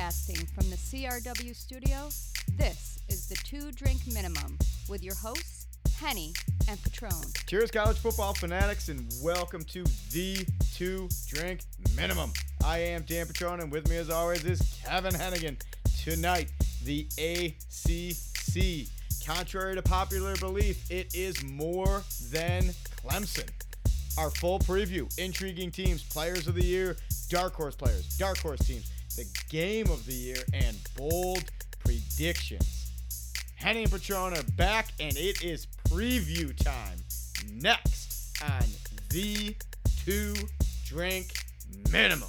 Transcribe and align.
Broadcasting 0.00 0.46
from 0.46 0.70
the 0.70 0.76
CRW 0.76 1.54
studio, 1.54 2.08
this 2.56 3.00
is 3.10 3.28
the 3.28 3.34
Two 3.44 3.70
Drink 3.70 4.00
Minimum 4.10 4.58
with 4.88 5.04
your 5.04 5.14
hosts, 5.14 5.66
Henny 5.98 6.32
and 6.68 6.82
Petrone. 6.82 7.26
Cheers, 7.46 7.70
college 7.70 7.98
football 7.98 8.32
fanatics, 8.32 8.88
and 8.88 9.12
welcome 9.22 9.62
to 9.64 9.84
the 10.10 10.46
Two 10.74 11.06
Drink 11.28 11.60
Minimum. 11.94 12.32
I 12.64 12.78
am 12.78 13.02
Dan 13.02 13.26
Petrone, 13.26 13.60
and 13.60 13.70
with 13.70 13.90
me, 13.90 13.98
as 13.98 14.08
always, 14.08 14.42
is 14.46 14.80
Kevin 14.82 15.12
Hennigan. 15.12 15.60
Tonight, 16.02 16.50
the 16.82 17.06
ACC. 17.18 18.88
Contrary 19.26 19.74
to 19.74 19.82
popular 19.82 20.34
belief, 20.36 20.90
it 20.90 21.14
is 21.14 21.44
more 21.44 22.04
than 22.30 22.70
Clemson. 23.04 23.50
Our 24.16 24.30
full 24.30 24.60
preview, 24.60 25.12
intriguing 25.18 25.70
teams, 25.70 26.02
players 26.02 26.46
of 26.46 26.54
the 26.54 26.64
year, 26.64 26.96
dark 27.28 27.52
horse 27.52 27.76
players, 27.76 28.06
dark 28.16 28.38
horse 28.38 28.60
teams, 28.60 28.89
the 29.16 29.26
game 29.48 29.86
of 29.90 30.06
the 30.06 30.12
year, 30.12 30.42
and 30.52 30.76
bold 30.96 31.44
predictions. 31.80 32.92
Henny 33.56 33.82
and 33.82 33.90
Petrone 33.90 34.34
are 34.34 34.42
back, 34.56 34.88
and 35.00 35.16
it 35.16 35.42
is 35.44 35.66
preview 35.88 36.56
time. 36.56 36.98
Next 37.52 38.42
on 38.42 38.64
the 39.10 39.54
two 40.04 40.34
drink 40.86 41.32
minimum. 41.92 42.28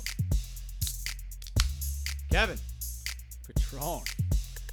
Kevin, 2.31 2.57
Petrone. 3.45 4.03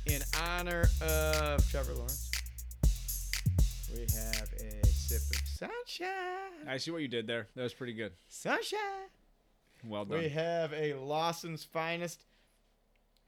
in 0.06 0.22
honor 0.42 0.88
of 1.02 1.70
Trevor 1.70 1.94
Lawrence, 1.94 2.30
we 3.92 4.00
have 4.00 4.48
a 4.60 4.86
sip 4.86 5.22
of 5.30 5.46
sunshine. 5.46 6.68
I 6.68 6.76
see 6.78 6.90
what 6.90 7.02
you 7.02 7.08
did 7.08 7.26
there. 7.26 7.48
That 7.56 7.62
was 7.62 7.74
pretty 7.74 7.94
good. 7.94 8.12
Sunshine. 8.28 8.78
Well 9.84 10.04
done. 10.04 10.18
We 10.18 10.28
have 10.30 10.72
a 10.72 10.94
Lawson's 10.94 11.64
finest 11.64 12.24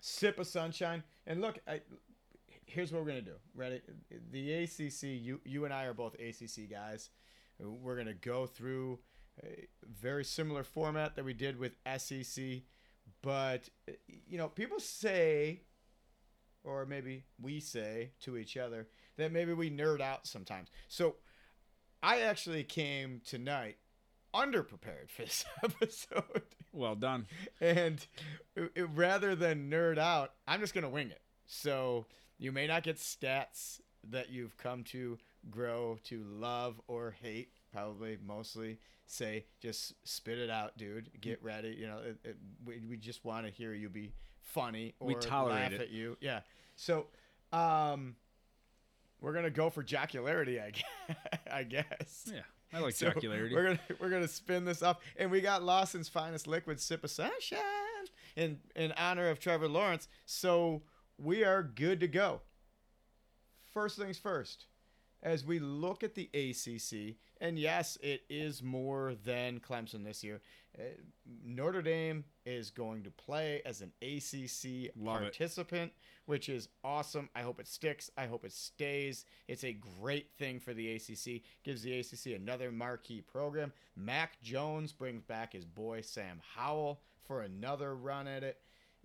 sip 0.00 0.38
of 0.38 0.46
sunshine. 0.46 1.02
And 1.26 1.40
look, 1.40 1.58
I, 1.68 1.80
here's 2.66 2.92
what 2.92 3.02
we're 3.02 3.08
gonna 3.08 3.22
do. 3.22 3.36
Ready? 3.54 3.80
The 4.30 4.52
ACC. 4.64 5.02
You 5.02 5.40
you 5.44 5.64
and 5.64 5.74
I 5.74 5.84
are 5.84 5.94
both 5.94 6.14
ACC 6.14 6.70
guys. 6.70 7.10
We're 7.58 7.96
gonna 7.96 8.14
go 8.14 8.46
through 8.46 9.00
a 9.42 9.66
very 9.86 10.24
similar 10.24 10.64
format 10.64 11.16
that 11.16 11.24
we 11.24 11.34
did 11.34 11.58
with 11.58 11.72
SEC, 11.98 12.62
but 13.22 13.68
you 14.06 14.38
know, 14.38 14.48
people 14.48 14.80
say, 14.80 15.62
or 16.64 16.86
maybe 16.86 17.24
we 17.40 17.60
say 17.60 18.10
to 18.20 18.36
each 18.36 18.56
other 18.56 18.88
that 19.16 19.32
maybe 19.32 19.52
we 19.52 19.70
nerd 19.70 20.00
out 20.00 20.26
sometimes. 20.26 20.68
So, 20.88 21.16
I 22.02 22.20
actually 22.20 22.64
came 22.64 23.20
tonight 23.26 23.76
underprepared 24.34 25.08
for 25.08 25.22
this 25.22 25.44
episode. 25.64 26.42
well 26.72 26.94
done. 26.94 27.26
And 27.60 28.04
it- 28.56 28.72
it- 28.74 28.88
rather 28.94 29.34
than 29.34 29.70
nerd 29.70 29.98
out, 29.98 30.32
I'm 30.46 30.60
just 30.60 30.74
going 30.74 30.84
to 30.84 30.90
wing 30.90 31.10
it. 31.10 31.20
So 31.46 32.06
you 32.38 32.52
may 32.52 32.66
not 32.66 32.82
get 32.84 32.96
stats 32.96 33.80
that 34.10 34.30
you've 34.30 34.56
come 34.56 34.84
to 34.84 35.18
grow 35.50 35.98
to 36.04 36.22
love 36.24 36.80
or 36.86 37.14
hate. 37.22 37.50
Probably 37.72 38.18
mostly 38.26 38.78
say, 39.06 39.44
just 39.60 39.94
spit 40.04 40.38
it 40.38 40.50
out, 40.50 40.76
dude. 40.78 41.10
Get 41.20 41.42
ready. 41.42 41.76
You 41.78 41.86
know, 41.88 41.98
it, 41.98 42.16
it, 42.24 42.36
we, 42.64 42.80
we 42.88 42.96
just 42.96 43.24
want 43.24 43.46
to 43.46 43.52
hear 43.52 43.72
you 43.74 43.88
be 43.88 44.12
funny 44.42 44.94
or 45.00 45.08
We 45.08 45.14
tolerate 45.16 45.56
laugh 45.60 45.72
it. 45.72 45.80
at 45.82 45.90
you. 45.90 46.16
Yeah. 46.20 46.40
So, 46.76 47.06
um, 47.52 48.16
we're 49.20 49.32
gonna 49.34 49.50
go 49.50 49.68
for 49.70 49.82
jocularity, 49.84 50.60
I 50.60 50.70
guess. 50.70 51.16
I 51.52 51.62
guess. 51.64 52.30
Yeah, 52.32 52.40
I 52.72 52.78
like 52.80 52.94
So 52.94 53.10
jocularity. 53.10 53.54
We're 53.54 53.64
gonna 53.64 53.80
we're 53.98 54.10
gonna 54.10 54.28
spin 54.28 54.64
this 54.64 54.82
up, 54.82 55.02
and 55.16 55.30
we 55.30 55.40
got 55.40 55.62
Lawson's 55.62 56.08
finest 56.08 56.46
liquid 56.46 56.80
sip 56.80 57.04
of 57.04 57.10
sunshine 57.10 57.60
in 58.36 58.58
in 58.76 58.92
honor 58.92 59.28
of 59.28 59.40
Trevor 59.40 59.68
Lawrence. 59.68 60.08
So 60.24 60.82
we 61.18 61.44
are 61.44 61.62
good 61.62 62.00
to 62.00 62.08
go. 62.08 62.40
First 63.72 63.98
things 63.98 64.18
first, 64.18 64.66
as 65.22 65.44
we 65.44 65.58
look 65.58 66.02
at 66.02 66.14
the 66.14 66.30
ACC, 66.34 67.16
and 67.40 67.58
yes, 67.58 67.98
it 68.02 68.22
is 68.28 68.62
more 68.62 69.14
than 69.24 69.60
Clemson 69.60 70.04
this 70.04 70.22
year. 70.24 70.40
Uh, 70.78 70.82
Notre 71.44 71.82
Dame 71.82 72.24
is 72.46 72.70
going 72.70 73.02
to 73.02 73.10
play 73.10 73.60
as 73.64 73.80
an 73.80 73.92
ACC 74.02 74.92
Love 74.96 75.22
it. 75.22 75.24
participant, 75.24 75.92
which 76.26 76.48
is 76.48 76.68
awesome. 76.84 77.28
I 77.34 77.42
hope 77.42 77.60
it 77.60 77.66
sticks. 77.66 78.10
I 78.16 78.26
hope 78.26 78.44
it 78.44 78.52
stays. 78.52 79.24
It's 79.48 79.64
a 79.64 79.72
great 80.00 80.30
thing 80.38 80.60
for 80.60 80.72
the 80.72 80.94
ACC. 80.94 81.42
Gives 81.64 81.82
the 81.82 81.98
ACC 81.98 82.36
another 82.36 82.70
marquee 82.70 83.20
program. 83.20 83.72
Mac 83.96 84.40
Jones 84.42 84.92
brings 84.92 85.22
back 85.22 85.52
his 85.54 85.64
boy 85.64 86.02
Sam 86.02 86.40
Howell 86.54 87.00
for 87.24 87.42
another 87.42 87.94
run 87.94 88.28
at 88.28 88.44
it. 88.44 88.58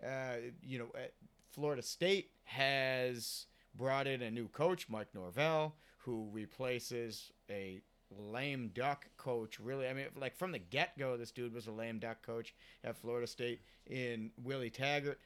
Uh, 0.03 0.51
you 0.61 0.77
know, 0.77 0.87
uh, 0.95 1.07
Florida 1.51 1.81
State 1.81 2.31
has 2.43 3.47
brought 3.73 4.07
in 4.07 4.21
a 4.21 4.31
new 4.31 4.47
coach, 4.49 4.87
Mike 4.89 5.07
Norvell, 5.13 5.75
who 6.05 6.29
replaces 6.31 7.31
a 7.49 7.81
lame 8.11 8.69
duck 8.73 9.07
coach. 9.17 9.59
Really, 9.59 9.87
I 9.87 9.93
mean, 9.93 10.05
like 10.15 10.37
from 10.37 10.51
the 10.51 10.59
get 10.59 10.97
go, 10.97 11.17
this 11.17 11.31
dude 11.31 11.53
was 11.53 11.67
a 11.67 11.71
lame 11.71 11.99
duck 11.99 12.23
coach 12.23 12.53
at 12.83 12.95
Florida 12.95 13.27
State 13.27 13.61
in 13.87 14.31
Willie 14.43 14.69
Taggart. 14.69 15.19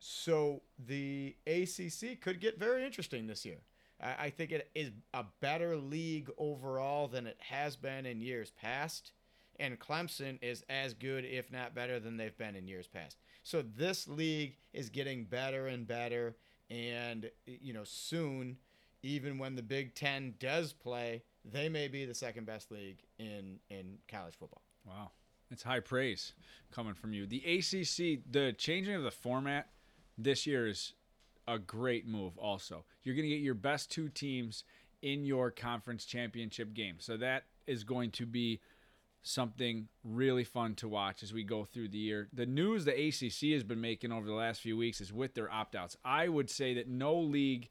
So 0.00 0.62
the 0.86 1.36
ACC 1.46 2.20
could 2.20 2.40
get 2.40 2.58
very 2.58 2.84
interesting 2.84 3.26
this 3.26 3.44
year. 3.44 3.60
I, 4.02 4.26
I 4.26 4.30
think 4.30 4.50
it 4.50 4.68
is 4.74 4.90
a 5.14 5.24
better 5.40 5.76
league 5.76 6.28
overall 6.38 7.08
than 7.08 7.26
it 7.26 7.38
has 7.38 7.76
been 7.76 8.04
in 8.04 8.20
years 8.20 8.50
past. 8.50 9.12
And 9.58 9.78
Clemson 9.78 10.38
is 10.42 10.64
as 10.68 10.92
good, 10.92 11.24
if 11.24 11.50
not 11.50 11.74
better, 11.74 11.98
than 11.98 12.16
they've 12.16 12.36
been 12.36 12.56
in 12.56 12.68
years 12.68 12.86
past. 12.86 13.16
So 13.42 13.62
this 13.62 14.06
league 14.06 14.56
is 14.74 14.90
getting 14.90 15.24
better 15.24 15.68
and 15.68 15.86
better. 15.86 16.36
And, 16.68 17.30
you 17.46 17.72
know, 17.72 17.84
soon, 17.84 18.58
even 19.06 19.38
when 19.38 19.54
the 19.54 19.62
Big 19.62 19.94
Ten 19.94 20.34
does 20.38 20.72
play, 20.72 21.22
they 21.44 21.68
may 21.68 21.88
be 21.88 22.04
the 22.04 22.14
second 22.14 22.44
best 22.44 22.70
league 22.70 22.98
in, 23.18 23.58
in 23.70 23.98
college 24.08 24.34
football. 24.34 24.62
Wow, 24.86 25.10
it's 25.50 25.62
high 25.62 25.80
praise 25.80 26.32
coming 26.72 26.94
from 26.94 27.12
you. 27.12 27.26
The 27.26 27.38
ACC, 27.38 28.20
the 28.30 28.52
changing 28.52 28.94
of 28.94 29.02
the 29.02 29.10
format 29.10 29.68
this 30.18 30.46
year 30.46 30.66
is 30.66 30.92
a 31.46 31.58
great 31.58 32.06
move. 32.06 32.36
Also, 32.38 32.84
you're 33.04 33.14
going 33.14 33.28
to 33.28 33.34
get 33.34 33.42
your 33.42 33.54
best 33.54 33.90
two 33.90 34.08
teams 34.08 34.64
in 35.02 35.24
your 35.24 35.50
conference 35.50 36.04
championship 36.04 36.74
game, 36.74 36.96
so 36.98 37.16
that 37.16 37.44
is 37.66 37.84
going 37.84 38.10
to 38.12 38.26
be 38.26 38.60
something 39.22 39.88
really 40.04 40.44
fun 40.44 40.74
to 40.76 40.88
watch 40.88 41.22
as 41.22 41.32
we 41.32 41.42
go 41.42 41.64
through 41.64 41.88
the 41.88 41.98
year. 41.98 42.28
The 42.32 42.46
news 42.46 42.84
the 42.84 42.92
ACC 42.92 43.52
has 43.52 43.64
been 43.64 43.80
making 43.80 44.12
over 44.12 44.26
the 44.26 44.32
last 44.32 44.60
few 44.60 44.76
weeks 44.76 45.00
is 45.00 45.12
with 45.12 45.34
their 45.34 45.50
opt 45.50 45.74
outs. 45.74 45.96
I 46.04 46.28
would 46.28 46.48
say 46.48 46.74
that 46.74 46.88
no 46.88 47.16
league 47.18 47.68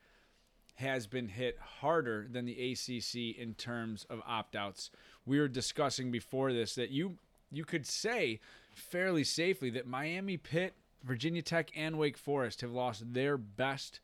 has 0.75 1.07
been 1.07 1.29
hit 1.29 1.57
harder 1.59 2.27
than 2.29 2.45
the 2.45 2.71
ACC 2.71 3.37
in 3.37 3.53
terms 3.53 4.05
of 4.09 4.21
opt-outs. 4.27 4.91
We 5.25 5.39
were 5.39 5.47
discussing 5.47 6.11
before 6.11 6.53
this 6.53 6.75
that 6.75 6.89
you 6.91 7.17
you 7.51 7.63
could 7.63 7.85
say 7.85 8.39
fairly 8.73 9.23
safely 9.23 9.69
that 9.71 9.87
Miami, 9.87 10.37
Pitt, 10.37 10.73
Virginia 11.03 11.41
Tech, 11.41 11.71
and 11.75 11.97
Wake 11.97 12.17
Forest 12.17 12.61
have 12.61 12.71
lost 12.71 13.13
their 13.13 13.37
best 13.37 14.01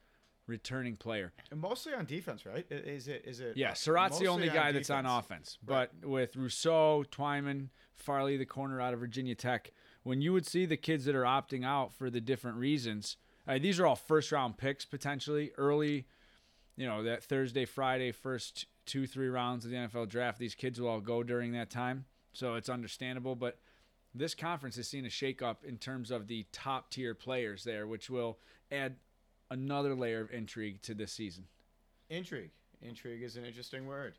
returning 0.47 0.95
player. 0.95 1.33
And 1.51 1.59
mostly 1.59 1.93
on 1.93 2.05
defense, 2.05 2.45
right? 2.45 2.65
Is 2.69 3.07
it? 3.07 3.23
Is 3.25 3.39
it? 3.39 3.57
Yeah, 3.57 3.73
Surratt's 3.73 4.19
the 4.19 4.27
only 4.27 4.49
guy 4.49 4.71
that's 4.71 4.89
on 4.89 5.05
offense. 5.05 5.57
But 5.65 5.91
with 6.03 6.35
Rousseau, 6.35 7.03
Twyman, 7.11 7.69
Farley, 7.95 8.37
the 8.37 8.45
corner 8.45 8.79
out 8.79 8.93
of 8.93 8.99
Virginia 8.99 9.35
Tech, 9.35 9.71
when 10.03 10.21
you 10.21 10.33
would 10.33 10.45
see 10.45 10.65
the 10.65 10.77
kids 10.77 11.05
that 11.05 11.15
are 11.15 11.23
opting 11.23 11.65
out 11.65 11.93
for 11.93 12.09
the 12.09 12.21
different 12.21 12.57
reasons, 12.57 13.17
uh, 13.47 13.57
these 13.59 13.79
are 13.79 13.85
all 13.85 13.95
first 13.95 14.31
round 14.31 14.57
picks 14.57 14.85
potentially 14.85 15.51
early. 15.57 16.05
You 16.77 16.87
know 16.87 17.03
that 17.03 17.23
Thursday, 17.23 17.65
Friday, 17.65 18.11
first 18.11 18.65
two, 18.85 19.05
three 19.05 19.27
rounds 19.27 19.65
of 19.65 19.71
the 19.71 19.77
NFL 19.77 20.09
draft. 20.09 20.39
These 20.39 20.55
kids 20.55 20.79
will 20.79 20.87
all 20.87 21.01
go 21.01 21.23
during 21.23 21.51
that 21.53 21.69
time, 21.69 22.05
so 22.33 22.55
it's 22.55 22.69
understandable. 22.69 23.35
But 23.35 23.59
this 24.13 24.35
conference 24.35 24.75
has 24.75 24.87
seen 24.87 25.05
a 25.05 25.09
shakeup 25.09 25.63
in 25.63 25.77
terms 25.77 26.11
of 26.11 26.27
the 26.27 26.45
top 26.51 26.89
tier 26.89 27.13
players 27.13 27.63
there, 27.63 27.87
which 27.87 28.09
will 28.09 28.39
add 28.71 28.95
another 29.49 29.95
layer 29.95 30.21
of 30.21 30.31
intrigue 30.31 30.81
to 30.83 30.93
this 30.93 31.11
season. 31.11 31.45
Intrigue. 32.09 32.51
Intrigue 32.81 33.23
is 33.23 33.37
an 33.37 33.45
interesting 33.45 33.85
word. 33.85 34.15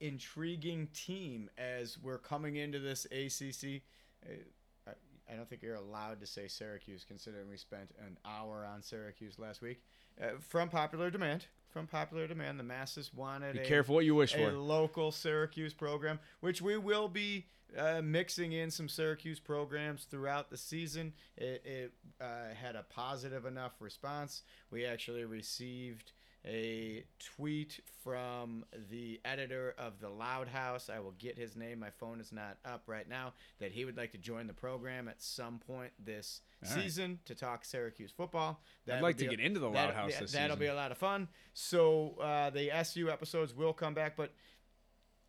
Intriguing 0.00 0.88
team 0.94 1.50
as 1.58 1.98
we're 2.02 2.18
coming 2.18 2.56
into 2.56 2.78
this 2.78 3.06
ACC. 3.06 3.82
I, 4.24 4.90
I 5.30 5.36
don't 5.36 5.48
think 5.48 5.62
you're 5.62 5.74
allowed 5.74 6.20
to 6.20 6.26
say 6.26 6.48
Syracuse, 6.48 7.04
considering 7.06 7.48
we 7.48 7.56
spent 7.56 7.90
an 7.98 8.16
hour 8.24 8.66
on 8.72 8.82
Syracuse 8.82 9.38
last 9.38 9.60
week. 9.60 9.82
Uh, 10.20 10.38
from 10.40 10.68
popular 10.68 11.10
demand, 11.10 11.46
from 11.70 11.86
popular 11.86 12.26
demand, 12.26 12.58
the 12.58 12.64
masses 12.64 13.12
wanted. 13.14 13.54
Be 13.54 13.60
a, 13.60 13.64
careful 13.64 13.94
what 13.94 14.04
you 14.04 14.14
wish 14.14 14.34
a 14.34 14.38
for. 14.38 14.52
local 14.52 15.12
Syracuse 15.12 15.74
program, 15.74 16.18
which 16.40 16.62
we 16.62 16.76
will 16.76 17.08
be 17.08 17.46
uh, 17.76 18.00
mixing 18.02 18.52
in 18.52 18.70
some 18.70 18.88
Syracuse 18.88 19.40
programs 19.40 20.04
throughout 20.04 20.50
the 20.50 20.56
season. 20.56 21.12
It, 21.36 21.62
it 21.64 21.92
uh, 22.20 22.54
had 22.60 22.76
a 22.76 22.82
positive 22.82 23.44
enough 23.44 23.72
response. 23.80 24.42
We 24.70 24.84
actually 24.84 25.24
received 25.24 26.12
a 26.46 27.04
tweet 27.36 27.80
from 28.02 28.64
the 28.90 29.20
editor 29.24 29.74
of 29.76 30.00
the 30.00 30.08
Loud 30.08 30.48
House. 30.48 30.88
I 30.88 31.00
will 31.00 31.14
get 31.18 31.36
his 31.36 31.56
name. 31.56 31.80
My 31.80 31.90
phone 31.90 32.20
is 32.20 32.32
not 32.32 32.56
up 32.64 32.84
right 32.86 33.08
now. 33.08 33.34
That 33.58 33.72
he 33.72 33.84
would 33.84 33.96
like 33.96 34.12
to 34.12 34.18
join 34.18 34.46
the 34.46 34.52
program 34.54 35.08
at 35.08 35.20
some 35.20 35.58
point 35.58 35.92
this 36.02 36.40
All 36.64 36.70
right. 36.74 36.82
season 36.82 37.18
to 37.26 37.34
talk 37.34 37.64
Syracuse 37.64 38.12
football. 38.12 38.60
I'd 38.90 39.02
like 39.02 39.18
to 39.18 39.26
a- 39.26 39.30
get 39.30 39.40
into 39.40 39.60
the 39.60 39.68
Loud 39.68 39.94
House 39.94 40.16
this 40.18 40.32
That'll 40.32 40.56
season. 40.56 40.60
be 40.60 40.66
a 40.66 40.74
lot 40.74 40.92
of 40.92 40.98
fun. 40.98 41.28
So 41.54 42.14
uh, 42.20 42.50
the 42.50 42.70
SU 42.70 43.10
episodes 43.10 43.54
will 43.54 43.72
come 43.72 43.94
back, 43.94 44.16
but 44.16 44.32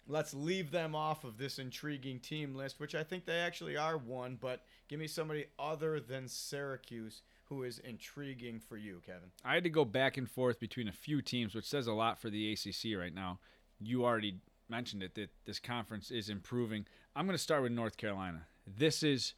let's 0.07 0.33
leave 0.33 0.71
them 0.71 0.95
off 0.95 1.23
of 1.23 1.37
this 1.37 1.59
intriguing 1.59 2.19
team 2.19 2.55
list, 2.55 2.79
which 2.79 2.95
I 2.95 3.03
think 3.03 3.25
they 3.25 3.39
actually 3.39 3.77
are 3.77 3.97
one. 3.97 4.37
But 4.39 4.63
give 4.87 4.99
me 4.99 5.07
somebody 5.07 5.45
other 5.57 5.99
than 5.99 6.27
Syracuse 6.27 7.23
who 7.49 7.63
is 7.63 7.79
intriguing 7.79 8.59
for 8.59 8.77
you, 8.77 9.01
Kevin. 9.05 9.31
I 9.43 9.55
had 9.55 9.63
to 9.63 9.69
go 9.69 9.83
back 9.83 10.17
and 10.17 10.29
forth 10.29 10.59
between 10.59 10.87
a 10.87 10.93
few 10.93 11.21
teams, 11.21 11.55
which 11.55 11.65
says 11.65 11.87
a 11.87 11.93
lot 11.93 12.21
for 12.21 12.29
the 12.29 12.53
ACC 12.53 12.97
right 12.97 13.13
now. 13.13 13.39
You 13.79 14.05
already 14.05 14.37
mentioned 14.69 15.01
it 15.01 15.15
that 15.15 15.31
this 15.45 15.59
conference 15.59 16.11
is 16.11 16.29
improving. 16.29 16.85
I'm 17.15 17.25
going 17.25 17.37
to 17.37 17.41
start 17.41 17.63
with 17.63 17.71
North 17.71 17.97
Carolina. 17.97 18.45
This 18.67 19.01
is 19.01 19.33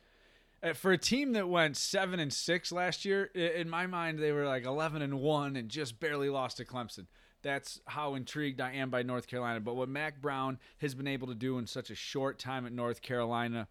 uh, 0.61 0.73
for 0.73 0.91
a 0.91 0.97
team 0.97 1.33
that 1.33 1.47
went 1.47 1.77
seven 1.77 2.19
and 2.19 2.33
six 2.33 2.71
last 2.71 3.05
year. 3.05 3.25
In 3.25 3.69
my 3.69 3.87
mind, 3.87 4.19
they 4.19 4.33
were 4.33 4.45
like 4.45 4.65
11 4.65 5.01
and 5.01 5.21
one 5.21 5.55
and 5.55 5.69
just 5.69 5.99
barely 5.99 6.29
lost 6.29 6.57
to 6.57 6.65
Clemson. 6.65 7.07
That's 7.43 7.79
how 7.85 8.15
intrigued 8.15 8.61
I 8.61 8.73
am 8.73 8.89
by 8.89 9.03
North 9.03 9.25
Carolina. 9.25 9.61
But 9.61 9.75
what 9.75 9.89
Mack 9.89 10.21
Brown 10.21 10.59
has 10.79 10.93
been 10.93 11.07
able 11.07 11.27
to 11.27 11.35
do 11.35 11.57
in 11.57 11.65
such 11.65 11.89
a 11.89 11.95
short 11.95 12.37
time 12.37 12.65
at 12.65 12.73
North 12.73 13.01
Carolina 13.01 13.67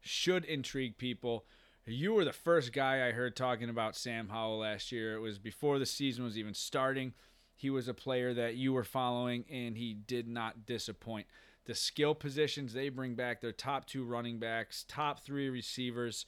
should 0.00 0.44
intrigue 0.44 0.98
people. 0.98 1.46
You 1.90 2.12
were 2.12 2.24
the 2.26 2.34
first 2.34 2.74
guy 2.74 3.08
I 3.08 3.12
heard 3.12 3.34
talking 3.34 3.70
about 3.70 3.96
Sam 3.96 4.28
Howell 4.28 4.58
last 4.58 4.92
year. 4.92 5.14
It 5.14 5.20
was 5.20 5.38
before 5.38 5.78
the 5.78 5.86
season 5.86 6.22
was 6.22 6.36
even 6.36 6.52
starting. 6.52 7.14
He 7.56 7.70
was 7.70 7.88
a 7.88 7.94
player 7.94 8.34
that 8.34 8.56
you 8.56 8.74
were 8.74 8.84
following, 8.84 9.46
and 9.50 9.74
he 9.74 9.94
did 9.94 10.28
not 10.28 10.66
disappoint. 10.66 11.26
The 11.64 11.74
skill 11.74 12.14
positions 12.14 12.74
they 12.74 12.90
bring 12.90 13.14
back, 13.14 13.40
their 13.40 13.52
top 13.52 13.86
two 13.86 14.04
running 14.04 14.38
backs, 14.38 14.84
top 14.86 15.20
three 15.20 15.48
receivers, 15.48 16.26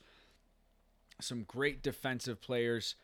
some 1.19 1.43
great 1.43 1.83
defensive 1.83 2.41
players. 2.41 2.95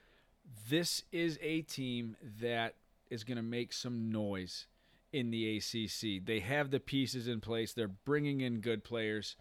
This 0.67 1.03
is 1.11 1.37
a 1.43 1.61
team 1.61 2.17
that 2.41 2.73
is 3.11 3.23
going 3.23 3.37
to 3.37 3.43
make 3.43 3.71
some 3.71 4.11
noise 4.11 4.65
in 5.13 5.29
the 5.29 5.57
ACC. 5.57 6.25
They 6.25 6.39
have 6.39 6.71
the 6.71 6.79
pieces 6.79 7.27
in 7.27 7.39
place. 7.39 7.73
They're 7.73 7.87
bringing 7.87 8.41
in 8.41 8.61
good 8.61 8.83
players. 8.83 9.35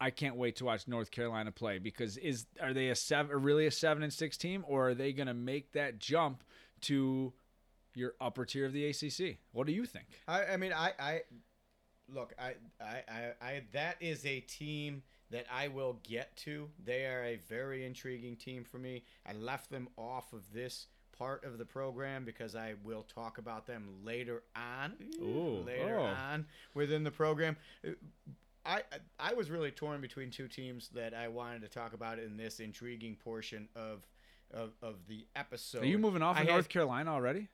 I 0.00 0.10
can't 0.10 0.36
wait 0.36 0.56
to 0.56 0.64
watch 0.64 0.86
North 0.86 1.10
Carolina 1.10 1.52
play 1.52 1.78
because 1.78 2.16
is 2.18 2.46
are 2.60 2.74
they 2.74 2.88
a 2.88 2.94
seven 2.94 3.42
really 3.42 3.66
a 3.66 3.70
seven 3.70 4.02
and 4.02 4.12
six 4.12 4.36
team 4.36 4.64
or 4.68 4.90
are 4.90 4.94
they 4.94 5.12
going 5.12 5.28
to 5.28 5.34
make 5.34 5.72
that 5.72 5.98
jump 5.98 6.42
to 6.82 7.32
your 7.94 8.12
upper 8.20 8.44
tier 8.44 8.66
of 8.66 8.72
the 8.72 8.86
ACC? 8.86 9.38
What 9.52 9.66
do 9.66 9.72
you 9.72 9.86
think? 9.86 10.06
I, 10.28 10.44
I 10.44 10.56
mean, 10.58 10.72
I, 10.72 10.92
I 10.98 11.20
look, 12.14 12.34
I, 12.38 12.54
I, 12.80 13.02
I, 13.08 13.46
I, 13.46 13.62
that 13.72 13.96
is 14.00 14.24
a 14.26 14.40
team 14.40 15.02
that 15.30 15.46
I 15.52 15.68
will 15.68 15.98
get 16.04 16.36
to. 16.38 16.68
They 16.84 17.06
are 17.06 17.24
a 17.24 17.36
very 17.48 17.84
intriguing 17.84 18.36
team 18.36 18.64
for 18.64 18.78
me. 18.78 19.02
I 19.26 19.32
left 19.32 19.70
them 19.70 19.88
off 19.96 20.32
of 20.32 20.52
this 20.52 20.86
part 21.16 21.44
of 21.44 21.58
the 21.58 21.64
program 21.64 22.24
because 22.24 22.54
I 22.54 22.74
will 22.84 23.02
talk 23.02 23.38
about 23.38 23.66
them 23.66 23.88
later 24.04 24.42
on. 24.54 24.94
Ooh, 25.20 25.64
later 25.66 25.98
oh. 25.98 26.04
on 26.04 26.46
within 26.74 27.02
the 27.02 27.10
program. 27.10 27.56
I 28.66 28.82
I 29.18 29.34
was 29.34 29.50
really 29.50 29.70
torn 29.70 30.00
between 30.00 30.30
two 30.30 30.48
teams 30.48 30.88
that 30.94 31.14
I 31.14 31.28
wanted 31.28 31.62
to 31.62 31.68
talk 31.68 31.92
about 31.94 32.18
in 32.18 32.36
this 32.36 32.60
intriguing 32.60 33.16
portion 33.16 33.68
of 33.76 34.06
of, 34.52 34.72
of 34.82 34.96
the 35.08 35.26
episode. 35.34 35.82
Are 35.82 35.86
you 35.86 35.98
moving 35.98 36.22
off 36.22 36.36
I 36.36 36.40
of 36.42 36.46
had- 36.46 36.52
North 36.52 36.68
Carolina 36.68 37.12
already? 37.12 37.48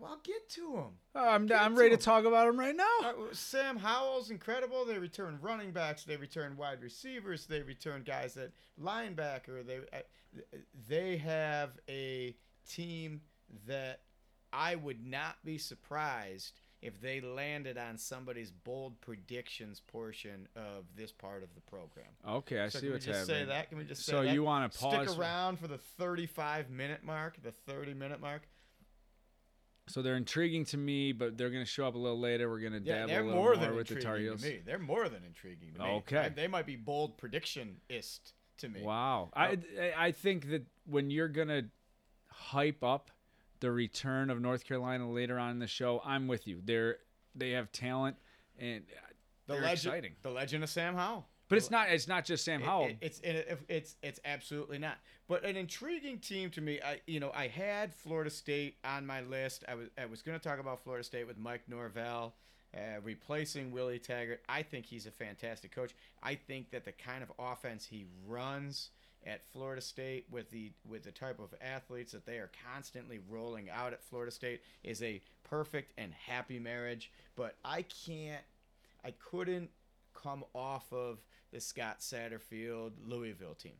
Well, 0.00 0.10
I'll 0.10 0.20
get 0.24 0.48
to 0.50 0.72
them. 0.72 0.92
Oh, 1.14 1.28
I'm 1.28 1.46
Get 1.46 1.60
I'm 1.62 1.76
ready 1.76 1.90
to 1.96 2.02
talk 2.02 2.24
about 2.24 2.46
them 2.46 2.58
right 2.58 2.74
now. 2.74 2.84
Uh, 3.04 3.12
Sam 3.30 3.76
Howell's 3.76 4.30
incredible. 4.30 4.84
They 4.84 4.98
return 4.98 5.38
running 5.40 5.70
backs. 5.70 6.02
They 6.02 6.16
return 6.16 6.56
wide 6.56 6.82
receivers. 6.82 7.46
They 7.46 7.62
return 7.62 8.02
guys 8.02 8.36
at 8.36 8.50
linebacker. 8.82 9.64
They 9.64 9.76
uh, 9.92 10.38
they 10.88 11.16
have 11.18 11.70
a 11.88 12.34
team 12.68 13.20
that 13.68 14.00
I 14.52 14.74
would 14.74 15.06
not 15.06 15.36
be 15.44 15.58
surprised 15.58 16.60
if 16.84 17.00
they 17.00 17.20
landed 17.20 17.78
on 17.78 17.96
somebody's 17.96 18.50
bold 18.50 19.00
predictions 19.00 19.80
portion 19.80 20.46
of 20.54 20.84
this 20.94 21.10
part 21.10 21.42
of 21.42 21.48
the 21.54 21.60
program. 21.62 22.06
Okay, 22.28 22.60
I 22.60 22.68
so 22.68 22.78
see 22.78 22.86
can 22.86 22.92
what's 22.92 23.06
we 23.06 23.12
just 23.12 23.28
happening. 23.28 23.46
say 23.46 23.52
that? 23.52 23.68
Can 23.70 23.78
we 23.78 23.84
just 23.84 24.04
say 24.04 24.12
So 24.12 24.22
that? 24.22 24.34
you 24.34 24.42
want 24.44 24.70
to 24.70 24.78
pause? 24.78 25.08
Stick 25.08 25.18
around 25.18 25.58
for 25.58 25.66
the 25.66 25.78
35 25.78 26.68
minute 26.70 27.02
mark, 27.02 27.42
the 27.42 27.52
30 27.52 27.94
minute 27.94 28.20
mark. 28.20 28.42
So 29.86 30.02
they're 30.02 30.16
intriguing 30.16 30.64
to 30.66 30.76
me, 30.78 31.12
but 31.12 31.36
they're 31.36 31.50
going 31.50 31.64
to 31.64 31.70
show 31.70 31.86
up 31.86 31.94
a 31.94 31.98
little 31.98 32.18
later. 32.20 32.48
We're 32.50 32.60
going 32.60 32.72
to 32.72 32.80
Yeah, 32.80 33.00
dabble 33.00 33.08
they're 33.08 33.20
a 33.20 33.26
little 33.26 33.42
more 33.42 33.54
more, 33.54 33.64
than 33.66 33.76
with 33.76 33.88
the 33.88 33.94
Tar 33.96 34.16
intriguing 34.16 34.24
Heels. 34.38 34.42
to 34.42 34.48
me. 34.48 34.60
They're 34.64 34.78
more 34.78 35.08
than 35.08 35.24
intriguing 35.24 35.72
to 35.74 35.78
me. 35.80 35.84
Okay. 35.86 36.18
I- 36.18 36.28
they 36.30 36.46
might 36.46 36.66
be 36.66 36.76
bold 36.76 37.18
predictionist 37.18 38.32
to 38.58 38.68
me. 38.68 38.82
Wow. 38.82 39.30
I 39.34 39.58
oh. 39.78 39.90
I 39.96 40.12
think 40.12 40.48
that 40.50 40.66
when 40.86 41.10
you're 41.10 41.28
gonna 41.28 41.62
hype 42.30 42.82
up 42.84 43.10
the 43.64 43.72
return 43.72 44.28
of 44.28 44.42
North 44.42 44.62
Carolina 44.66 45.10
later 45.10 45.38
on 45.38 45.52
in 45.52 45.58
the 45.58 45.66
show, 45.66 46.02
I'm 46.04 46.28
with 46.28 46.46
you. 46.46 46.60
They're 46.62 46.98
they 47.34 47.52
have 47.52 47.72
talent 47.72 48.16
and 48.58 48.84
The 49.46 49.54
legend, 49.54 49.72
exciting. 49.72 50.12
the 50.22 50.30
legend 50.30 50.62
of 50.62 50.68
Sam 50.68 50.94
Howell. 50.94 51.26
But 51.48 51.56
it's 51.56 51.70
not 51.70 51.88
it's 51.88 52.06
not 52.06 52.26
just 52.26 52.44
Sam 52.44 52.60
It- 52.60 52.66
Howell. 52.66 52.88
it- 52.88 52.98
it's 53.00 53.20
it, 53.20 53.58
it's 53.68 53.96
it's 54.02 54.20
absolutely 54.26 54.76
not. 54.76 54.98
But 55.28 55.46
an 55.46 55.56
intriguing 55.56 56.18
team 56.18 56.50
to 56.50 56.60
me. 56.60 56.78
I 56.82 57.00
you 57.06 57.20
know 57.20 57.32
I 57.34 57.48
had 57.48 57.94
Florida 57.94 58.28
State 58.28 58.76
on 58.84 59.06
my 59.06 59.22
list. 59.22 59.64
I 59.66 59.74
was 59.76 59.88
I 59.96 60.04
was 60.04 60.20
going 60.20 60.38
to 60.38 60.46
talk 60.46 60.58
about 60.58 60.84
Florida 60.84 61.02
State 61.04 61.26
with 61.26 61.38
Mike 61.38 61.62
Norvell. 61.66 62.34
Uh, 62.76 63.00
replacing 63.02 63.70
Willie 63.70 64.00
Taggart, 64.00 64.42
I 64.48 64.62
think 64.62 64.84
he's 64.84 65.06
a 65.06 65.10
fantastic 65.12 65.72
coach. 65.74 65.94
I 66.22 66.34
think 66.34 66.70
that 66.72 66.84
the 66.84 66.90
kind 66.92 67.22
of 67.22 67.30
offense 67.38 67.86
he 67.86 68.04
runs 68.26 68.90
at 69.26 69.44
Florida 69.52 69.80
State 69.80 70.26
with 70.30 70.50
the 70.50 70.72
with 70.88 71.02
the 71.04 71.12
type 71.12 71.38
of 71.38 71.54
athletes 71.60 72.12
that 72.12 72.26
they 72.26 72.36
are 72.36 72.50
constantly 72.72 73.20
rolling 73.28 73.70
out 73.70 73.92
at 73.92 74.02
Florida 74.02 74.30
State 74.30 74.60
is 74.82 75.02
a 75.02 75.22
perfect 75.42 75.92
and 75.98 76.12
happy 76.12 76.58
marriage. 76.58 77.10
But 77.36 77.56
I 77.64 77.82
can't, 77.82 78.42
I 79.04 79.12
couldn't 79.12 79.70
come 80.14 80.44
off 80.54 80.92
of 80.92 81.18
the 81.52 81.60
Scott 81.60 82.00
Satterfield 82.00 82.92
Louisville 83.06 83.54
team. 83.54 83.74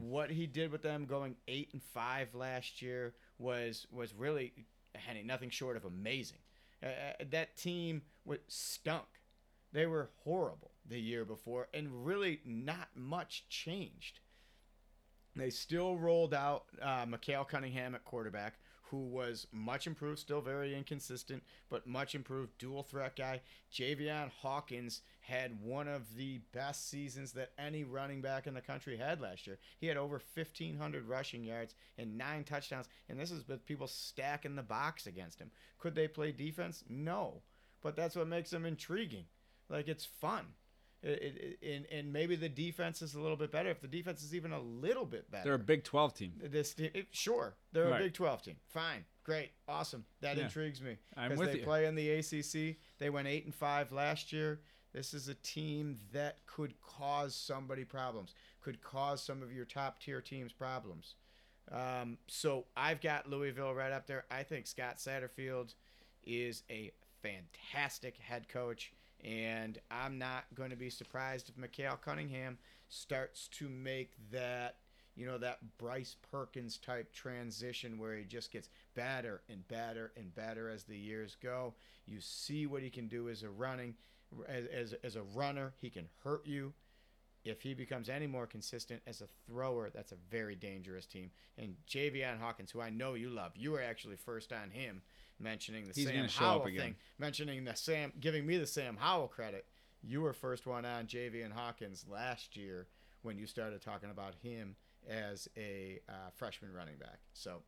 What 0.00 0.30
he 0.30 0.46
did 0.46 0.70
with 0.70 0.82
them 0.82 1.06
going 1.06 1.34
eight 1.48 1.70
and 1.72 1.82
five 1.82 2.34
last 2.34 2.82
year 2.82 3.14
was 3.38 3.86
was 3.90 4.14
really 4.14 4.52
Henny 4.94 5.22
nothing 5.22 5.50
short 5.50 5.76
of 5.76 5.84
amazing. 5.84 6.38
Uh, 6.82 6.86
uh, 6.86 7.24
that 7.30 7.56
team 7.56 8.02
was 8.24 8.38
stunk. 8.48 9.06
They 9.72 9.86
were 9.86 10.10
horrible 10.24 10.70
the 10.88 11.00
year 11.00 11.24
before, 11.24 11.68
and 11.72 12.06
really 12.06 12.40
not 12.44 12.88
much 12.94 13.48
changed. 13.48 14.20
They 15.34 15.50
still 15.50 15.96
rolled 15.96 16.34
out 16.34 16.64
uh, 16.80 17.06
Micale 17.08 17.44
Cunningham 17.44 17.94
at 17.94 18.04
quarterback, 18.04 18.58
who 18.92 18.98
was 18.98 19.46
much 19.50 19.86
improved, 19.86 20.18
still 20.18 20.42
very 20.42 20.76
inconsistent, 20.76 21.42
but 21.70 21.86
much 21.86 22.14
improved 22.14 22.58
dual 22.58 22.82
threat 22.82 23.16
guy. 23.16 23.40
Javian 23.72 24.30
Hawkins 24.42 25.00
had 25.20 25.62
one 25.62 25.88
of 25.88 26.14
the 26.16 26.40
best 26.52 26.90
seasons 26.90 27.32
that 27.32 27.52
any 27.58 27.84
running 27.84 28.20
back 28.20 28.46
in 28.46 28.52
the 28.52 28.60
country 28.60 28.98
had 28.98 29.22
last 29.22 29.46
year. 29.46 29.58
He 29.78 29.86
had 29.86 29.96
over 29.96 30.20
1,500 30.34 31.08
rushing 31.08 31.42
yards 31.42 31.74
and 31.96 32.18
nine 32.18 32.44
touchdowns, 32.44 32.90
and 33.08 33.18
this 33.18 33.30
is 33.30 33.48
with 33.48 33.64
people 33.64 33.86
stacking 33.86 34.56
the 34.56 34.62
box 34.62 35.06
against 35.06 35.40
him. 35.40 35.50
Could 35.78 35.94
they 35.94 36.06
play 36.06 36.30
defense? 36.30 36.84
No, 36.86 37.40
but 37.82 37.96
that's 37.96 38.16
what 38.16 38.28
makes 38.28 38.50
them 38.50 38.66
intriguing. 38.66 39.24
Like 39.70 39.88
it's 39.88 40.04
fun. 40.04 40.48
It, 41.02 41.58
it, 41.60 41.68
and, 41.68 41.86
and 41.90 42.12
maybe 42.12 42.36
the 42.36 42.48
defense 42.48 43.02
is 43.02 43.14
a 43.14 43.20
little 43.20 43.36
bit 43.36 43.50
better. 43.50 43.68
If 43.70 43.80
the 43.80 43.88
defense 43.88 44.22
is 44.22 44.34
even 44.36 44.52
a 44.52 44.60
little 44.60 45.04
bit 45.04 45.28
better, 45.32 45.44
They're 45.44 45.54
a 45.54 45.58
Big 45.58 45.82
12 45.82 46.14
team. 46.14 46.32
this 46.40 46.74
it- 46.78 47.08
sure 47.10 47.56
they're 47.72 47.88
Right. 47.88 48.00
a 48.00 48.04
Big 48.04 48.14
Twelve 48.14 48.40
team. 48.42 48.56
Fine, 48.68 49.04
great, 49.24 49.50
awesome. 49.66 50.04
That 50.20 50.36
Yeah. 50.36 50.44
intrigues 50.44 50.80
me 50.80 50.98
I'm 51.16 51.30
because 51.32 51.46
they 51.48 51.58
you. 51.58 51.64
play 51.64 51.86
in 51.86 51.96
the 51.96 52.08
ACC. 52.10 52.78
They 52.98 53.10
went 53.10 53.26
eight 53.26 53.44
and 53.44 53.54
five 53.54 53.90
last 53.90 54.32
year. 54.32 54.60
This 54.92 55.12
is 55.14 55.26
a 55.26 55.34
team 55.34 55.98
that 56.12 56.44
could 56.46 56.80
cause 56.80 57.34
somebody 57.34 57.84
problems. 57.84 58.34
Could 58.60 58.80
cause 58.80 59.22
some 59.22 59.42
of 59.42 59.52
your 59.52 59.64
top 59.64 59.98
tier 60.00 60.20
teams 60.20 60.52
problems. 60.52 61.16
Um, 61.70 62.18
so 62.28 62.66
I've 62.76 63.00
got 63.00 63.28
Louisville 63.28 63.74
right 63.74 63.90
up 63.92 64.06
there. 64.06 64.24
I 64.30 64.42
think 64.44 64.66
Scott 64.66 64.98
Satterfield 64.98 65.74
is 66.24 66.62
a 66.70 66.92
fantastic 67.22 68.18
head 68.18 68.48
coach, 68.48 68.92
and 69.24 69.78
I'm 69.90 70.18
not 70.18 70.44
going 70.54 70.70
to 70.70 70.76
be 70.76 70.90
surprised 70.90 71.48
if 71.48 71.56
Micale 71.56 72.00
Cunningham 72.00 72.58
starts 72.88 73.48
to 73.52 73.68
make 73.68 74.12
that, 74.32 74.76
you 75.14 75.26
know, 75.26 75.38
that 75.38 75.58
Bryce 75.78 76.16
Perkins 76.30 76.76
type 76.78 77.12
transition 77.12 77.98
where 77.98 78.16
he 78.16 78.24
just 78.24 78.52
gets 78.52 78.68
better 78.94 79.42
and 79.48 79.66
better 79.68 80.12
and 80.16 80.34
better 80.34 80.68
as 80.68 80.84
the 80.84 80.98
years 80.98 81.36
go. 81.42 81.74
You 82.06 82.20
see 82.20 82.66
what 82.66 82.82
he 82.82 82.90
can 82.90 83.08
do 83.08 83.28
as 83.28 83.42
a 83.42 83.50
running, 83.50 83.94
as, 84.48 84.66
as, 84.66 84.94
as 85.04 85.16
a 85.16 85.22
runner. 85.22 85.72
He 85.80 85.90
can 85.90 86.08
hurt 86.24 86.46
you 86.46 86.72
if 87.44 87.60
he 87.62 87.74
becomes 87.74 88.08
any 88.08 88.26
more 88.26 88.46
consistent 88.46 89.02
as 89.06 89.20
a 89.20 89.26
thrower, 89.46 89.90
that's 89.92 90.12
a 90.12 90.16
very 90.30 90.54
dangerous 90.54 91.06
team. 91.06 91.30
And 91.58 91.74
Javian 91.88 92.38
Hawkins, 92.38 92.70
who 92.70 92.80
I 92.80 92.90
know 92.90 93.14
you 93.14 93.30
love, 93.30 93.52
you 93.56 93.72
were 93.72 93.82
actually 93.82 94.16
first 94.16 94.52
on 94.52 94.70
him 94.70 95.02
mentioning 95.42 95.86
the 95.86 95.92
He's 95.92 96.06
Sam 96.08 96.28
Howell 96.28 96.60
up 96.62 96.66
again. 96.66 96.80
thing, 96.80 96.94
mentioning 97.18 97.64
the 97.64 97.74
Sam, 97.74 98.12
giving 98.20 98.46
me 98.46 98.56
the 98.58 98.66
Sam 98.66 98.96
Howell 98.96 99.28
credit. 99.28 99.66
You 100.02 100.20
were 100.22 100.32
first 100.32 100.66
one 100.66 100.84
on 100.84 101.06
Javian 101.06 101.52
Hawkins 101.52 102.04
last 102.10 102.56
year 102.56 102.88
when 103.22 103.38
you 103.38 103.46
started 103.46 103.80
talking 103.80 104.10
about 104.10 104.34
him 104.42 104.74
as 105.08 105.48
a 105.56 106.00
uh, 106.08 106.30
freshman 106.34 106.72
running 106.72 106.96
back. 106.96 107.18
So 107.32 107.62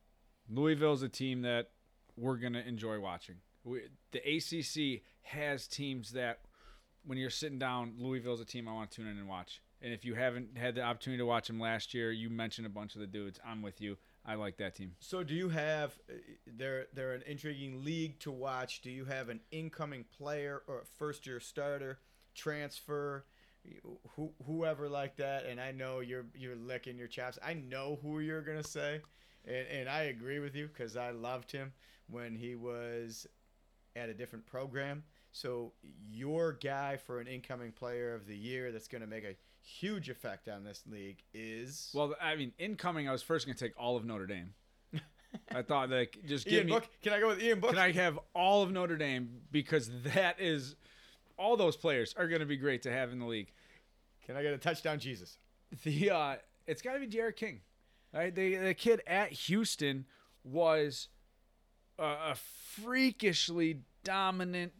Louisville's 0.49 1.01
a 1.01 1.09
team 1.09 1.41
that 1.43 1.69
we're 2.17 2.37
gonna 2.37 2.63
enjoy 2.65 2.99
watching. 2.99 3.35
We, 3.63 3.81
the 4.11 4.19
ACC 4.19 5.01
has 5.23 5.67
teams 5.67 6.11
that, 6.11 6.39
when 7.05 7.17
you're 7.17 7.29
sitting 7.29 7.59
down, 7.59 7.95
Louisville's 7.97 8.41
a 8.41 8.45
team 8.45 8.67
I 8.67 8.73
want 8.73 8.91
to 8.91 8.97
tune 8.97 9.07
in 9.07 9.17
and 9.17 9.27
watch. 9.27 9.61
And 9.81 9.93
if 9.93 10.05
you 10.05 10.15
haven't 10.15 10.57
had 10.57 10.75
the 10.75 10.81
opportunity 10.81 11.19
to 11.19 11.25
watch 11.25 11.47
them 11.47 11.59
last 11.59 11.93
year, 11.93 12.11
you 12.11 12.29
mentioned 12.29 12.67
a 12.67 12.69
bunch 12.69 12.95
of 12.95 13.01
the 13.01 13.07
dudes. 13.07 13.39
I'm 13.45 13.61
with 13.61 13.81
you. 13.81 13.97
I 14.25 14.35
like 14.35 14.57
that 14.57 14.75
team. 14.75 14.93
So 14.99 15.23
do 15.23 15.35
you 15.35 15.49
have 15.49 15.97
uh, 16.09 16.13
they're 16.47 16.87
they're 16.93 17.13
an 17.13 17.23
intriguing 17.27 17.83
league 17.83 18.19
to 18.21 18.31
watch. 18.31 18.81
Do 18.81 18.89
you 18.89 19.05
have 19.05 19.29
an 19.29 19.39
incoming 19.51 20.05
player 20.17 20.63
or 20.67 20.79
a 20.79 20.85
first 20.85 21.27
year 21.27 21.39
starter, 21.39 21.99
transfer, 22.33 23.25
who, 24.15 24.33
whoever 24.45 24.89
like 24.89 25.17
that? 25.17 25.45
And 25.45 25.61
I 25.61 25.71
know 25.71 25.99
you're 25.99 26.25
you're 26.33 26.55
licking 26.55 26.97
your 26.97 27.07
chops. 27.07 27.37
I 27.45 27.53
know 27.53 27.99
who 28.01 28.19
you're 28.19 28.41
gonna 28.41 28.63
say, 28.63 29.01
and, 29.45 29.67
and 29.67 29.89
I 29.89 30.03
agree 30.03 30.39
with 30.39 30.55
you 30.55 30.67
because 30.67 30.97
I 30.97 31.11
loved 31.11 31.51
him 31.51 31.71
when 32.09 32.35
he 32.35 32.55
was 32.55 33.27
at 33.95 34.09
a 34.09 34.13
different 34.13 34.45
program. 34.45 35.03
So 35.31 35.73
your 36.09 36.53
guy 36.53 36.97
for 36.97 37.19
an 37.19 37.27
incoming 37.27 37.73
player 37.73 38.15
of 38.15 38.25
the 38.25 38.35
year 38.35 38.71
that's 38.71 38.87
gonna 38.87 39.07
make 39.07 39.23
a 39.23 39.35
huge 39.65 40.09
effect 40.09 40.47
on 40.47 40.63
this 40.63 40.83
league 40.89 41.17
is 41.33 41.91
Well, 41.93 42.15
I 42.21 42.35
mean, 42.35 42.53
incoming, 42.57 43.09
I 43.09 43.11
was 43.11 43.23
first 43.23 43.45
gonna 43.45 43.57
take 43.57 43.73
all 43.77 43.97
of 43.97 44.05
Notre 44.05 44.27
Dame. 44.27 44.53
I 45.53 45.61
thought 45.63 45.89
like 45.89 46.17
just 46.25 46.45
give 46.45 46.53
Ian 46.53 46.65
me. 46.67 46.71
Book. 46.73 46.87
Can 47.01 47.13
I 47.13 47.19
go 47.19 47.27
with 47.27 47.41
Ian 47.41 47.59
Book? 47.59 47.71
Can 47.71 47.79
I 47.79 47.91
have 47.91 48.19
all 48.33 48.63
of 48.63 48.71
Notre 48.71 48.97
Dame 48.97 49.41
because 49.51 49.89
that 50.03 50.39
is 50.39 50.75
all 51.37 51.57
those 51.57 51.75
players 51.75 52.13
are 52.17 52.27
going 52.27 52.39
to 52.39 52.45
be 52.45 52.57
great 52.57 52.81
to 52.83 52.91
have 52.91 53.11
in 53.11 53.19
the 53.19 53.25
league. 53.25 53.51
Can 54.25 54.35
I 54.35 54.43
get 54.43 54.53
a 54.53 54.57
touchdown, 54.57 54.99
Jesus? 54.99 55.37
The 55.83 56.11
uh, 56.11 56.35
it's 56.67 56.81
got 56.81 56.93
to 56.93 56.99
be 56.99 57.07
D'Eriq 57.07 57.35
King, 57.35 57.59
right? 58.13 58.33
The 58.33 58.55
the 58.55 58.73
kid 58.73 59.01
at 59.07 59.31
Houston 59.31 60.05
was 60.43 61.09
a, 61.99 62.03
a 62.03 62.35
freakishly 62.35 63.81
dominant 64.03 64.71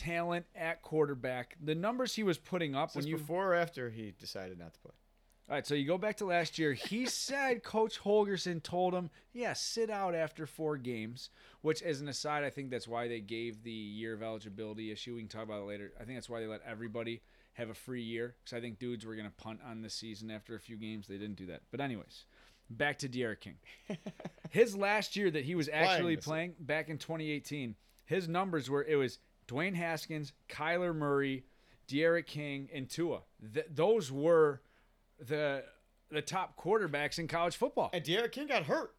talent 0.00 0.46
at 0.54 0.80
quarterback. 0.80 1.56
The 1.62 1.74
numbers 1.74 2.14
he 2.14 2.22
was 2.22 2.38
putting 2.38 2.74
up 2.74 2.94
When 2.94 3.04
when 3.04 3.10
you 3.10 3.18
before 3.18 3.52
or 3.52 3.54
after 3.54 3.90
he 3.90 4.14
decided 4.18 4.58
not 4.58 4.72
to 4.74 4.80
play? 4.80 4.92
All 5.48 5.56
right, 5.56 5.66
so 5.66 5.74
you 5.74 5.86
go 5.86 5.98
back 5.98 6.16
to 6.18 6.24
last 6.24 6.58
year. 6.58 6.72
He 6.72 7.06
said 7.06 7.62
Coach 7.62 8.00
Holgorsen 8.00 8.62
told 8.62 8.94
him, 8.94 9.10
"Yeah, 9.32 9.52
sit 9.52 9.90
out 9.90 10.14
after 10.14 10.46
four 10.46 10.78
games." 10.78 11.28
Which, 11.60 11.82
as 11.82 12.00
an 12.00 12.08
aside, 12.08 12.44
I 12.44 12.50
think 12.50 12.70
that's 12.70 12.88
why 12.88 13.08
they 13.08 13.20
gave 13.20 13.62
the 13.62 13.70
year 13.70 14.14
of 14.14 14.22
eligibility 14.22 14.90
issue. 14.90 15.16
We 15.16 15.20
can 15.20 15.28
talk 15.28 15.42
about 15.42 15.62
it 15.62 15.66
later. 15.66 15.92
I 16.00 16.04
think 16.04 16.16
that's 16.16 16.30
why 16.30 16.40
they 16.40 16.46
let 16.46 16.62
everybody 16.64 17.20
have 17.54 17.68
a 17.68 17.74
free 17.74 18.02
year 18.02 18.36
because 18.42 18.56
I 18.56 18.60
think 18.60 18.78
dudes 18.78 19.04
were 19.04 19.16
gonna 19.16 19.32
punt 19.36 19.60
on 19.68 19.82
this 19.82 19.92
season 19.92 20.30
after 20.30 20.54
a 20.54 20.60
few 20.60 20.76
games. 20.76 21.06
They 21.08 21.18
didn't 21.18 21.36
do 21.36 21.46
that. 21.46 21.62
But 21.70 21.80
anyways, 21.80 22.24
back 22.70 22.98
to 23.00 23.08
D'Eriq 23.08 23.40
King. 23.40 23.56
His 24.50 24.76
last 24.76 25.16
year 25.16 25.30
that 25.30 25.44
he 25.44 25.56
was 25.56 25.68
actually 25.70 26.16
this- 26.16 26.24
playing 26.24 26.54
back 26.60 26.88
in 26.88 26.96
2018, 26.96 27.74
his 28.04 28.28
numbers 28.28 28.70
were 28.70 28.84
it 28.84 28.96
was 28.96 29.18
Dwayne 29.50 29.74
Haskins, 29.74 30.32
Kyler 30.48 30.94
Murray, 30.94 31.44
D'Eriq 31.88 32.26
King, 32.26 32.68
and 32.72 32.88
Tua. 32.88 33.20
Th- 33.52 33.66
those 33.68 34.12
were 34.12 34.60
the 35.18 35.64
the 36.10 36.22
top 36.22 36.56
quarterbacks 36.58 37.18
in 37.18 37.28
college 37.28 37.56
football. 37.56 37.90
And 37.92 38.04
D'Eriq 38.04 38.32
King 38.32 38.46
got 38.48 38.64
hurt. 38.64 38.94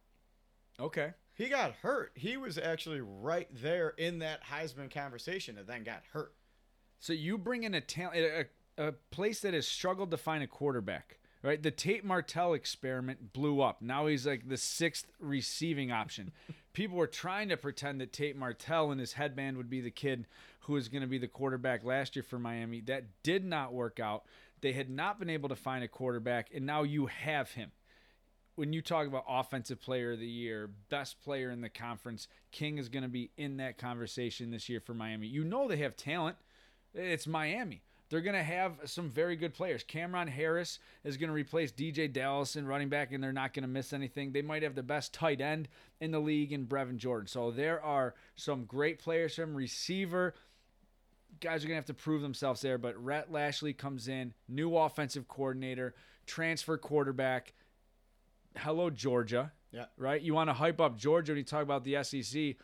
Okay. 0.80 1.12
He 1.34 1.48
got 1.48 1.72
hurt. 1.82 2.12
He 2.14 2.36
was 2.36 2.58
actually 2.58 3.00
right 3.00 3.48
there 3.50 3.90
in 3.90 4.18
that 4.20 4.44
Heisman 4.44 4.92
conversation 4.92 5.58
and 5.58 5.66
then 5.66 5.82
got 5.82 6.02
hurt. 6.12 6.34
So 7.00 7.12
you 7.12 7.38
bring 7.38 7.64
in 7.64 7.74
a 7.74 7.80
talent, 7.80 8.48
a, 8.78 8.88
a 8.88 8.92
place 9.10 9.40
that 9.40 9.54
has 9.54 9.66
struggled 9.66 10.10
to 10.10 10.16
find 10.16 10.42
a 10.42 10.46
quarterback, 10.46 11.18
right? 11.42 11.62
The 11.62 11.70
Tate 11.70 12.04
Martell 12.04 12.54
experiment 12.54 13.32
blew 13.32 13.60
up. 13.60 13.82
Now 13.82 14.06
he's 14.06 14.26
like 14.26 14.48
the 14.48 14.56
sixth 14.56 15.06
receiving 15.18 15.90
option. 15.90 16.32
People 16.72 16.96
were 16.96 17.06
trying 17.06 17.48
to 17.50 17.56
pretend 17.56 18.00
that 18.00 18.12
Tate 18.12 18.36
Martell 18.36 18.90
and 18.90 19.00
his 19.00 19.12
headband 19.12 19.56
would 19.56 19.68
be 19.68 19.80
the 19.80 19.90
kid 19.90 20.26
who 20.60 20.74
was 20.74 20.88
going 20.88 21.02
to 21.02 21.08
be 21.08 21.18
the 21.18 21.28
quarterback 21.28 21.84
last 21.84 22.16
year 22.16 22.22
for 22.22 22.38
Miami. 22.38 22.80
That 22.80 23.04
did 23.22 23.44
not 23.44 23.74
work 23.74 24.00
out. 24.00 24.24
They 24.62 24.72
had 24.72 24.88
not 24.88 25.18
been 25.18 25.28
able 25.28 25.48
to 25.48 25.56
find 25.56 25.84
a 25.84 25.88
quarterback, 25.88 26.48
and 26.54 26.64
now 26.64 26.82
you 26.82 27.06
have 27.06 27.50
him. 27.52 27.72
When 28.54 28.72
you 28.72 28.80
talk 28.80 29.06
about 29.06 29.24
offensive 29.28 29.80
player 29.80 30.12
of 30.12 30.20
the 30.20 30.26
year, 30.26 30.70
best 30.88 31.20
player 31.22 31.50
in 31.50 31.62
the 31.62 31.68
conference, 31.68 32.28
King 32.52 32.78
is 32.78 32.88
going 32.88 33.02
to 33.02 33.08
be 33.08 33.30
in 33.36 33.56
that 33.56 33.78
conversation 33.78 34.50
this 34.50 34.68
year 34.68 34.80
for 34.80 34.94
Miami. 34.94 35.26
You 35.26 35.42
know 35.42 35.66
they 35.66 35.78
have 35.78 35.96
talent. 35.96 36.36
It's 36.94 37.26
Miami. 37.26 37.82
They're 38.12 38.20
going 38.20 38.36
to 38.36 38.42
have 38.42 38.74
some 38.84 39.08
very 39.08 39.36
good 39.36 39.54
players. 39.54 39.82
Cameron 39.82 40.28
Harris 40.28 40.80
is 41.02 41.16
going 41.16 41.28
to 41.28 41.34
replace 41.34 41.72
DJ 41.72 42.12
Dallas 42.12 42.56
in 42.56 42.66
running 42.66 42.90
back, 42.90 43.10
and 43.10 43.24
they're 43.24 43.32
not 43.32 43.54
going 43.54 43.62
to 43.62 43.68
miss 43.68 43.94
anything. 43.94 44.32
They 44.32 44.42
might 44.42 44.62
have 44.62 44.74
the 44.74 44.82
best 44.82 45.14
tight 45.14 45.40
end 45.40 45.66
in 45.98 46.10
the 46.10 46.20
league 46.20 46.52
in 46.52 46.66
Brevin 46.66 46.98
Jordan. 46.98 47.26
So 47.26 47.50
there 47.50 47.82
are 47.82 48.14
some 48.36 48.66
great 48.66 48.98
players 48.98 49.36
from 49.36 49.54
receiver. 49.54 50.34
Guys 51.40 51.64
are 51.64 51.68
going 51.68 51.76
to 51.76 51.76
have 51.76 51.86
to 51.86 51.94
prove 51.94 52.20
themselves 52.20 52.60
there, 52.60 52.76
but 52.76 53.02
Rhett 53.02 53.32
Lashlee 53.32 53.72
comes 53.72 54.08
in, 54.08 54.34
new 54.46 54.76
offensive 54.76 55.26
coordinator, 55.26 55.94
transfer 56.26 56.76
quarterback. 56.76 57.54
Hello, 58.58 58.90
Georgia. 58.90 59.52
Yeah. 59.72 59.86
Right? 59.96 60.20
You 60.20 60.34
want 60.34 60.50
to 60.50 60.54
hype 60.54 60.82
up 60.82 60.98
Georgia 60.98 61.32
when 61.32 61.38
you 61.38 61.44
talk 61.44 61.62
about 61.62 61.84
the 61.84 62.04
SEC. 62.04 62.56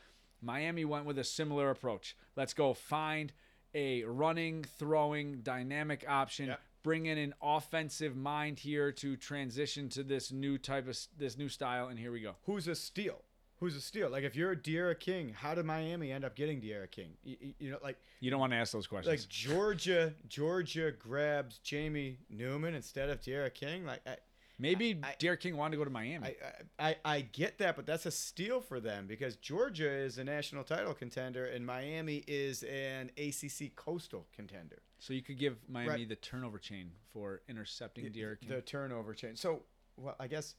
Miami 0.42 0.84
went 0.84 1.06
with 1.06 1.18
a 1.18 1.24
similar 1.24 1.70
approach. 1.70 2.14
Let's 2.36 2.52
go 2.52 2.74
find 2.74 3.32
a 3.74 4.04
running, 4.04 4.64
throwing, 4.78 5.40
dynamic 5.42 6.04
option. 6.08 6.46
Yeah. 6.48 6.56
Bring 6.82 7.06
in 7.06 7.18
an 7.18 7.34
offensive 7.42 8.16
mind 8.16 8.58
here 8.58 8.92
to 8.92 9.16
transition 9.16 9.88
to 9.90 10.02
this 10.02 10.30
new 10.32 10.58
type 10.58 10.88
of 10.88 10.96
this 11.18 11.36
new 11.36 11.48
style, 11.48 11.88
and 11.88 11.98
here 11.98 12.12
we 12.12 12.20
go. 12.20 12.36
Who's 12.46 12.68
a 12.68 12.74
steal? 12.74 13.22
Who's 13.60 13.74
a 13.74 13.80
steal? 13.80 14.08
Like 14.08 14.22
if 14.22 14.36
you're 14.36 14.52
a 14.52 14.56
D'Eriq 14.56 15.00
King, 15.00 15.34
how 15.36 15.54
did 15.56 15.64
Miami 15.66 16.12
end 16.12 16.24
up 16.24 16.36
getting 16.36 16.60
D'Eriq 16.60 16.92
King? 16.92 17.10
You, 17.24 17.36
you- 17.40 17.54
you 17.58 17.70
know, 17.72 17.78
like 17.82 17.96
You 18.20 18.30
don't 18.30 18.38
want 18.38 18.52
to 18.52 18.56
ask 18.56 18.72
those 18.72 18.86
questions. 18.86 19.20
like 19.20 19.28
Georgia, 19.28 20.14
Georgia 20.28 20.92
grabs 20.92 21.58
Jamie 21.58 22.18
Newman 22.30 22.74
instead 22.74 23.10
of 23.10 23.20
D'Eriq 23.20 23.54
King. 23.54 23.84
Like 23.84 24.00
I, 24.06 24.16
Maybe 24.58 24.98
I- 25.02 25.14
D'Eriq 25.18 25.40
King 25.40 25.56
wanted 25.56 25.72
to 25.72 25.76
go 25.78 25.84
to 25.84 25.90
Miami. 25.90 26.34
I, 26.78 26.88
I, 26.90 26.96
I 27.04 27.20
get 27.20 27.58
that, 27.58 27.76
but 27.76 27.86
that's 27.86 28.06
a 28.06 28.10
steal 28.10 28.60
for 28.60 28.80
them 28.80 29.06
because 29.06 29.36
Georgia 29.36 29.88
is 29.90 30.18
a 30.18 30.24
national 30.24 30.64
title 30.64 30.94
contender 30.94 31.46
and 31.46 31.64
Miami 31.64 32.24
is 32.26 32.64
an 32.64 33.10
ACC 33.16 33.74
coastal 33.76 34.26
contender. 34.34 34.82
so 34.98 35.12
you 35.14 35.22
could 35.22 35.38
give 35.38 35.56
Miami 35.68 35.90
Right. 35.90 36.08
the 36.08 36.16
turnover 36.16 36.58
chain 36.58 36.90
for 37.12 37.42
intercepting 37.48 38.10
D'Eriq 38.10 38.40
King. 38.40 38.48
The 38.50 38.60
turnover 38.62 39.14
chain. 39.14 39.36
So, 39.36 39.62
well, 39.96 40.16
I 40.18 40.26
guess 40.26 40.56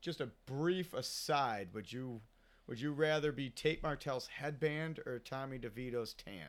just 0.00 0.20
a 0.22 0.26
brief 0.46 0.94
aside. 0.94 1.68
Would 1.74 1.92
you 1.92 2.20
would 2.66 2.80
you 2.80 2.92
rather 2.92 3.30
be 3.32 3.48
Tate 3.50 3.82
Martell's 3.82 4.26
headband 4.26 4.98
or 5.06 5.18
Tommy 5.20 5.58
DeVito's 5.58 6.14
tan? 6.14 6.48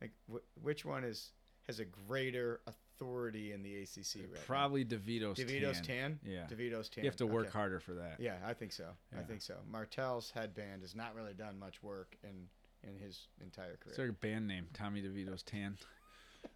Like, 0.00 0.12
wh- 0.32 0.64
which 0.64 0.84
one 0.84 1.04
is 1.04 1.32
has 1.66 1.80
a 1.80 1.84
greater 1.84 2.60
authority 2.66 2.84
in 3.00 3.62
the 3.62 3.76
ACC 3.82 4.22
right 4.32 4.46
Probably 4.46 4.84
DeVito's 4.84 5.38
now? 5.38 5.44
DeVito's 5.44 5.80
tan. 5.80 6.18
tan. 6.18 6.20
Yeah. 6.24 6.46
DeVito's 6.50 6.88
tan. 6.88 7.04
You 7.04 7.10
have 7.10 7.16
to 7.16 7.26
work 7.26 7.46
Okay. 7.46 7.52
harder 7.52 7.80
for 7.80 7.94
that. 7.94 8.16
Yeah, 8.18 8.36
I 8.44 8.54
think 8.54 8.72
so. 8.72 8.86
I 9.16 9.22
think 9.22 9.42
so. 9.42 9.54
Martell's 9.70 10.30
headband 10.30 10.82
has 10.82 10.94
not 10.94 11.14
really 11.14 11.34
done 11.34 11.58
much 11.58 11.82
work 11.82 12.16
in 12.24 12.48
in 12.88 12.96
his 12.98 13.26
entire 13.42 13.76
career. 13.76 13.88
It's 13.88 13.96
their 13.96 14.12
band 14.12 14.46
name, 14.46 14.66
Tommy 14.72 15.02
DeVito's 15.02 15.42
Tan. 15.42 15.76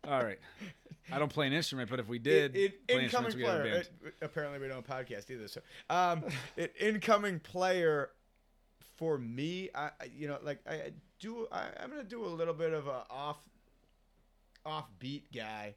All 0.05 0.23
right. 0.23 0.39
I 1.11 1.19
don't 1.19 1.33
play 1.33 1.49
an 1.49 1.53
instrument, 1.53 1.91
but 1.91 1.99
if 1.99 2.07
we 2.07 2.21
did, 2.21 2.55
It, 2.55 2.61
it, 2.65 2.89
play 2.89 3.05
incoming 3.05 3.33
player. 3.33 3.65
it- 3.65 3.91
apparently, 4.23 4.61
we 4.61 4.69
don't 4.69 4.87
podcast 4.87 5.29
either. 5.31 5.49
So, 5.49 5.61
um, 5.91 6.25
it, 6.57 6.75
incoming 6.79 7.41
player 7.41 8.11
for 8.97 9.19
me, 9.19 9.71
I 9.75 9.91
you 10.15 10.29
know 10.29 10.39
like 10.43 10.61
I 10.69 10.75
I 10.75 10.93
do. 11.19 11.47
I, 11.51 11.67
I'm 11.81 11.91
gonna 11.91 12.05
do 12.05 12.25
a 12.25 12.29
little 12.29 12.55
bit 12.55 12.73
of 12.73 12.87
a 12.87 13.05
off 13.11 13.39
offbeat 14.65 15.25
guy, 15.35 15.75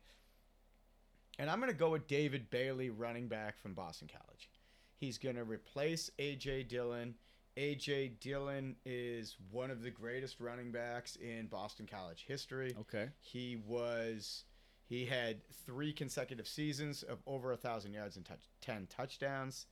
and 1.39 1.50
I'm 1.50 1.60
gonna 1.60 1.74
go 1.74 1.89
with 1.89 2.08
David 2.08 2.50
Bailey, 2.50 2.89
running 2.89 3.27
back 3.27 3.58
from 3.58 3.74
Boston 3.74 4.10
College. 4.12 4.50
He's 4.98 5.18
gonna 5.18 5.44
replace 5.44 6.10
AJ 6.20 6.68
Dillon. 6.68 7.15
AJ 7.58 8.20
Dillon 8.20 8.75
is 8.86 9.38
one 9.51 9.72
of 9.72 9.82
the 9.82 9.92
greatest 9.92 10.39
running 10.39 10.72
backs 10.72 11.15
in 11.15 11.48
Boston 11.48 11.88
College 11.89 12.25
history. 12.27 12.75
Okay. 12.82 13.10
He 13.22 13.58
was 13.68 14.44
he 14.88 15.06
had 15.06 15.38
three 15.65 15.92
consecutive 15.94 16.48
seasons 16.48 17.04
of 17.04 17.20
over 17.25 17.51
a 17.51 17.58
thousand 17.58 17.94
yards 17.94 18.18
and 18.18 18.25
touch, 18.25 18.44
ten 18.62 18.88
touchdowns. 18.88 19.68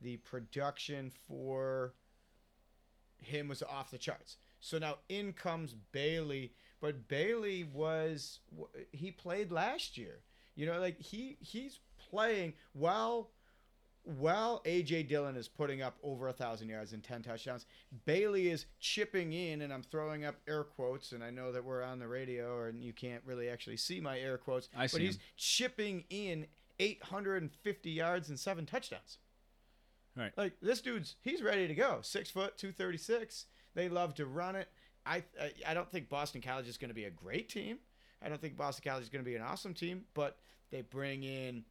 The 0.00 0.18
production 0.18 1.10
for 1.26 1.94
him 3.18 3.48
was 3.48 3.62
off 3.62 3.90
the 3.90 3.98
charts. 3.98 4.36
So 4.60 4.78
now 4.78 4.98
in 5.08 5.32
comes 5.32 5.74
Bailey, 5.92 6.52
but 6.80 7.08
Bailey 7.08 7.64
was 7.64 8.40
he 8.92 9.10
played 9.10 9.50
last 9.50 9.96
year. 9.96 10.20
You 10.58 10.66
know, 10.66 10.80
like 10.80 11.00
he 11.00 11.36
he's 11.40 11.78
playing 12.10 12.54
while 12.72 13.30
while 14.02 14.60
AJ 14.64 15.06
Dillon 15.06 15.36
is 15.36 15.46
putting 15.46 15.82
up 15.82 15.96
over 16.02 16.26
a 16.26 16.32
thousand 16.32 16.68
yards 16.68 16.92
and 16.92 17.04
ten 17.04 17.22
touchdowns, 17.22 17.64
Bailey 18.06 18.48
is 18.48 18.66
chipping 18.80 19.32
in, 19.34 19.62
and 19.62 19.72
I'm 19.72 19.84
throwing 19.84 20.24
up 20.24 20.34
air 20.48 20.64
quotes, 20.64 21.12
and 21.12 21.22
I 21.22 21.30
know 21.30 21.52
that 21.52 21.64
we're 21.64 21.84
on 21.84 22.00
the 22.00 22.08
radio 22.08 22.64
and 22.64 22.82
you 22.82 22.92
can't 22.92 23.22
really 23.24 23.48
actually 23.48 23.76
see 23.76 24.00
my 24.00 24.18
air 24.18 24.36
quotes, 24.36 24.68
I 24.76 24.88
see 24.88 24.96
but 24.96 25.02
he's 25.02 25.14
'em. 25.14 25.20
chipping 25.36 26.04
in 26.10 26.46
850 26.80 27.90
yards 27.90 28.28
and 28.28 28.36
seven 28.40 28.66
touchdowns. 28.66 29.18
Right. 30.16 30.32
Like 30.36 30.54
this 30.60 30.80
dude's, 30.80 31.14
he's 31.22 31.40
ready 31.40 31.68
to 31.68 31.74
go. 31.74 32.00
Six 32.02 32.30
foot, 32.30 32.58
236. 32.58 33.46
They 33.74 33.88
love 33.88 34.14
to 34.14 34.26
run 34.26 34.56
it. 34.56 34.68
I 35.06 35.22
I, 35.40 35.52
I 35.68 35.74
don't 35.74 35.88
think 35.88 36.08
Boston 36.08 36.40
College 36.40 36.66
is 36.66 36.76
going 36.78 36.88
to 36.88 36.94
be 36.94 37.04
a 37.04 37.10
great 37.10 37.48
team. 37.48 37.78
I 38.22 38.28
don't 38.28 38.40
think 38.40 38.56
Boston 38.56 38.88
College 38.88 39.04
is 39.04 39.08
going 39.08 39.24
to 39.24 39.28
be 39.28 39.36
an 39.36 39.42
awesome 39.42 39.74
team, 39.74 40.04
but 40.14 40.38
they 40.70 40.82
bring 40.82 41.22
in 41.22 41.64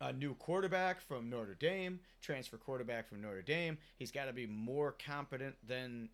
a 0.00 0.12
new 0.12 0.34
quarterback 0.34 1.00
from 1.00 1.30
Notre 1.30 1.54
Dame, 1.54 2.00
transfer 2.20 2.56
quarterback 2.56 3.08
from 3.08 3.20
Notre 3.22 3.42
Dame. 3.42 3.78
He's 3.96 4.10
got 4.10 4.26
to 4.26 4.32
be 4.32 4.46
more 4.46 4.94
competent 5.04 5.54
than 5.66 6.08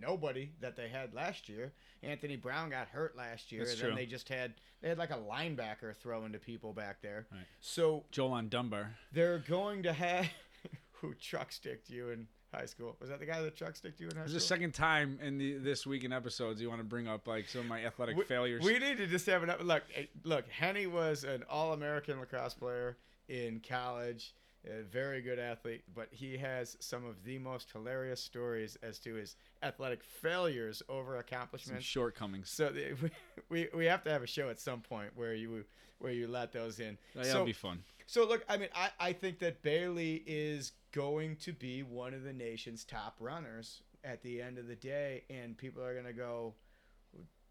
nobody 0.00 0.50
that 0.60 0.76
they 0.76 0.88
had 0.88 1.14
last 1.14 1.48
year. 1.48 1.72
Anthony 2.02 2.36
Brown 2.36 2.70
got 2.70 2.88
hurt 2.88 3.16
last 3.16 3.52
year, 3.52 3.62
That's 3.62 3.72
and 3.72 3.80
true. 3.80 3.88
then 3.90 3.96
they 3.96 4.06
just 4.06 4.28
had 4.28 4.54
they 4.82 4.88
had 4.88 4.98
like 4.98 5.10
a 5.10 5.18
linebacker 5.18 5.94
throwing 5.96 6.32
to 6.32 6.38
people 6.38 6.72
back 6.72 7.00
there. 7.02 7.26
Right. 7.32 7.42
So 7.60 8.04
Jolan 8.12 8.48
Dunbar. 8.48 8.96
they're 9.12 9.38
going 9.38 9.82
to 9.84 9.92
have 9.92 10.28
who 10.92 11.14
truck 11.14 11.52
sticked 11.52 11.90
you 11.90 12.10
in 12.10 12.26
high 12.54 12.66
school. 12.66 12.96
Was 13.00 13.10
that 13.10 13.18
the 13.20 13.26
guy 13.26 13.40
that 13.42 13.56
truck 13.56 13.76
sticked 13.76 14.00
you 14.00 14.08
in 14.08 14.16
high 14.16 14.22
This 14.22 14.30
school? 14.30 14.36
is 14.36 14.42
the 14.42 14.46
second 14.48 14.72
time 14.74 15.18
in 15.22 15.38
the 15.38 15.54
this 15.58 15.86
week 15.86 16.04
in 16.04 16.12
episodes 16.12 16.60
you 16.60 16.68
want 16.68 16.80
to 16.80 16.84
bring 16.86 17.08
up 17.08 17.26
like 17.26 17.48
some 17.48 17.62
of 17.62 17.66
my 17.66 17.84
athletic 17.84 18.16
we, 18.16 18.24
failures. 18.24 18.64
We 18.64 18.78
need 18.78 18.96
to 18.98 19.06
just 19.06 19.26
have 19.26 19.42
an 19.42 19.52
look. 19.62 19.82
eh, 19.94 20.04
Look, 20.24 20.48
Henny 20.48 20.86
was 20.86 21.24
an 21.24 21.44
All-American 21.50 22.18
lacrosse 22.20 22.54
player 22.54 22.96
in 23.28 23.60
college, 23.68 24.34
a 24.66 24.82
very 24.82 25.20
good 25.20 25.38
athlete, 25.38 25.82
but 25.94 26.08
he 26.10 26.36
has 26.36 26.76
some 26.80 27.04
of 27.04 27.22
the 27.24 27.38
most 27.38 27.70
hilarious 27.72 28.22
stories 28.22 28.76
as 28.82 28.98
to 29.00 29.14
his 29.14 29.36
athletic 29.62 30.02
failures 30.02 30.82
over 30.88 31.12
some 31.12 31.20
accomplishments. 31.20 31.84
shortcomings. 31.84 32.50
So 32.50 32.72
we, 33.02 33.10
we 33.48 33.68
we 33.74 33.84
have 33.86 34.02
to 34.04 34.10
have 34.10 34.22
a 34.22 34.26
show 34.26 34.48
at 34.48 34.60
some 34.60 34.80
point 34.80 35.10
where 35.16 35.34
you 35.34 35.64
where 35.98 36.12
you 36.12 36.28
let 36.28 36.52
those 36.52 36.78
in. 36.78 36.98
That'll 37.14 37.32
so, 37.32 37.44
be 37.44 37.52
fun. 37.52 37.82
So 38.06 38.26
look, 38.26 38.44
I 38.48 38.56
mean, 38.56 38.68
I, 38.74 38.90
I 38.98 39.12
think 39.12 39.40
that 39.40 39.62
Bailey 39.62 40.22
is 40.26 40.72
going 40.92 41.36
to 41.36 41.52
be 41.52 41.82
one 41.82 42.14
of 42.14 42.22
the 42.22 42.32
nation's 42.32 42.84
top 42.84 43.16
runners 43.20 43.82
at 44.04 44.22
the 44.22 44.40
end 44.40 44.58
of 44.58 44.68
the 44.68 44.76
day, 44.76 45.24
and 45.28 45.58
people 45.58 45.82
are 45.82 45.94
gonna 45.94 46.12
go, 46.12 46.54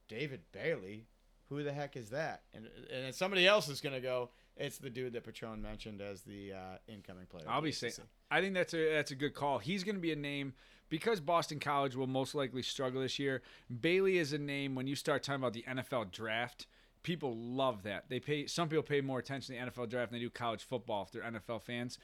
David 0.08 0.42
Bailey, 0.52 1.08
who 1.50 1.64
the 1.64 1.74
heck 1.74 1.98
is 1.98 2.10
that? 2.12 2.44
And 2.54 2.66
and 2.92 3.06
then 3.06 3.14
somebody 3.14 3.46
else 3.46 3.68
is 3.68 3.82
gonna 3.82 4.00
go, 4.00 4.30
it's 4.58 4.78
the 4.78 4.90
dude 4.90 5.14
that 5.14 5.24
Petrone 5.24 5.62
mentioned 5.62 6.02
as 6.02 6.22
the 6.22 6.54
uh, 6.54 6.78
incoming 6.88 7.26
player. 7.26 7.46
I'll 7.48 7.62
be 7.62 7.72
saying. 7.72 7.94
I 8.32 8.42
think 8.42 8.54
that's 8.54 8.74
a 8.74 8.94
that's 8.94 9.12
a 9.12 9.16
good 9.16 9.34
call. 9.34 9.60
He's 9.60 9.84
going 9.84 9.96
to 9.96 10.02
be 10.02 10.12
a 10.12 10.18
name 10.18 10.54
because 10.90 11.20
Boston 11.20 11.60
College 11.60 11.96
will 11.96 12.08
most 12.08 12.36
likely 12.36 12.62
struggle 12.62 13.02
this 13.02 13.20
year. 13.20 13.42
Bailey 13.82 14.18
is 14.18 14.34
a 14.34 14.38
name 14.38 14.76
when 14.76 14.88
you 14.88 14.96
start 14.96 15.24
talking 15.24 15.42
about 15.42 15.54
the 15.54 15.66
NFL 15.68 16.12
draft. 16.12 16.68
People 17.06 17.38
love 17.38 17.84
that. 17.84 18.06
They 18.10 18.20
pay 18.20 18.48
some 18.48 18.68
people 18.68 18.82
pay 18.82 19.00
more 19.00 19.20
attention 19.20 19.54
to 19.54 19.62
the 19.62 19.70
NFL 19.70 19.90
draft 19.90 20.10
than 20.10 20.20
they 20.20 20.26
do 20.26 20.32
college 20.32 20.64
football 20.64 21.04
if 21.04 21.12
they're 21.12 21.22
NFL 21.22 21.62
fans. 21.62 22.00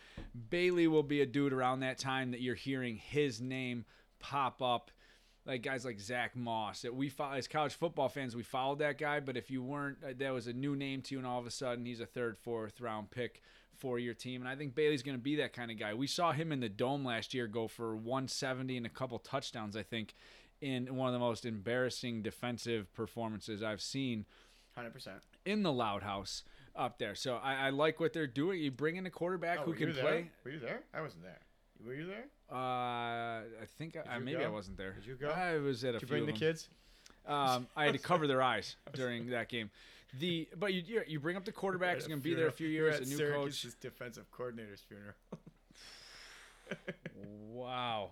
Bailey 0.52 0.88
will 0.88 1.02
be 1.02 1.22
a 1.22 1.26
dude 1.26 1.54
around 1.54 1.80
that 1.80 1.98
time 1.98 2.30
that 2.30 2.42
you're 2.42 2.54
hearing 2.54 2.98
his 2.98 3.42
name 3.42 3.86
pop 4.20 4.62
up. 4.62 4.92
Like 5.44 5.64
guys 5.64 5.86
like 5.86 6.00
Zach 6.00 6.36
Moss, 6.36 6.84
that 6.84 6.94
we 6.94 7.10
follow 7.10 7.34
as 7.34 7.48
college 7.48 7.74
football 7.74 8.10
fans, 8.10 8.36
we 8.36 8.44
followed 8.44 8.78
that 8.78 9.00
guy. 9.00 9.20
But 9.20 9.38
if 9.38 9.50
you 9.50 9.64
weren't, 9.64 9.98
uh, 10.08 10.14
that 10.20 10.32
was 10.32 10.46
a 10.46 10.54
new 10.54 10.76
name 10.76 11.02
to 11.02 11.16
you, 11.16 11.18
and 11.18 11.26
all 11.26 11.40
of 11.40 11.48
a 11.48 11.52
sudden 11.52 11.84
he's 11.84 12.00
a 12.00 12.06
third, 12.06 12.38
fourth 12.38 12.80
round 12.80 13.10
pick 13.10 13.42
for 13.76 13.98
your 13.98 14.14
team. 14.14 14.42
And 14.42 14.48
I 14.48 14.56
think 14.56 14.76
Bailey's 14.76 15.02
going 15.02 15.18
to 15.18 15.24
be 15.24 15.38
that 15.38 15.52
kind 15.52 15.72
of 15.72 15.80
guy. 15.80 15.96
We 15.96 16.06
saw 16.06 16.32
him 16.32 16.52
in 16.52 16.60
the 16.60 16.70
dome 16.70 17.04
last 17.04 17.34
year 17.34 17.48
go 17.48 17.68
for 17.68 17.96
170 17.96 18.78
and 18.78 18.86
a 18.86 18.90
couple 18.90 19.18
touchdowns, 19.18 19.76
I 19.76 19.82
think, 19.82 20.14
in 20.62 20.96
one 20.96 21.08
of 21.08 21.14
the 21.14 21.20
most 21.20 21.44
embarrassing 21.44 22.22
defensive 22.22 22.94
performances 22.94 23.64
I've 23.64 23.82
seen 23.82 24.28
Hundred 24.76 24.94
percent. 24.94 25.18
in 25.46 25.64
the 25.64 25.72
Loud 25.72 26.02
House 26.04 26.44
up 26.76 26.98
there. 26.98 27.14
So 27.16 27.36
I, 27.36 27.68
I 27.68 27.70
like 27.72 28.00
what 28.00 28.14
they're 28.14 28.26
doing. 28.28 28.60
You 28.62 28.72
bring 28.72 28.96
in 28.96 29.06
a 29.06 29.10
quarterback 29.10 29.60
Oh, 29.60 29.64
who 29.64 29.72
were 29.72 29.78
can 29.78 29.88
you 29.90 29.94
there? 29.94 30.04
play. 30.04 30.32
Were 30.46 30.52
you 30.52 30.60
there? 30.60 30.82
I 30.94 31.02
wasn't 31.02 31.24
there. 31.24 31.40
Were 31.86 31.94
you 31.94 32.06
there? 32.06 32.26
Uh, 32.52 32.56
I 32.56 33.66
think 33.78 33.98
I, 33.98 34.18
you 34.18 34.24
maybe 34.24 34.38
I 34.38 34.44
go? 34.44 34.52
wasn't 34.52 34.78
there. 34.78 34.94
Did 34.94 35.06
you 35.06 35.16
go? 35.16 35.30
I 35.30 35.58
was 35.58 35.84
at 35.84 35.90
a 35.96 36.00
Did 36.00 36.02
you 36.04 36.08
few 36.08 36.08
bring 36.08 36.22
of 36.22 36.28
the 36.28 36.32
them. 36.34 36.40
kids? 36.40 36.70
Um, 37.28 37.68
I 37.76 37.86
had 37.86 37.94
to 37.94 38.00
cover 38.00 38.28
their 38.28 38.42
eyes 38.42 38.76
during 38.94 39.30
that 39.32 39.50
game. 39.50 39.70
The 40.20 40.48
but 40.58 40.74
you 40.74 40.84
you- 40.86 41.04
you 41.08 41.20
bring 41.20 41.36
up 41.38 41.46
the 41.46 41.52
quarterback. 41.52 41.98
At 41.98 42.08
going 42.08 42.20
to 42.20 42.24
be 42.24 42.34
there 42.34 42.48
a 42.48 42.52
few 42.52 42.68
years. 42.68 42.96
A 42.96 43.02
at 43.02 43.08
new 43.08 43.16
Syracuse's 43.18 43.74
coach. 43.74 43.82
defensive 43.82 44.30
coordinator's 44.32 44.82
funeral. 44.82 45.14
Wow, 47.54 48.12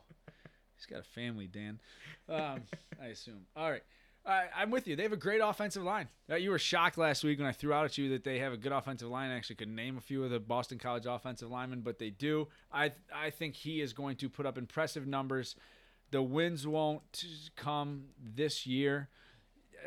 he's 0.76 0.86
got 0.86 1.00
a 1.00 1.04
family, 1.04 1.48
Dan. 1.48 1.80
Um, 2.28 2.62
I 3.02 3.08
assume. 3.08 3.46
All 3.56 3.72
right. 3.72 3.84
I, 4.30 4.46
I'm 4.56 4.70
with 4.70 4.88
you. 4.88 4.96
They 4.96 5.04
have 5.04 5.14
a 5.14 5.18
great 5.18 5.42
offensive 5.44 5.84
line. 5.84 6.08
Uh, 6.30 6.36
you 6.36 6.52
were 6.52 6.60
shocked 6.60 6.98
last 6.98 7.24
week 7.24 7.40
when 7.40 7.48
I 7.48 7.52
threw 7.52 7.74
out 7.74 7.86
at 7.86 7.98
you 7.98 8.10
that 8.10 8.24
they 8.24 8.40
have 8.40 8.54
a 8.54 8.58
good 8.58 8.72
offensive 8.72 9.10
line. 9.10 9.32
I 9.32 9.36
actually 9.36 9.56
could 9.56 9.70
name 9.70 9.98
a 9.98 10.02
few 10.02 10.24
of 10.24 10.30
the 10.30 10.40
Boston 10.40 10.78
College 10.78 11.06
offensive 11.08 11.50
linemen, 11.50 11.82
but 11.82 11.98
they 11.98 12.12
do. 12.12 12.48
I 12.72 12.92
I 13.14 13.32
think 13.32 13.56
he 13.56 13.82
is 13.82 13.92
going 13.94 14.18
to 14.18 14.30
put 14.30 14.46
up 14.46 14.58
impressive 14.58 15.08
numbers. 15.08 15.56
The 16.12 16.22
wins 16.22 16.68
won't 16.68 17.24
come 17.56 18.06
this 18.22 18.66
year 18.68 19.10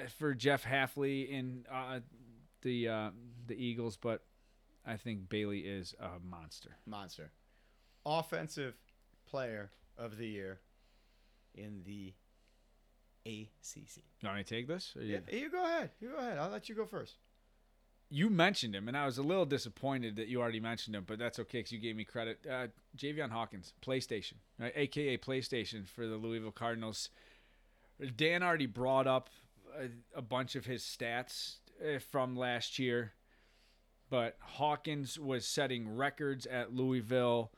uh, 0.00 0.08
for 0.18 0.34
Jeff 0.34 0.64
Hafley 0.64 1.28
in 1.28 1.64
uh, 1.72 2.00
the 2.62 2.88
uh, 2.88 3.10
the 3.46 3.54
Eagles, 3.54 3.96
but 3.96 4.24
I 4.84 4.96
think 4.96 5.28
Bailey 5.28 5.60
is 5.60 5.94
a 6.00 6.18
monster. 6.28 6.76
monster. 6.86 7.30
Offensive 8.04 8.74
player 9.26 9.70
of 9.96 10.16
the 10.16 10.26
year 10.26 10.58
in 11.54 11.82
the 11.86 12.14
ACC. 13.26 13.98
You 14.20 14.26
want 14.28 14.36
me 14.38 14.44
to 14.44 14.54
take 14.56 14.66
this? 14.68 14.92
You- 14.96 15.20
Yeah, 15.30 15.36
you 15.36 15.50
go 15.50 15.64
ahead. 15.64 15.90
You 16.00 16.10
go 16.10 16.16
ahead. 16.16 16.38
I'll 16.38 16.50
let 16.50 16.68
you 16.68 16.74
go 16.74 16.86
first. 16.86 17.14
you 18.10 18.28
mentioned 18.28 18.74
him, 18.74 18.88
and 18.88 18.96
I 18.96 19.06
was 19.06 19.16
a 19.16 19.22
little 19.22 19.46
disappointed 19.46 20.16
that 20.16 20.28
you 20.28 20.40
already 20.42 20.60
mentioned 20.60 20.94
him, 20.94 21.04
but 21.06 21.18
that's 21.18 21.38
okay 21.38 21.60
because 21.60 21.72
you 21.72 21.78
gave 21.78 21.96
me 21.96 22.04
credit. 22.04 22.40
Uh, 22.48 22.66
Javian 22.96 23.30
Hawkins, 23.30 23.72
PlayStation, 23.80 24.34
right? 24.58 24.72
aka 24.76 25.16
PlayStation 25.16 25.88
for 25.88 26.06
the 26.06 26.16
Louisville 26.16 26.50
Cardinals. 26.52 27.08
Dan 28.16 28.42
already 28.42 28.66
brought 28.66 29.06
up 29.06 29.30
a, 29.78 29.88
a 30.18 30.20
bunch 30.22 30.56
of 30.56 30.66
his 30.66 30.82
stats 30.82 31.56
uh, 31.82 31.98
from 32.00 32.36
last 32.36 32.78
year, 32.78 33.12
but 34.10 34.36
Hawkins 34.40 35.18
was 35.18 35.46
setting 35.46 35.96
records 35.96 36.44
at 36.44 36.74
Louisville. 36.74 37.50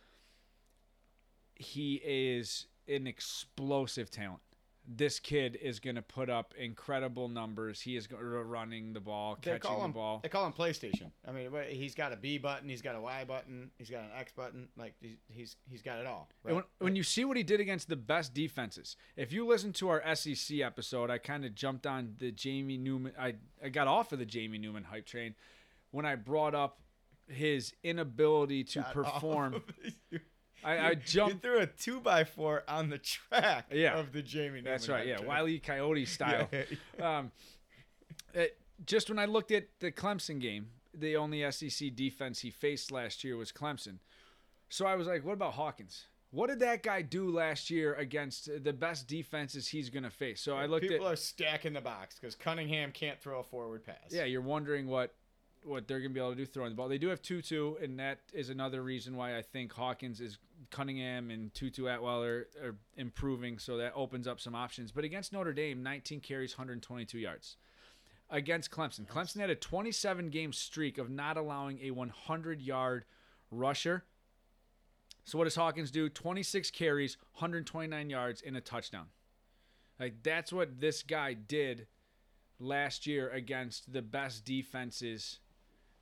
He 1.57 2.00
is 2.05 2.66
an 2.87 3.09
explosive 3.09 4.09
talent. 4.09 4.40
This 4.87 5.18
kid 5.18 5.59
is 5.62 5.81
going 5.81 5.97
to 5.97 6.03
put 6.03 6.29
up 6.29 6.53
incredible 6.59 7.29
numbers. 7.29 7.81
He 7.81 7.97
is 7.97 8.07
running 8.12 8.92
the 8.92 9.01
ball, 9.01 9.38
They 9.40 9.53
catching 9.53 9.61
call 9.62 9.79
the 9.79 9.85
him. 9.87 9.92
ball. 9.92 10.20
They 10.23 10.29
call 10.29 10.47
him 10.47 10.53
PlayStation. 10.53 11.11
I 11.27 11.33
mean, 11.33 11.51
he's 11.70 11.94
got 11.94 12.12
a 12.12 12.16
B 12.16 12.37
button. 12.37 12.68
He's 12.68 12.83
got 12.83 12.94
a 12.94 13.01
Y 13.01 13.25
button. 13.25 13.70
He's 13.79 13.88
got 13.88 14.03
an 14.03 14.11
X 14.16 14.33
button. 14.33 14.68
Like 14.77 14.94
he's 15.29 15.57
he's, 15.70 15.83
got 15.83 16.01
it 16.01 16.07
all. 16.07 16.29
When, 16.42 16.62
when 16.81 16.97
you 16.97 17.03
see 17.03 17.25
what 17.25 17.37
he 17.37 17.42
did 17.42 17.61
against 17.61 17.88
the 17.88 17.97
best 17.97 18.35
defenses, 18.35 18.97
if 19.16 19.33
you 19.33 19.47
listen 19.47 19.73
to 19.75 19.88
our 19.88 20.14
SEC 20.14 20.61
episode, 20.61 21.11
I 21.11 21.16
kind 21.16 21.47
of 21.47 21.55
jumped 21.55 21.87
on 21.87 22.16
the 22.18 22.31
Jamie 22.31 22.77
Newman. 22.77 23.12
I, 23.18 23.37
I 23.64 23.70
got 23.70 23.87
off 23.88 24.12
of 24.12 24.18
the 24.18 24.27
Jamie 24.27 24.59
Newman 24.59 24.85
hype 24.85 25.07
train 25.07 25.35
when 25.92 26.05
I 26.05 26.14
brought 26.14 26.55
up 26.55 26.81
his 27.27 27.73
inability 27.83 28.64
to 28.64 28.81
Got 28.81 28.92
perform. 28.92 29.62
I, 30.64 30.77
I 30.79 30.90
You 30.90 30.96
jumped. 30.96 31.42
threw 31.42 31.59
a 31.61 31.66
two 31.66 32.00
by 32.00 32.24
four 32.24 32.62
on 32.68 32.88
the 32.90 32.98
track 32.98 33.66
Yeah. 33.72 33.98
of 33.98 34.12
the 34.12 34.22
Jamie. 34.22 34.61
That's 34.62 34.88
right. 34.88 35.07
Yeah, 35.07 35.18
hype 35.18 35.27
Wiley 35.27 35.59
Coyote 35.59 36.05
style. 36.07 36.48
Yeah. 36.53 37.18
um, 37.18 37.33
it, 38.33 38.57
just 38.87 39.09
when 39.09 39.18
I 39.18 39.27
looked 39.27 39.53
at 39.53 39.68
the 39.81 39.92
Clemson 39.92 40.40
game, 40.40 40.68
the 40.92 41.16
only 41.16 41.48
SEC 41.50 41.94
defense 41.94 42.40
he 42.40 42.50
faced 42.50 42.90
last 42.90 43.24
year 43.24 43.37
was 43.37 43.53
Clemson. 43.53 43.98
So 44.68 44.87
I 44.87 44.94
was 44.96 45.07
like, 45.07 45.24
what 45.24 45.33
about 45.35 45.55
Hawkins? 45.55 46.05
What 46.31 46.48
did 46.48 46.59
that 46.61 46.83
guy 46.83 47.03
do 47.03 47.31
last 47.31 47.70
year 47.70 47.94
against 47.94 48.48
the 48.64 48.72
best 48.72 49.07
defenses 49.07 49.68
he's 49.68 49.88
going 49.88 50.03
to 50.03 50.11
face? 50.11 50.40
So 50.40 50.57
I 50.57 50.66
looked 50.66 50.88
People 50.88 51.07
at 51.07 51.12
are 51.12 51.16
stacking 51.16 51.72
the 51.74 51.81
box 51.81 52.16
because 52.18 52.35
Cunningham 52.35 52.90
can't 52.90 53.20
throw 53.20 53.38
a 53.38 53.44
forward 53.44 53.85
pass. 53.85 53.96
yeah, 54.11 54.24
you're 54.24 54.40
wondering 54.40 54.88
what 54.88 55.14
what 55.64 55.88
they're 55.88 55.98
going 55.98 56.11
to 56.11 56.14
be 56.14 56.20
able 56.20 56.31
to 56.31 56.37
do 56.37 56.46
throwing 56.46 56.70
the 56.70 56.77
ball. 56.77 56.88
They 56.88 56.98
do 56.98 57.09
have 57.09 57.22
Tutu, 57.22 57.74
and 57.83 57.98
that 57.98 58.18
is 58.33 58.50
another 58.50 58.83
reason 58.83 59.16
why 59.16 59.37
I 59.37 59.42
think 59.42 59.72
Hawkins 59.72 60.20
is 60.20 60.38
Cunningham 60.70 61.31
and 61.31 61.53
Tutu 61.55 61.87
Atwell 61.87 62.22
are, 62.22 62.46
are 62.62 62.77
improving. 62.96 63.59
So 63.59 63.79
that 63.79 63.92
opens 63.94 64.29
up 64.29 64.40
some 64.40 64.55
options. 64.55 64.92
But 64.92 65.05
against 65.05 65.33
Notre 65.33 65.53
Dame, 65.53 65.83
19 65.83 66.20
carries, 66.20 66.57
122 66.57 67.18
yards. 67.18 67.57
Against 68.31 68.70
Clemson, 68.70 69.07
Clemson 69.07 69.40
had 69.40 69.50
a 69.50 69.55
27 69.55 70.29
game 70.31 70.53
streak 70.53 70.98
of 70.98 71.11
not 71.11 71.37
allowing 71.37 71.79
a 71.83 71.90
100 71.90 72.61
yard 72.61 73.05
rusher. 73.50 74.05
So 75.24 75.38
what 75.38 75.44
does 75.44 75.55
Hawkins 75.55 75.90
do? 75.90 76.09
26 76.09 76.70
carries, 76.70 77.16
129 77.35 78.11
yards, 78.11 78.42
and 78.44 78.57
a 78.57 78.61
touchdown. 78.61 79.07
Like 80.00 80.22
that's 80.22 80.53
what 80.53 80.81
this 80.81 81.03
guy 81.03 81.35
did 81.35 81.87
last 82.59 83.07
year 83.07 83.31
against 83.31 83.92
the 83.92 84.03
best 84.03 84.44
defenses 84.44 85.40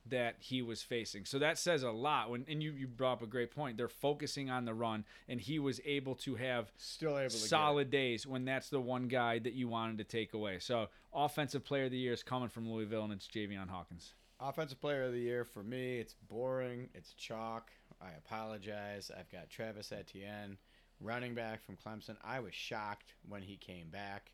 that 0.05 0.35
he 0.39 0.61
was 0.61 0.81
facing. 0.81 1.25
So 1.25 1.39
that 1.39 1.57
says 1.57 1.83
a 1.83 1.91
lot. 1.91 2.29
When 2.29 2.45
and 2.47 2.61
you 2.61 2.71
you 2.73 2.87
brought 2.87 3.13
up 3.13 3.21
a 3.23 3.27
great 3.27 3.51
point. 3.51 3.77
They're 3.77 3.87
focusing 3.87 4.49
on 4.49 4.65
the 4.65 4.73
run, 4.73 5.05
and 5.27 5.39
he 5.39 5.59
was 5.59 5.79
able 5.85 6.15
to 6.15 6.35
have 6.35 6.71
Still 6.77 7.17
able 7.17 7.29
to 7.29 7.37
solid 7.37 7.89
days 7.89 8.27
when 8.27 8.45
that's 8.45 8.69
the 8.69 8.81
one 8.81 9.07
guy 9.07 9.39
that 9.39 9.53
you 9.53 9.67
wanted 9.67 9.97
to 9.99 10.03
take 10.03 10.33
away. 10.33 10.59
So 10.59 10.89
offensive 11.13 11.63
player 11.63 11.85
of 11.85 11.91
the 11.91 11.97
year 11.97 12.13
is 12.13 12.23
coming 12.23 12.49
from 12.49 12.69
Louisville, 12.69 13.03
and 13.03 13.13
it's 13.13 13.27
Javian 13.27 13.69
Hawkins. 13.69 14.13
Offensive 14.39 14.81
player 14.81 15.03
of 15.03 15.13
the 15.13 15.19
year 15.19 15.45
for 15.45 15.63
me, 15.63 15.99
it's 15.99 16.15
boring. 16.27 16.89
It's 16.93 17.13
chalk. 17.13 17.71
I 18.01 18.09
apologize. 18.17 19.09
I've 19.17 19.31
got 19.31 19.49
Travis 19.49 19.93
Etienne, 19.93 20.57
running 20.99 21.33
back 21.33 21.63
from 21.63 21.77
Clemson. 21.77 22.17
I 22.23 22.41
was 22.41 22.53
shocked 22.53 23.13
when 23.27 23.41
he 23.41 23.55
came 23.55 23.89
back. 23.89 24.33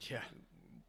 Yeah. 0.00 0.20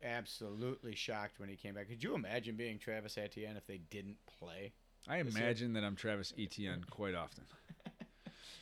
Absolutely 0.03 0.95
shocked 0.95 1.39
when 1.39 1.49
he 1.49 1.55
came 1.55 1.75
back. 1.75 1.89
Could 1.89 2.03
you 2.03 2.15
imagine 2.15 2.55
being 2.55 2.79
Travis 2.79 3.17
Etienne 3.17 3.57
if 3.57 3.67
they 3.67 3.79
didn't 3.89 4.17
play? 4.39 4.71
I 5.07 5.17
imagine 5.17 5.73
that 5.73 5.83
I'm 5.83 5.95
Travis 5.95 6.33
Etienne 6.37 6.85
quite 6.89 7.15
often. 7.15 7.43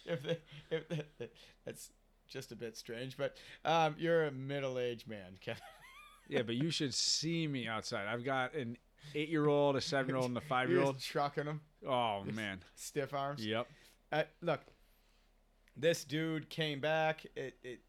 If, 0.10 0.24
they, 0.24 0.38
if 0.72 0.88
they, 0.88 1.30
that's 1.66 1.92
just 2.30 2.54
a 2.54 2.56
bit 2.56 2.78
strange, 2.78 3.18
but 3.18 3.36
um, 3.66 3.94
you're 3.98 4.28
a 4.28 4.32
middle-aged 4.32 5.08
man, 5.08 5.38
Kevin. 5.42 5.62
Yeah, 6.30 6.42
but 6.42 6.56
you 6.56 6.72
should 6.72 6.94
see 6.94 7.48
me 7.48 7.68
outside. 7.68 8.06
I've 8.08 8.26
got 8.26 8.54
an 8.54 8.78
eight-year-old, 9.16 9.78
a 9.78 9.82
seven-year-old, 9.82 10.28
and 10.28 10.38
a 10.38 10.42
five-year-old. 10.50 11.00
trucking 11.00 11.46
them. 11.46 11.62
Oh 11.88 12.24
man. 12.34 12.60
stiff 12.76 13.14
arms. 13.14 13.46
Yep. 13.46 13.68
Uh, 14.12 14.24
look, 14.42 14.60
this 15.78 16.04
dude 16.04 16.50
came 16.50 16.82
back. 16.82 17.26
It, 17.38 17.56
it, 17.64 17.80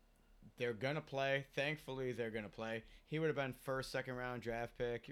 they're 0.58 0.72
gonna 0.72 1.00
play. 1.00 1.46
Thankfully, 1.54 2.12
they're 2.12 2.30
gonna 2.30 2.48
play. 2.48 2.82
He 3.08 3.18
would 3.18 3.28
have 3.28 3.36
been 3.36 3.54
first, 3.62 3.90
second 3.90 4.14
round 4.16 4.42
draft 4.42 4.76
pick. 4.76 5.10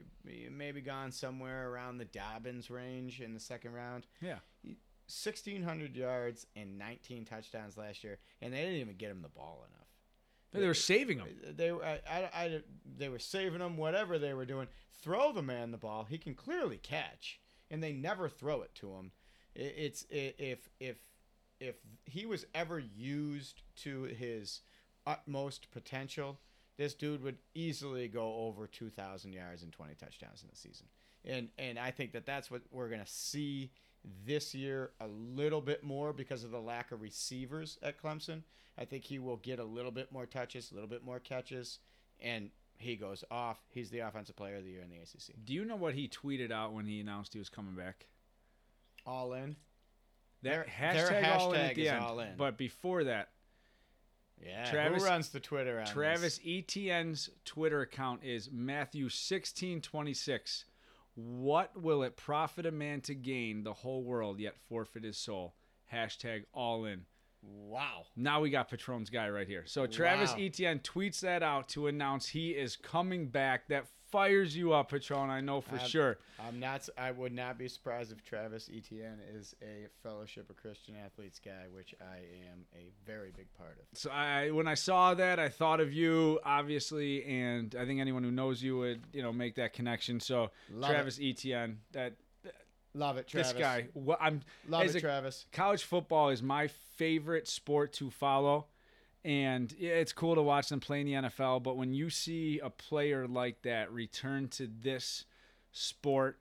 Maybe 0.50 0.80
gone 0.80 1.12
somewhere 1.12 1.70
around 1.70 1.98
the 1.98 2.04
Dobbins 2.04 2.70
range 2.70 3.20
in 3.20 3.32
the 3.34 3.40
second 3.40 3.72
round. 3.72 4.06
Yeah. 4.20 4.38
Sixteen 5.08 5.62
hundred 5.62 5.94
yards 5.94 6.46
and 6.56 6.78
nineteen 6.78 7.24
touchdowns 7.24 7.76
last 7.76 8.02
year, 8.02 8.18
and 8.42 8.52
they 8.52 8.58
didn't 8.62 8.80
even 8.80 8.96
get 8.96 9.10
him 9.10 9.22
the 9.22 9.28
ball 9.28 9.64
enough. 9.70 9.86
They 10.52 10.66
were 10.66 10.74
saving 10.74 11.18
him. 11.18 11.28
They 11.56 11.70
were, 11.70 11.84
I, 11.84 12.00
I, 12.10 12.18
I- 12.34 12.62
they 12.98 13.08
were 13.08 13.18
saving 13.20 13.60
him. 13.60 13.76
Whatever 13.76 14.18
they 14.18 14.32
were 14.34 14.46
doing, 14.46 14.66
throw 15.02 15.32
the 15.32 15.42
man 15.42 15.70
the 15.70 15.76
ball. 15.76 16.04
He 16.08 16.18
can 16.18 16.34
clearly 16.34 16.78
catch, 16.78 17.40
and 17.70 17.82
they 17.82 17.92
never 17.92 18.28
throw 18.28 18.62
it 18.62 18.74
to 18.76 18.94
him. 18.94 19.12
I- 19.56 19.60
It's 19.60 20.06
i- 20.12 20.34
if 20.38 20.68
if 20.80 20.96
if 21.60 21.76
he 22.04 22.26
was 22.26 22.44
ever 22.54 22.78
used 22.80 23.62
to 23.76 24.02
his 24.04 24.60
utmost 25.06 25.70
potential, 25.70 26.38
this 26.76 26.94
dude 26.94 27.22
would 27.22 27.38
easily 27.54 28.08
go 28.08 28.34
over 28.46 28.66
two 28.66 28.90
thousand 28.90 29.32
yards 29.32 29.62
and 29.62 29.72
twenty 29.72 29.94
touchdowns 29.94 30.42
in 30.42 30.48
the 30.50 30.56
season. 30.56 30.86
And 31.24 31.48
and 31.58 31.78
I 31.78 31.90
think 31.90 32.12
that 32.12 32.26
that's 32.26 32.50
what 32.50 32.62
we're 32.70 32.88
gonna 32.88 33.06
see 33.06 33.70
this 34.24 34.54
year 34.54 34.90
a 35.00 35.06
little 35.08 35.60
bit 35.60 35.82
more 35.82 36.12
because 36.12 36.44
of 36.44 36.50
the 36.50 36.60
lack 36.60 36.92
of 36.92 37.00
receivers 37.02 37.78
at 37.82 38.00
Clemson. 38.00 38.42
I 38.78 38.84
think 38.84 39.04
he 39.04 39.18
will 39.18 39.38
get 39.38 39.58
a 39.58 39.64
little 39.64 39.90
bit 39.90 40.12
more 40.12 40.26
touches, 40.26 40.70
a 40.70 40.74
little 40.74 40.88
bit 40.88 41.02
more 41.02 41.18
catches, 41.18 41.78
and 42.20 42.50
he 42.78 42.94
goes 42.94 43.24
off. 43.30 43.58
He's 43.70 43.88
the 43.90 44.00
offensive 44.00 44.36
player 44.36 44.56
of 44.56 44.64
the 44.64 44.70
year 44.70 44.82
in 44.82 44.90
the 44.90 44.96
ACC. 44.98 45.34
Do 45.44 45.54
you 45.54 45.64
know 45.64 45.76
what 45.76 45.94
he 45.94 46.08
tweeted 46.08 46.52
out 46.52 46.74
when 46.74 46.86
he 46.86 47.00
announced 47.00 47.32
he 47.32 47.38
was 47.38 47.48
coming 47.48 47.74
back? 47.74 48.06
All 49.06 49.32
in. 49.32 49.56
That 50.42 50.66
Their- 50.66 50.94
their 50.94 51.22
hashtag, 51.22 51.38
all 51.38 51.52
in 51.54 51.60
hashtag 51.60 51.68
at 51.70 51.74
the 51.74 51.82
is 51.82 51.88
end. 51.88 52.04
all 52.04 52.20
in. 52.20 52.36
But 52.36 52.58
before 52.58 53.04
that, 53.04 53.30
Yeah. 54.44 54.70
Travis- 54.70 55.02
Who 55.02 55.08
runs 55.08 55.28
the 55.30 55.40
Twitter 55.40 55.80
on 55.80 55.86
Travis 55.86 56.38
this? 56.38 56.46
Etienne's 56.46 57.30
Twitter 57.44 57.80
account 57.80 58.22
is 58.24 58.50
Matthew 58.50 59.08
sixteen 59.08 59.80
twenty 59.80 60.14
six. 60.14 60.64
What 61.14 61.80
will 61.80 62.02
it 62.02 62.16
profit 62.16 62.66
a 62.66 62.70
man 62.70 63.00
to 63.02 63.14
gain 63.14 63.62
the 63.62 63.72
whole 63.72 64.02
world 64.04 64.38
yet 64.38 64.56
forfeit 64.68 65.04
his 65.04 65.16
soul? 65.16 65.54
Hashtag 65.92 66.44
all 66.52 66.84
in. 66.84 67.06
Wow. 67.42 68.06
Now 68.16 68.40
we 68.40 68.50
got 68.50 68.68
Petrone's 68.68 69.08
guy 69.08 69.30
right 69.30 69.46
here. 69.46 69.64
So 69.66 69.86
Travis 69.86 70.32
Wow. 70.32 70.38
Etienne 70.40 70.80
tweets 70.80 71.20
that 71.20 71.42
out 71.42 71.68
to 71.70 71.86
announce 71.86 72.28
he 72.28 72.50
is 72.50 72.76
coming 72.76 73.28
back. 73.28 73.68
That 73.68 73.86
fires 74.10 74.56
you 74.56 74.72
up, 74.72 74.90
Petrone. 74.90 75.30
I 75.30 75.40
know 75.40 75.60
for 75.60 75.76
I'm- 75.76 75.88
sure. 75.88 76.18
I'm 76.38 76.60
not. 76.60 76.88
I 76.98 77.10
would 77.10 77.32
not 77.32 77.56
be 77.58 77.66
surprised 77.68 78.12
if 78.12 78.22
Travis 78.22 78.68
Etienne 78.74 79.20
is 79.34 79.56
a 79.62 79.86
Fellowship 80.02 80.48
of 80.50 80.56
Christian 80.56 80.94
Athletes 80.96 81.40
guy, 81.42 81.64
which 81.72 81.94
I 82.00 82.16
am 82.50 82.66
a 82.74 82.90
very 83.06 83.32
big 83.36 83.52
part 83.54 83.78
of. 83.80 83.98
So 83.98 84.10
I, 84.10 84.50
when 84.50 84.68
I 84.68 84.74
saw 84.74 85.14
that, 85.14 85.38
I 85.38 85.48
thought 85.48 85.80
of 85.80 85.92
you, 85.92 86.38
obviously, 86.44 87.24
and 87.24 87.74
I 87.78 87.86
think 87.86 88.00
anyone 88.00 88.22
who 88.22 88.30
knows 88.30 88.62
you 88.62 88.76
would, 88.78 89.02
you 89.12 89.22
know, 89.22 89.32
make 89.32 89.54
that 89.56 89.72
connection. 89.72 90.20
So 90.20 90.50
Love 90.70 90.90
Travis 90.90 91.18
Etienne, 91.20 91.78
that 91.92 92.14
Love 92.94 93.16
it, 93.18 93.26
Travis. 93.28 93.52
this 93.52 93.60
guy, 93.60 93.88
what 93.94 94.18
I'm 94.20 94.42
Love 94.68 94.86
it, 94.86 94.94
a- 94.94 95.00
Travis. 95.00 95.46
college 95.52 95.84
football 95.84 96.28
is 96.30 96.42
my 96.42 96.68
favorite 96.96 97.46
sport 97.48 97.92
to 97.94 98.10
follow. 98.10 98.66
And 99.26 99.74
it's 99.76 100.12
cool 100.12 100.36
to 100.36 100.42
watch 100.42 100.68
them 100.68 100.78
play 100.78 101.00
in 101.00 101.06
the 101.06 101.14
NFL, 101.14 101.64
but 101.64 101.76
when 101.76 101.92
you 101.92 102.10
see 102.10 102.60
a 102.60 102.70
player 102.70 103.26
like 103.26 103.62
that 103.62 103.90
return 103.92 104.46
to 104.50 104.68
this 104.68 105.24
sport, 105.72 106.38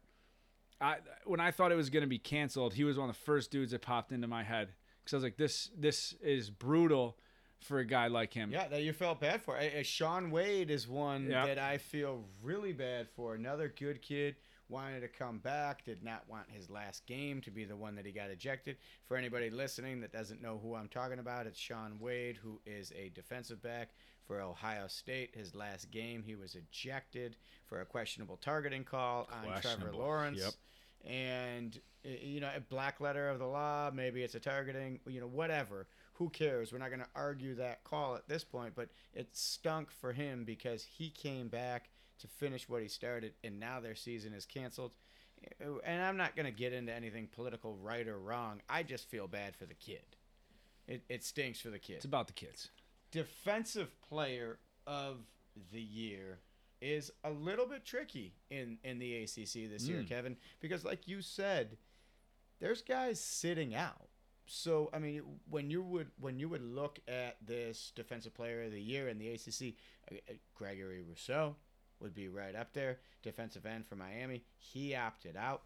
I 0.80 0.98
when 1.24 1.40
I 1.40 1.50
thought 1.50 1.72
it 1.72 1.76
was 1.76 1.90
going 1.90 2.04
to 2.04 2.08
be 2.08 2.20
canceled, 2.20 2.76
he 2.76 2.84
was 2.84 2.96
one 3.00 3.10
of 3.10 3.16
the 3.16 3.22
first 3.24 3.50
dudes 3.50 3.72
that 3.72 3.82
popped 3.82 4.12
into 4.12 4.28
my 4.28 4.44
head 4.44 4.70
because 5.04 5.16
I 5.16 5.18
was 5.18 5.24
like, 5.24 5.38
this 5.38 5.72
this 5.76 6.14
is 6.22 6.52
brutal 6.52 7.18
for 7.60 7.80
a 7.80 7.86
guy 7.86 8.06
like 8.06 8.34
him. 8.34 8.52
Yeah, 8.52 8.68
that 8.68 8.84
you 8.84 8.94
felt 8.94 9.20
bad 9.20 9.42
for. 9.42 9.58
Uh, 9.58 9.64
uh, 9.80 9.84
Shaun 9.84 10.30
Wade 10.30 10.70
is 10.70 10.88
one 10.88 11.28
Yeah. 11.28 11.48
that 11.48 11.58
I 11.58 11.80
feel 11.80 12.24
really 12.44 12.74
bad 12.74 13.08
for. 13.16 13.34
Another 13.34 13.74
good 13.76 14.04
kid 14.04 14.36
wanted 14.70 15.02
to 15.02 15.08
come 15.08 15.40
back, 15.40 15.84
did 15.86 16.04
not 16.04 16.24
want 16.28 16.50
his 16.50 16.70
last 16.70 17.06
game 17.06 17.42
to 17.42 17.52
be 17.52 17.66
the 17.66 17.76
one 17.76 17.96
that 17.96 18.06
he 18.06 18.12
got 18.12 18.30
ejected. 18.30 18.78
For 19.06 19.18
anybody 19.18 19.50
listening 19.50 20.02
that 20.02 20.12
doesn't 20.12 20.42
know 20.42 20.60
who 20.62 20.76
I'm 20.76 20.88
talking 20.88 21.20
about, 21.20 21.48
it's 21.48 21.60
Shaun 21.60 21.98
Wade, 22.00 22.38
who 22.38 22.60
is 22.66 22.92
a 22.96 23.10
defensive 23.10 23.62
back 23.62 23.90
for 24.28 24.42
Ohio 24.42 24.88
State. 24.88 25.36
His 25.36 25.56
last 25.56 25.92
game, 25.92 26.24
he 26.26 26.36
was 26.36 26.56
ejected 26.56 27.36
for 27.68 27.82
a 27.82 27.86
questionable 27.86 28.38
targeting 28.38 28.84
call 28.84 29.30
on 29.32 29.62
Trevor 29.62 29.92
Lawrence. 29.94 30.40
Yep. 30.40 30.54
And 31.12 31.80
you 32.04 32.40
know, 32.40 32.50
a 32.56 32.60
black 32.60 33.00
letter 33.00 33.30
of 33.30 33.40
the 33.40 33.46
law, 33.46 33.92
maybe 33.94 34.24
it's 34.24 34.36
a 34.36 34.40
targeting, 34.40 35.00
you 35.08 35.20
know, 35.20 35.28
whatever. 35.28 35.88
Who 36.14 36.30
cares? 36.30 36.72
We're 36.72 36.80
not 36.80 36.90
going 36.90 37.02
to 37.02 37.08
argue 37.16 37.56
that 37.56 37.84
call 37.84 38.16
at 38.16 38.28
this 38.28 38.44
point, 38.44 38.74
but 38.76 38.90
it 39.14 39.36
stunk 39.36 39.92
for 39.92 40.14
him 40.14 40.46
because 40.46 40.84
he 40.84 41.10
came 41.10 41.48
back 41.48 41.90
to 42.20 42.28
finish 42.28 42.68
what 42.70 42.82
he 42.82 42.88
started, 42.88 43.34
and 43.44 43.60
now 43.60 43.80
their 43.80 43.96
season 43.96 44.34
is 44.34 44.46
canceled. 44.46 44.96
And 45.86 46.02
I'm 46.02 46.18
not 46.18 46.36
going 46.36 46.46
to 46.46 46.52
get 46.52 46.74
into 46.74 46.94
anything 46.94 47.28
political, 47.28 47.76
right 47.76 48.08
or 48.08 48.18
wrong. 48.18 48.62
I 48.70 48.84
just 48.84 49.10
feel 49.10 49.28
bad 49.28 49.56
for 49.56 49.66
the 49.66 49.74
kid. 49.74 50.04
It, 50.88 51.04
it 51.10 51.24
stinks 51.24 51.60
for 51.60 51.70
the 51.70 51.80
kid. 51.80 51.98
It's 51.98 52.06
about 52.06 52.28
the 52.28 52.34
kids. 52.34 52.70
Defensive 53.12 53.90
player 54.02 54.60
of 54.88 55.18
the 55.72 55.82
year 55.82 56.40
is 56.82 57.12
a 57.24 57.32
little 57.32 57.66
bit 57.66 57.86
tricky 57.86 58.34
in, 58.50 58.78
in 58.84 59.00
the 59.00 59.24
ACC 59.24 59.70
this 59.70 59.88
year, 59.88 60.02
Mm. 60.02 60.08
Kevin, 60.08 60.38
because 60.60 60.84
like 60.86 61.08
you 61.08 61.22
said, 61.22 61.78
there's 62.60 62.82
guys 62.82 63.20
sitting 63.20 63.74
out. 63.76 64.08
So 64.48 64.90
I 64.94 65.00
mean, 65.00 65.24
when 65.50 65.72
you 65.72 65.82
would 65.82 66.12
when 66.20 66.38
you 66.38 66.48
would 66.50 66.62
look 66.62 67.00
at 67.08 67.38
this 67.46 67.92
defensive 67.96 68.36
player 68.36 68.64
of 68.64 68.72
the 68.72 68.82
year 68.82 69.08
in 69.10 69.18
the 69.18 69.30
ACC, 69.30 69.74
uh, 70.12 70.16
uh, 70.30 70.34
Gregory 70.54 71.02
Rousseau 71.02 71.56
would 72.00 72.14
be 72.14 72.28
right 72.28 72.56
up 72.56 72.74
there. 72.74 73.00
Defensive 73.24 73.66
end 73.66 73.86
for 73.88 73.96
Miami, 73.96 74.44
he 74.58 74.96
opted 74.96 75.36
out. 75.36 75.64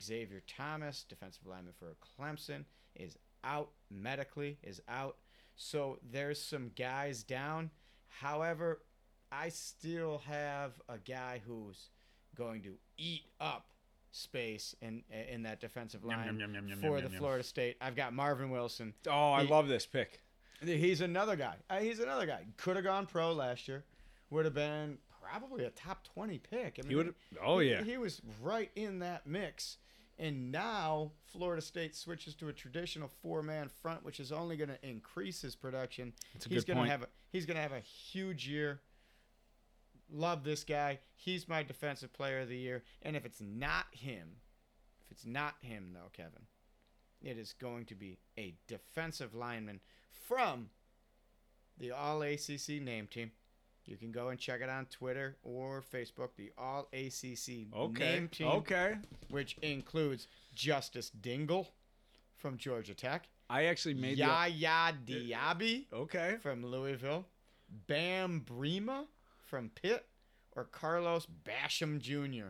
Xavier 0.00 0.42
Thomas, 0.46 1.04
defensive 1.08 1.46
lineman 1.46 1.72
for 1.78 1.94
Clemson, 2.18 2.64
is 2.96 3.16
out 3.44 3.70
medically, 3.90 4.58
is 4.62 4.80
out. 4.88 5.16
So 5.54 5.98
there's 6.10 6.40
some 6.42 6.72
guys 6.76 7.22
down. 7.22 7.70
However, 8.08 8.82
I 9.30 9.48
still 9.50 10.22
have 10.26 10.72
a 10.88 10.98
guy 10.98 11.40
who's 11.46 11.90
going 12.36 12.62
to 12.62 12.74
eat 12.98 13.22
up 13.40 13.68
space 14.10 14.74
in 14.80 15.02
in 15.30 15.42
that 15.42 15.60
defensive 15.60 16.04
line 16.04 16.26
yum, 16.38 16.40
yum, 16.54 16.68
yum, 16.68 16.78
for 16.80 17.00
the. 17.00 17.10
Florida 17.10 17.44
State. 17.44 17.76
I've 17.80 17.96
got 17.96 18.12
Marvin 18.12 18.50
Wilson. 18.50 18.94
Oh, 19.08 19.32
I 19.32 19.44
He- 19.44 19.48
love 19.50 19.68
this 19.68 19.86
pick. 19.86 20.20
He's 20.62 21.02
another 21.02 21.36
guy. 21.36 21.56
Uh, 21.68 21.78
he's 21.80 21.98
another 22.00 22.24
guy. 22.24 22.46
Could 22.56 22.76
have 22.76 22.84
gone 22.84 23.06
pro 23.06 23.32
last 23.32 23.68
year. 23.68 23.84
Would 24.30 24.46
have 24.46 24.54
been 24.54 24.96
probably 25.30 25.64
a 25.64 25.70
top 25.70 26.04
20 26.14 26.38
pick. 26.38 26.78
I 26.78 26.82
mean, 26.82 26.90
He 26.90 26.94
would. 26.96 27.14
Oh 27.44 27.58
he- 27.58 27.70
yeah. 27.70 27.82
He 27.82 27.96
was 27.98 28.20
right 28.42 28.70
in 28.76 29.00
that 29.00 29.26
mix. 29.26 29.78
And 30.18 30.50
now 30.50 31.12
Florida 31.26 31.60
State 31.60 31.94
switches 31.94 32.34
to 32.36 32.48
a 32.48 32.52
traditional 32.52 33.06
four-man 33.20 33.68
front, 33.68 34.02
which 34.02 34.18
is 34.18 34.32
only 34.32 34.56
going 34.56 34.70
to 34.70 34.78
increase 34.88 35.42
his 35.42 35.54
production. 35.54 36.14
That's 36.32 36.46
a 36.46 36.48
he's 36.48 36.64
gonna 36.64 36.80
point. 36.80 36.90
have 36.90 37.02
a 37.02 37.08
he's 37.30 37.44
going 37.44 37.56
to 37.56 37.62
have 37.62 37.72
a 37.72 37.80
huge 37.80 38.48
year. 38.48 38.80
Love 40.10 40.42
this 40.44 40.64
guy. 40.64 41.00
He's 41.14 41.48
my 41.48 41.62
defensive 41.62 42.12
player 42.12 42.40
of 42.40 42.48
the 42.48 42.56
year. 42.56 42.82
And 43.02 43.14
if 43.16 43.26
it's 43.26 43.40
not 43.42 43.86
him, 43.90 44.36
if 45.04 45.10
it's 45.10 45.26
not 45.26 45.56
him 45.60 45.90
though, 45.92 46.10
Kevin, 46.14 46.46
it 47.22 47.36
is 47.36 47.52
going 47.52 47.84
to 47.86 47.94
be 47.94 48.18
a 48.38 48.54
defensive 48.68 49.34
lineman 49.34 49.80
from 50.26 50.70
the 51.76 51.90
All 51.90 52.22
ACC 52.22 52.80
name 52.80 53.06
team, 53.06 53.32
You 53.86 53.96
can 53.96 54.10
go 54.10 54.28
and 54.28 54.38
check 54.38 54.60
it 54.60 54.68
on 54.68 54.86
Twitter 54.86 55.36
or 55.44 55.82
Facebook. 55.94 56.30
The 56.36 56.50
All 56.58 56.88
ACC 56.92 57.72
Okay. 57.72 58.04
name 58.14 58.28
team, 58.28 58.48
Okay. 58.48 58.96
which 59.30 59.56
includes 59.62 60.26
Justice 60.54 61.10
Dingle 61.10 61.72
from 62.34 62.56
Georgia 62.58 62.94
Tech, 62.94 63.28
I 63.48 63.64
actually 63.66 63.94
made 63.94 64.18
the. 64.18 64.24
Yaya 64.24 64.92
Diaby 65.06 65.86
uh, 65.92 65.96
Okay. 65.96 66.36
from 66.42 66.66
Louisville, 66.66 67.26
Bam 67.86 68.44
Brema 68.44 69.06
from 69.44 69.70
Pitt, 69.70 70.04
or 70.56 70.64
Carlos 70.64 71.26
Basham 71.44 72.00
Jr. 72.00 72.48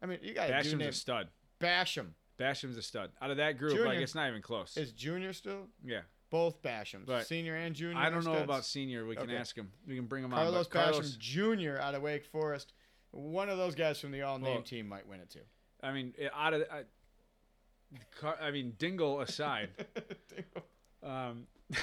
I 0.00 0.06
mean, 0.06 0.18
you 0.22 0.32
got 0.34 0.48
Basham's 0.48 0.84
a 0.86 0.92
stud. 0.92 1.28
Basham. 1.60 2.08
Basham's 2.38 2.76
a 2.76 2.82
stud. 2.82 3.10
Out 3.20 3.30
of 3.30 3.38
that 3.38 3.58
group, 3.58 3.72
Junior. 3.72 3.86
like 3.86 3.98
it's 3.98 4.14
not 4.14 4.28
even 4.28 4.42
close. 4.42 4.76
Is 4.76 4.92
Junior 4.92 5.32
still? 5.32 5.66
yeah. 5.84 6.02
Both 6.30 6.60
Bashams, 6.62 7.24
senior 7.26 7.54
and 7.54 7.74
junior. 7.74 7.96
I 7.96 8.10
don't 8.10 8.24
know 8.24 8.32
studs? 8.32 8.44
about 8.44 8.64
senior. 8.64 9.06
We 9.06 9.14
can 9.14 9.24
Okay. 9.24 9.36
ask 9.36 9.56
him. 9.56 9.70
We 9.86 9.94
can 9.96 10.06
bring 10.06 10.24
him 10.24 10.30
Carlos 10.30 10.54
on. 10.54 10.62
but 10.64 10.70
Carlos, 10.70 11.16
Basham 11.16 11.18
Jr. 11.76 11.80
out 11.80 11.94
of 11.94 12.02
Wake 12.02 12.24
Forest. 12.26 12.72
One 13.12 13.48
of 13.48 13.58
those 13.58 13.74
guys 13.74 14.00
from 14.00 14.10
the 14.10 14.22
all 14.22 14.38
name 14.38 14.54
Well- 14.54 14.62
team 14.62 14.88
might 14.88 15.06
win 15.06 15.20
it 15.20 15.30
too. 15.30 15.40
I 15.82 15.92
mean, 15.92 16.14
out 16.34 16.54
of. 16.54 16.62
I, 16.70 16.82
Car, 18.20 18.36
I 18.42 18.50
mean, 18.50 18.72
Dingle 18.78 19.20
aside. 19.20 19.68
um, 21.02 21.46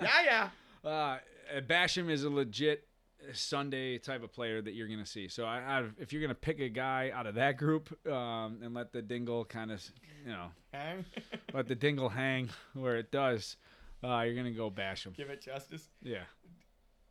yeah, 0.00 0.50
yeah. 0.84 0.88
uh, 0.88 1.18
Basham 1.60 2.10
is 2.10 2.24
a 2.24 2.30
legit 2.30 2.88
Sunday 3.32 3.98
type 3.98 4.22
of 4.22 4.32
player 4.32 4.60
that 4.60 4.74
you're 4.74 4.88
gonna 4.88 5.06
see. 5.06 5.28
So 5.28 5.44
I, 5.44 5.58
I 5.60 5.84
if 5.98 6.12
you're 6.12 6.20
gonna 6.20 6.34
pick 6.34 6.58
a 6.60 6.68
guy 6.68 7.10
out 7.14 7.26
of 7.26 7.36
that 7.36 7.56
group 7.56 7.88
um, 8.06 8.58
and 8.62 8.74
let 8.74 8.92
the 8.92 9.00
Dingle 9.00 9.44
kind 9.44 9.70
of, 9.72 9.82
you 10.24 10.32
know, 10.32 10.48
Hang. 10.72 11.04
let 11.52 11.68
the 11.68 11.74
Dingle 11.74 12.08
hang 12.10 12.50
where 12.74 12.96
it 12.96 13.10
does, 13.10 13.56
uh, 14.04 14.20
you're 14.22 14.34
gonna 14.34 14.50
go 14.52 14.70
Basham. 14.70 15.14
Give 15.16 15.30
it 15.30 15.40
justice. 15.42 15.88
Yeah. 16.02 16.24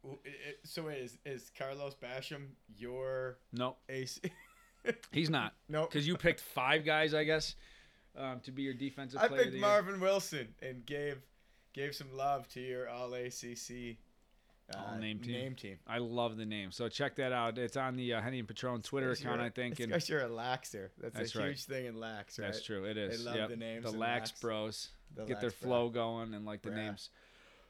W- 0.03 0.19
it- 0.23 0.29
it- 0.47 0.59
So 0.63 0.83
wait, 0.83 0.99
is, 0.99 1.17
is 1.25 1.51
Carlos 1.57 1.95
Basham 1.95 2.49
your 2.77 3.37
No, 3.51 3.77
ace? 3.89 4.19
he's 5.11 5.29
not. 5.29 5.53
no. 5.69 5.85
Because 5.85 6.05
you 6.07 6.17
picked 6.17 6.39
five 6.41 6.83
guys, 6.85 7.13
I 7.13 7.23
guess, 7.23 7.55
um, 8.17 8.39
to 8.41 8.51
be 8.51 8.61
your 8.63 8.73
defensive 8.73 9.19
I 9.21 9.27
player. 9.27 9.43
picked. 9.45 9.55
Marvin 9.57 9.99
Wilson 9.99 10.53
and 10.61 10.85
gave 10.85 11.17
gave 11.73 11.95
some 11.95 12.11
love 12.15 12.47
to 12.49 12.59
your 12.61 12.87
All 12.89 13.13
ACC 13.13 13.97
uh, 14.73 14.77
All-name 14.91 15.19
team. 15.19 15.31
Name 15.33 15.55
team. 15.55 15.77
I 15.87 15.97
love 15.97 16.37
the 16.37 16.45
name. 16.45 16.71
So 16.71 16.87
check 16.89 17.15
that 17.17 17.31
out. 17.33 17.57
It's 17.57 17.75
on 17.77 17.95
the 17.95 18.13
uh, 18.13 18.21
Henny 18.21 18.39
and 18.39 18.47
Petrone 18.47 18.81
Twitter 18.81 19.11
account, 19.11 19.35
you're- 19.37 19.45
I 19.45 19.49
think. 19.49 19.79
And 19.79 19.89
because 19.89 20.07
you're 20.09 20.21
a 20.21 20.29
laxer. 20.29 20.89
That's, 21.01 21.15
That's 21.17 21.35
a 21.35 21.39
right. 21.39 21.47
huge 21.49 21.65
thing 21.65 21.85
in 21.85 21.99
lax, 21.99 22.39
right? 22.39 22.45
that's 22.45 22.63
true. 22.63 22.85
It 22.85 22.97
is. 22.97 23.19
They 23.19 23.25
love 23.25 23.35
Yep. 23.35 23.49
the 23.49 23.55
names 23.57 23.83
The 23.83 23.91
Lax 23.91 24.29
Lax. 24.29 24.41
Bros 24.41 24.89
The 25.15 25.25
get 25.25 25.41
their 25.41 25.49
lax 25.49 25.59
bro. 25.61 25.69
flow 25.69 25.89
going 25.89 26.33
and 26.33 26.45
like 26.45 26.61
the 26.61 26.69
Bruh. 26.69 26.75
names. 26.75 27.09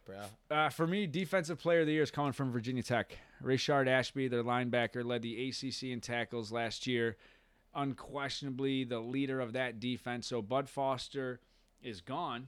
Bro. 0.06 0.20
Uh, 0.52 0.70
for 0.70 0.86
me, 0.86 1.08
defensive 1.08 1.60
player 1.60 1.80
of 1.82 1.88
the 1.88 1.94
year 1.94 2.04
is 2.04 2.12
coming 2.12 2.34
from 2.34 2.52
Virginia 2.52 2.84
Tech. 2.84 3.18
Rayshard 3.42 3.88
Ashby, 3.88 4.28
their 4.28 4.44
linebacker, 4.44 5.04
led 5.06 5.22
the 5.22 5.48
ACC 5.50 5.92
in 5.94 6.02
tackles 6.02 6.52
last 6.52 6.86
year. 6.88 7.16
Unquestionably 7.74 8.84
the 8.84 9.00
leader 9.00 9.40
of 9.40 9.54
that 9.54 9.80
defense. 9.80 10.28
So 10.28 10.42
Bud 10.42 10.70
Foster 10.70 11.40
is 11.82 12.02
gone. 12.02 12.48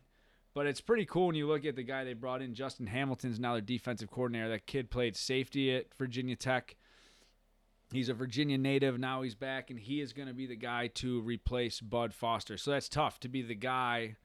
But 0.55 0.67
it's 0.67 0.79
pretty 0.79 1.05
cool 1.05 1.27
when 1.27 1.35
you 1.35 1.47
look 1.47 1.65
at 1.65 1.75
the 1.75 1.83
guy 1.83 2.05
they 2.05 2.13
brought 2.13 2.41
in. 2.41 2.55
Justin 2.55 2.87
Hamilton's 2.87 3.41
now 3.41 3.51
their 3.51 3.61
defensive 3.61 4.09
coordinator. 4.09 4.47
That 4.49 4.65
kid 4.65 4.89
played 4.89 5.17
safety 5.17 5.75
at 5.75 5.93
Virginia 5.95 6.37
Tech. 6.37 6.77
He's 7.91 8.07
a 8.07 8.13
Virginia 8.13 8.57
native. 8.57 8.97
Now 8.97 9.21
he's 9.21 9.35
back, 9.35 9.69
and 9.69 9.77
he 9.77 9.99
is 9.99 10.13
going 10.13 10.29
to 10.29 10.33
be 10.33 10.47
the 10.47 10.55
guy 10.55 10.87
to 10.95 11.19
replace 11.21 11.81
Bud 11.81 12.13
Foster. 12.13 12.57
So 12.57 12.71
that's 12.71 12.87
tough 12.87 13.19
to 13.19 13.27
be 13.27 13.41
the 13.41 13.53
guy 13.53 14.15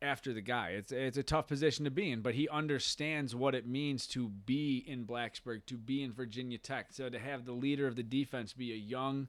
after 0.00 0.32
the 0.32 0.40
guy. 0.40 0.70
It's 0.70 0.92
it's 0.92 1.18
a 1.18 1.22
tough 1.22 1.46
position 1.46 1.84
to 1.84 1.90
be 1.90 2.10
in, 2.10 2.22
but 2.22 2.34
he 2.34 2.48
understands 2.48 3.34
what 3.34 3.54
it 3.54 3.66
means 3.66 4.06
to 4.08 4.28
be 4.28 4.82
in 4.86 5.04
Blacksburg, 5.04 5.66
to 5.66 5.76
be 5.76 6.02
in 6.02 6.10
Virginia 6.10 6.56
Tech. 6.56 6.86
So 6.90 7.10
to 7.10 7.18
have 7.18 7.44
the 7.44 7.52
leader 7.52 7.86
of 7.86 7.96
the 7.96 8.02
defense 8.02 8.54
be 8.54 8.72
a 8.72 8.76
young, 8.76 9.28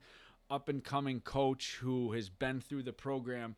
up 0.50 0.70
and 0.70 0.82
coming 0.82 1.20
coach 1.20 1.78
who 1.82 2.14
has 2.14 2.30
been 2.30 2.62
through 2.62 2.84
the 2.84 2.94
program 2.94 3.58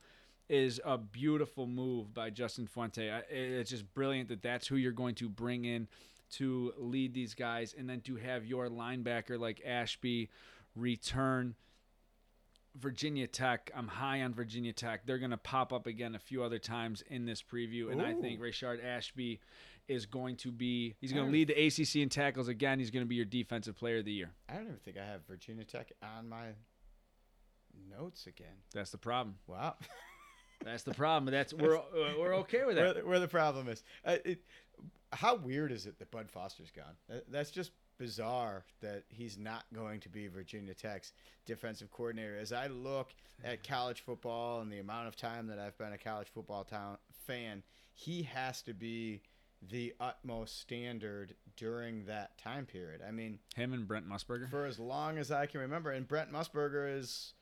is 0.49 0.81
a 0.83 0.97
beautiful 0.97 1.65
move 1.67 2.13
by 2.13 2.29
Justin 2.29 2.67
Fuente. 2.67 3.09
I- 3.09 3.19
It's 3.29 3.69
just 3.69 3.93
brilliant 3.93 4.29
that 4.29 4.41
that's 4.41 4.67
who 4.67 4.75
you're 4.75 4.91
going 4.91 5.15
to 5.15 5.29
bring 5.29 5.65
in 5.65 5.87
to 6.31 6.73
lead 6.77 7.13
these 7.13 7.33
guys, 7.33 7.73
and 7.77 7.89
then 7.89 7.99
to 8.01 8.15
have 8.15 8.45
your 8.45 8.67
linebacker 8.69 9.37
like 9.39 9.61
Ashby 9.65 10.29
return. 10.75 11.55
Virginia 12.75 13.27
Tech. 13.27 13.69
I'm 13.75 13.89
high 13.89 14.21
on 14.21 14.33
Virginia 14.33 14.71
Tech. 14.71 15.05
They're 15.05 15.17
going 15.19 15.31
to 15.31 15.37
pop 15.37 15.73
up 15.73 15.87
again 15.87 16.15
a 16.15 16.19
few 16.19 16.41
other 16.41 16.57
times 16.57 17.03
in 17.09 17.25
this 17.25 17.43
preview, 17.43 17.91
and 17.91 18.01
I 18.01 18.13
think 18.13 18.39
Ooh. 18.39 18.43
Rayshard 18.43 18.81
Ashby 18.81 19.41
is 19.89 20.05
going 20.05 20.37
to 20.37 20.53
be. 20.53 20.95
He's 21.01 21.11
going 21.11 21.25
to 21.25 21.31
lead 21.33 21.49
the 21.49 21.65
ACC 21.67 21.97
in 21.97 22.07
tackles 22.07 22.47
again. 22.47 22.79
He's 22.79 22.89
going 22.89 23.03
to 23.03 23.09
be 23.09 23.15
your 23.15 23.25
defensive 23.25 23.75
player 23.75 23.97
of 23.97 24.05
the 24.05 24.13
year. 24.13 24.31
I 24.47 24.53
don't 24.53 24.67
even 24.67 24.77
think 24.77 24.95
I 24.97 25.05
have 25.05 25.25
Virginia 25.27 25.65
Tech 25.65 25.91
on 26.01 26.29
my 26.29 26.51
notes 27.89 28.25
again. 28.25 28.55
That's 28.73 28.91
the 28.91 28.97
problem. 28.97 29.35
Wow. 29.47 29.75
That's 30.63 30.83
the 30.83 30.93
problem. 30.93 31.31
That's 31.31 31.53
we're 31.53 31.77
uh, 31.77 32.13
we're 32.19 32.35
okay 32.37 32.65
with 32.65 32.77
where, 32.77 32.93
that. 32.93 33.01
the, 33.01 33.07
where 33.07 33.19
the 33.19 33.27
problem 33.27 33.67
is. 33.67 33.83
Uh, 34.05 34.17
it, 34.25 34.39
how 35.13 35.35
weird 35.35 35.71
is 35.71 35.85
it 35.85 35.99
that 35.99 36.09
Bud 36.11 36.29
Foster's 36.29 36.71
gone? 36.71 37.21
That's 37.29 37.51
just 37.51 37.71
bizarre 37.97 38.63
that 38.81 39.03
he's 39.09 39.37
not 39.37 39.65
going 39.73 39.99
to 39.99 40.09
be 40.09 40.27
Virginia 40.27 40.73
Tech's 40.73 41.13
defensive 41.45 41.91
coordinator. 41.91 42.37
As 42.37 42.51
I 42.53 42.67
look 42.67 43.13
at 43.43 43.67
college 43.67 44.01
football 44.01 44.61
and 44.61 44.71
the 44.71 44.79
amount 44.79 45.07
of 45.07 45.15
time 45.15 45.47
that 45.47 45.59
I've 45.59 45.77
been 45.77 45.93
a 45.93 45.97
college 45.97 46.29
football 46.33 46.63
town 46.63 46.97
fan, 47.27 47.61
he 47.93 48.23
has 48.23 48.61
to 48.63 48.73
be 48.73 49.21
the 49.69 49.93
utmost 49.99 50.59
standard 50.59 51.35
during 51.55 52.05
that 52.05 52.37
time 52.37 52.65
period. 52.65 53.01
I 53.07 53.11
mean, 53.11 53.37
Him 53.55 53.73
and 53.73 53.87
Brent 53.87 54.09
Musberger. 54.09 54.49
for 54.49 54.65
as 54.65 54.79
long 54.79 55.17
as 55.17 55.31
I 55.31 55.45
can 55.45 55.59
remember, 55.59 55.91
and 55.91 56.07
Brent 56.07 56.31
Musberger 56.31 56.97
is 56.97 57.33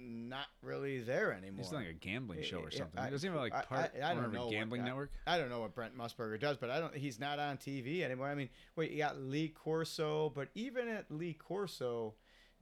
not 0.00 0.46
really 0.62 1.00
there 1.00 1.32
anymore. 1.32 1.64
He's 1.64 1.72
like 1.72 1.88
a 1.88 1.92
gambling 1.92 2.42
show 2.42 2.58
or 2.58 2.70
something. 2.70 2.98
I- 2.98 3.06
he 3.06 3.10
doesn't 3.10 3.28
even 3.28 3.40
like 3.40 3.52
part 3.68 3.92
I- 3.94 4.10
I 4.10 4.14
don't 4.14 4.18
owner 4.18 4.26
of 4.26 4.32
know 4.32 4.40
a 4.42 4.44
what 4.46 4.52
gambling 4.52 4.82
that- 4.82 4.88
network. 4.88 5.10
I 5.26 5.38
don't 5.38 5.48
know 5.48 5.60
what 5.60 5.74
Brent 5.74 5.96
Musberger 5.96 6.38
does, 6.38 6.56
but 6.56 6.70
I 6.70 6.80
don't. 6.80 6.94
He's 6.94 7.18
not 7.18 7.38
on 7.38 7.56
TV 7.58 8.02
anymore. 8.04 8.28
I 8.28 8.34
mean, 8.34 8.48
wait, 8.76 8.90
you 8.92 8.98
got 8.98 9.18
Lee 9.18 9.48
Corso, 9.48 10.30
but 10.30 10.48
even 10.54 10.88
at 10.88 11.10
Lee 11.10 11.34
Corso, 11.34 12.14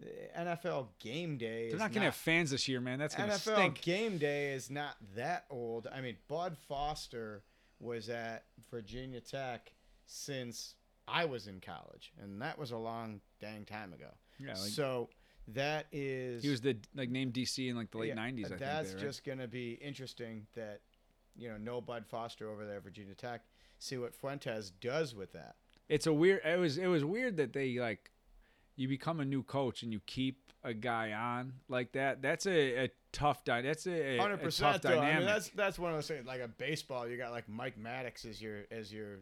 eh, 0.03 0.07
NFL 0.45 0.89
Game 0.99 1.37
Day. 1.39 1.67
They're 1.67 1.75
is 1.75 1.81
not 1.81 1.91
going 1.93 2.03
to 2.03 2.07
have 2.07 2.15
fans 2.15 2.51
this 2.51 2.69
year, 2.69 2.81
man. 2.81 2.99
That's 2.99 3.15
going 3.15 3.29
to 3.29 3.35
NFL 3.37 3.57
stink. 3.57 3.83
Game 3.83 4.19
Day 4.19 4.53
is 4.53 4.71
not 4.71 4.97
that 5.15 5.47
old. 5.51 5.87
I 5.87 6.01
mean, 6.01 6.17
Bud 6.29 6.57
Foster 6.69 7.43
was 7.79 8.09
at 8.09 8.45
Virginia 8.71 9.21
Tech 9.21 9.73
since 10.07 10.75
I 11.09 11.25
was 11.25 11.47
in 11.47 11.61
college, 11.61 12.13
and 12.21 12.41
that 12.43 12.59
was 12.59 12.71
a 12.71 12.77
long 12.79 13.21
dang 13.41 13.65
time 13.65 13.93
ago. 13.93 14.11
Yeah, 14.39 14.49
like, 14.49 14.57
so 14.59 15.09
that 15.49 15.87
is 15.93 16.43
he 16.43 16.51
was 16.51 16.61
the 16.61 16.77
like 16.95 17.11
named 17.11 17.33
DC 17.33 17.69
in 17.69 17.77
like 17.77 17.91
the 17.91 17.99
late 17.99 18.09
yeah, 18.09 18.17
'90s. 18.17 18.45
I 18.47 18.49
think. 18.49 18.61
That's 18.61 18.89
there, 18.91 18.97
right? 18.99 19.07
just 19.07 19.25
going 19.25 19.39
to 19.39 19.49
be 19.49 19.73
interesting 19.75 20.47
that, 20.55 20.81
you 21.37 21.49
know, 21.49 21.57
no 21.57 21.81
Bud 21.81 22.05
Foster 22.07 22.51
over 22.51 22.65
there 22.65 22.79
at 22.79 22.83
Virginia 22.83 23.15
Tech. 23.15 23.43
See 23.79 23.99
what 23.99 24.15
Fuentes 24.15 24.73
does 24.81 25.15
with 25.15 25.33
that. 25.33 25.57
it's 25.89 26.07
a 26.07 26.13
weird 26.13 26.41
it 26.45 26.59
was 26.59 26.79
it 26.79 26.87
was 26.87 27.05
weird 27.05 27.37
that 27.37 27.53
they 27.53 27.79
like 27.79 28.11
you 28.75 28.89
become 28.89 29.21
a 29.21 29.25
new 29.25 29.43
coach 29.43 29.83
and 29.83 29.93
you 29.93 30.01
keep 30.07 30.53
a 30.65 30.75
guy 30.75 31.13
on 31.13 31.53
like 31.69 31.93
that 31.93 32.23
that's 32.23 32.47
a, 32.47 32.85
a 32.85 32.91
tough 33.13 33.45
dy- 33.45 33.63
that's 33.63 33.87
a, 33.87 34.17
a, 34.17 34.17
Hundred 34.19 34.43
a 34.43 34.51
tough. 34.51 34.83
Though 34.83 34.91
dynamic 34.91 35.15
I 35.15 35.19
mean, 35.19 35.27
that's 35.27 35.49
that's 35.51 35.79
one 35.79 35.91
of 35.91 35.97
those 35.97 36.09
things. 36.09 36.27
Like 36.27 36.41
a 36.41 36.49
baseball, 36.49 37.09
you 37.09 37.17
got 37.17 37.31
like 37.31 37.49
Mike 37.49 37.79
Maddux 37.79 38.27
as 38.29 38.43
your 38.43 38.65
as 38.71 38.93
your 38.93 39.21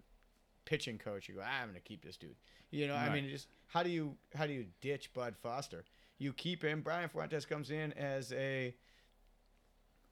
pitching 0.65 0.99
coach. 0.99 1.29
You 1.29 1.37
go, 1.37 1.43
ah, 1.45 1.61
I'm 1.61 1.69
going 1.69 1.75
to 1.75 1.81
keep 1.81 2.05
this 2.05 2.17
dude. 2.17 2.35
You 2.71 2.89
know, 2.89 2.97
I 2.97 3.13
mean, 3.13 3.29
just 3.29 3.49
how 3.69 3.83
do 3.83 3.91
you 3.91 4.17
how 4.35 4.47
do 4.47 4.53
you 4.53 4.67
ditch 4.81 5.13
Bud 5.13 5.37
Foster? 5.41 5.85
You 6.25 6.33
keep 6.33 6.63
him. 6.65 6.81
Brian 6.81 7.09
Fuentes 7.11 7.45
comes 7.45 7.71
in 7.71 7.93
as 7.93 8.33
a 8.33 8.75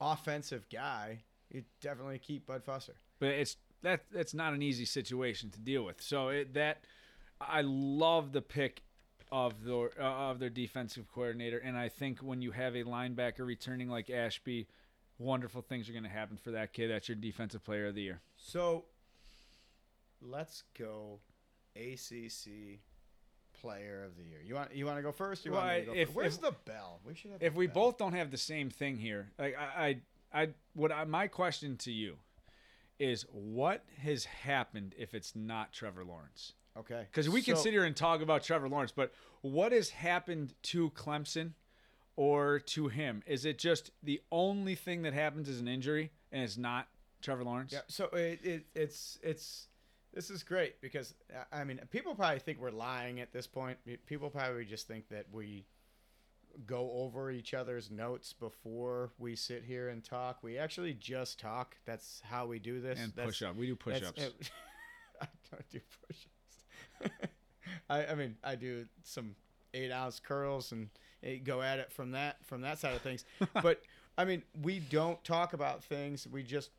offensive 0.00 0.66
guy. 0.70 1.22
You 1.50 1.64
definitely 1.80 2.18
keep 2.18 2.46
Bud 2.46 2.62
Foster. 2.64 2.94
but 3.18 3.28
it's 3.30 3.56
that 3.82 4.04
that's 4.12 4.34
not 4.34 4.52
an 4.52 4.62
easy 4.62 4.84
situation 4.84 5.50
to 5.50 5.58
deal 5.58 5.84
with 5.84 6.00
so 6.00 6.28
it 6.28 6.54
that 6.54 6.84
i 7.40 7.60
love 7.62 8.32
the 8.32 8.40
pick 8.40 8.82
of 9.32 9.64
the 9.64 9.90
uh, 9.98 10.30
of 10.30 10.38
their 10.38 10.48
defensive 10.50 11.06
coordinator 11.12 11.58
and 11.58 11.76
i 11.76 11.88
think 11.88 12.20
when 12.20 12.40
you 12.40 12.52
have 12.52 12.74
a 12.76 12.84
linebacker 12.84 13.44
returning 13.44 13.88
like 13.88 14.08
ashby 14.08 14.68
wonderful 15.18 15.60
things 15.62 15.88
are 15.88 15.92
going 15.92 16.04
to 16.04 16.08
happen 16.08 16.36
for 16.36 16.52
that 16.52 16.72
kid 16.72 16.88
that's 16.90 17.08
your 17.08 17.16
defensive 17.16 17.64
player 17.64 17.86
of 17.88 17.94
the 17.96 18.02
year 18.02 18.20
So 18.36 18.84
let's 20.20 20.62
go 20.78 21.18
ACC 21.76 22.78
player 23.62 24.04
of 24.04 24.16
the 24.16 24.24
year. 24.24 24.40
You 24.44 24.54
want 24.56 24.74
you 24.74 24.84
want 24.86 24.98
to 24.98 25.02
go 25.02 25.12
first? 25.12 25.44
You 25.46 25.52
Well, 25.52 25.64
want 25.64 25.86
go 25.86 25.92
if- 25.94 26.08
first? 26.08 26.16
Where's 26.16 26.34
if- 26.36 26.40
the 26.42 26.54
bell? 26.66 27.00
We 27.06 27.14
should 27.14 27.30
have 27.32 27.42
if 27.42 27.54
we 27.54 27.66
bell. 27.66 27.74
both 27.74 27.98
don't 27.98 28.12
have 28.14 28.30
the 28.30 28.36
same 28.36 28.68
thing 28.70 28.96
here 28.98 29.30
like 29.38 29.56
i 29.56 30.00
i, 30.34 30.42
I 30.42 30.48
what 30.74 30.90
I, 30.92 31.04
my 31.04 31.28
question 31.28 31.76
to 31.78 31.92
you 31.92 32.16
is 32.98 33.24
what 33.32 33.84
has 34.02 34.24
happened 34.24 34.94
if 34.98 35.14
it's 35.14 35.34
not 35.34 35.72
trevor 35.72 36.04
lawrence 36.04 36.52
okay 36.76 37.06
Because 37.10 37.28
we 37.28 37.40
can 37.42 37.56
so- 37.56 37.62
sit 37.62 37.72
here 37.72 37.84
and 37.84 37.94
talk 37.96 38.20
about 38.22 38.42
Trevor 38.42 38.68
Lawrence, 38.68 38.92
but 38.92 39.12
what 39.42 39.72
has 39.72 39.90
happened 39.90 40.54
to 40.62 40.90
Clemson 40.90 41.52
or 42.16 42.58
to 42.60 42.88
him? 42.88 43.22
Is 43.26 43.44
it 43.44 43.58
just 43.58 43.90
the 44.02 44.20
only 44.30 44.74
thing 44.74 45.02
that 45.02 45.12
happens 45.14 45.48
is 45.48 45.60
an 45.60 45.68
injury 45.68 46.10
and 46.30 46.42
it's 46.42 46.56
not 46.56 46.88
Trevor 47.20 47.44
Lawrence? 47.44 47.72
Yeah, 47.72 47.80
so 47.88 48.06
it, 48.06 48.40
it 48.44 48.64
it's 48.74 49.18
it's 49.22 49.68
this 50.12 50.30
is 50.30 50.42
great 50.42 50.80
because 50.80 51.14
I 51.52 51.64
mean, 51.64 51.80
people 51.90 52.14
probably 52.14 52.38
think 52.38 52.60
we're 52.60 52.70
lying 52.70 53.20
at 53.20 53.32
this 53.32 53.46
point. 53.46 53.78
People 54.06 54.30
probably 54.30 54.64
just 54.64 54.86
think 54.86 55.08
that 55.08 55.26
we 55.32 55.66
go 56.66 56.90
over 56.92 57.30
each 57.30 57.54
other's 57.54 57.90
notes 57.90 58.34
before 58.34 59.10
we 59.18 59.34
sit 59.34 59.64
here 59.64 59.88
and 59.88 60.04
talk. 60.04 60.42
We 60.42 60.58
actually 60.58 60.94
just 60.94 61.40
talk. 61.40 61.76
That's 61.86 62.20
how 62.24 62.46
we 62.46 62.58
do 62.58 62.80
this. 62.80 62.98
And 63.00 63.12
That's- 63.14 63.26
push 63.38 63.42
up. 63.42 63.56
We 63.56 63.66
do 63.66 63.76
push 63.76 64.02
ups. 64.02 64.22
I 65.22 65.26
don't 65.50 65.70
do 65.70 65.80
push-ups. 66.06 67.22
I, 67.90 68.06
I 68.06 68.14
mean, 68.14 68.36
I 68.42 68.56
do 68.56 68.86
some 69.04 69.34
eight 69.74 69.92
ounce 69.92 70.20
curls 70.20 70.72
and 70.72 70.88
eh, 71.22 71.36
go 71.36 71.62
at 71.62 71.78
it 71.78 71.92
from 71.92 72.10
that 72.12 72.44
from 72.44 72.62
that 72.62 72.78
side 72.78 72.94
of 72.94 73.02
things. 73.02 73.24
but 73.62 73.82
I 74.18 74.24
mean, 74.24 74.42
we 74.62 74.80
don't 74.80 75.22
talk 75.24 75.52
about 75.52 75.84
things. 75.84 76.26
We 76.26 76.42
just 76.42 76.70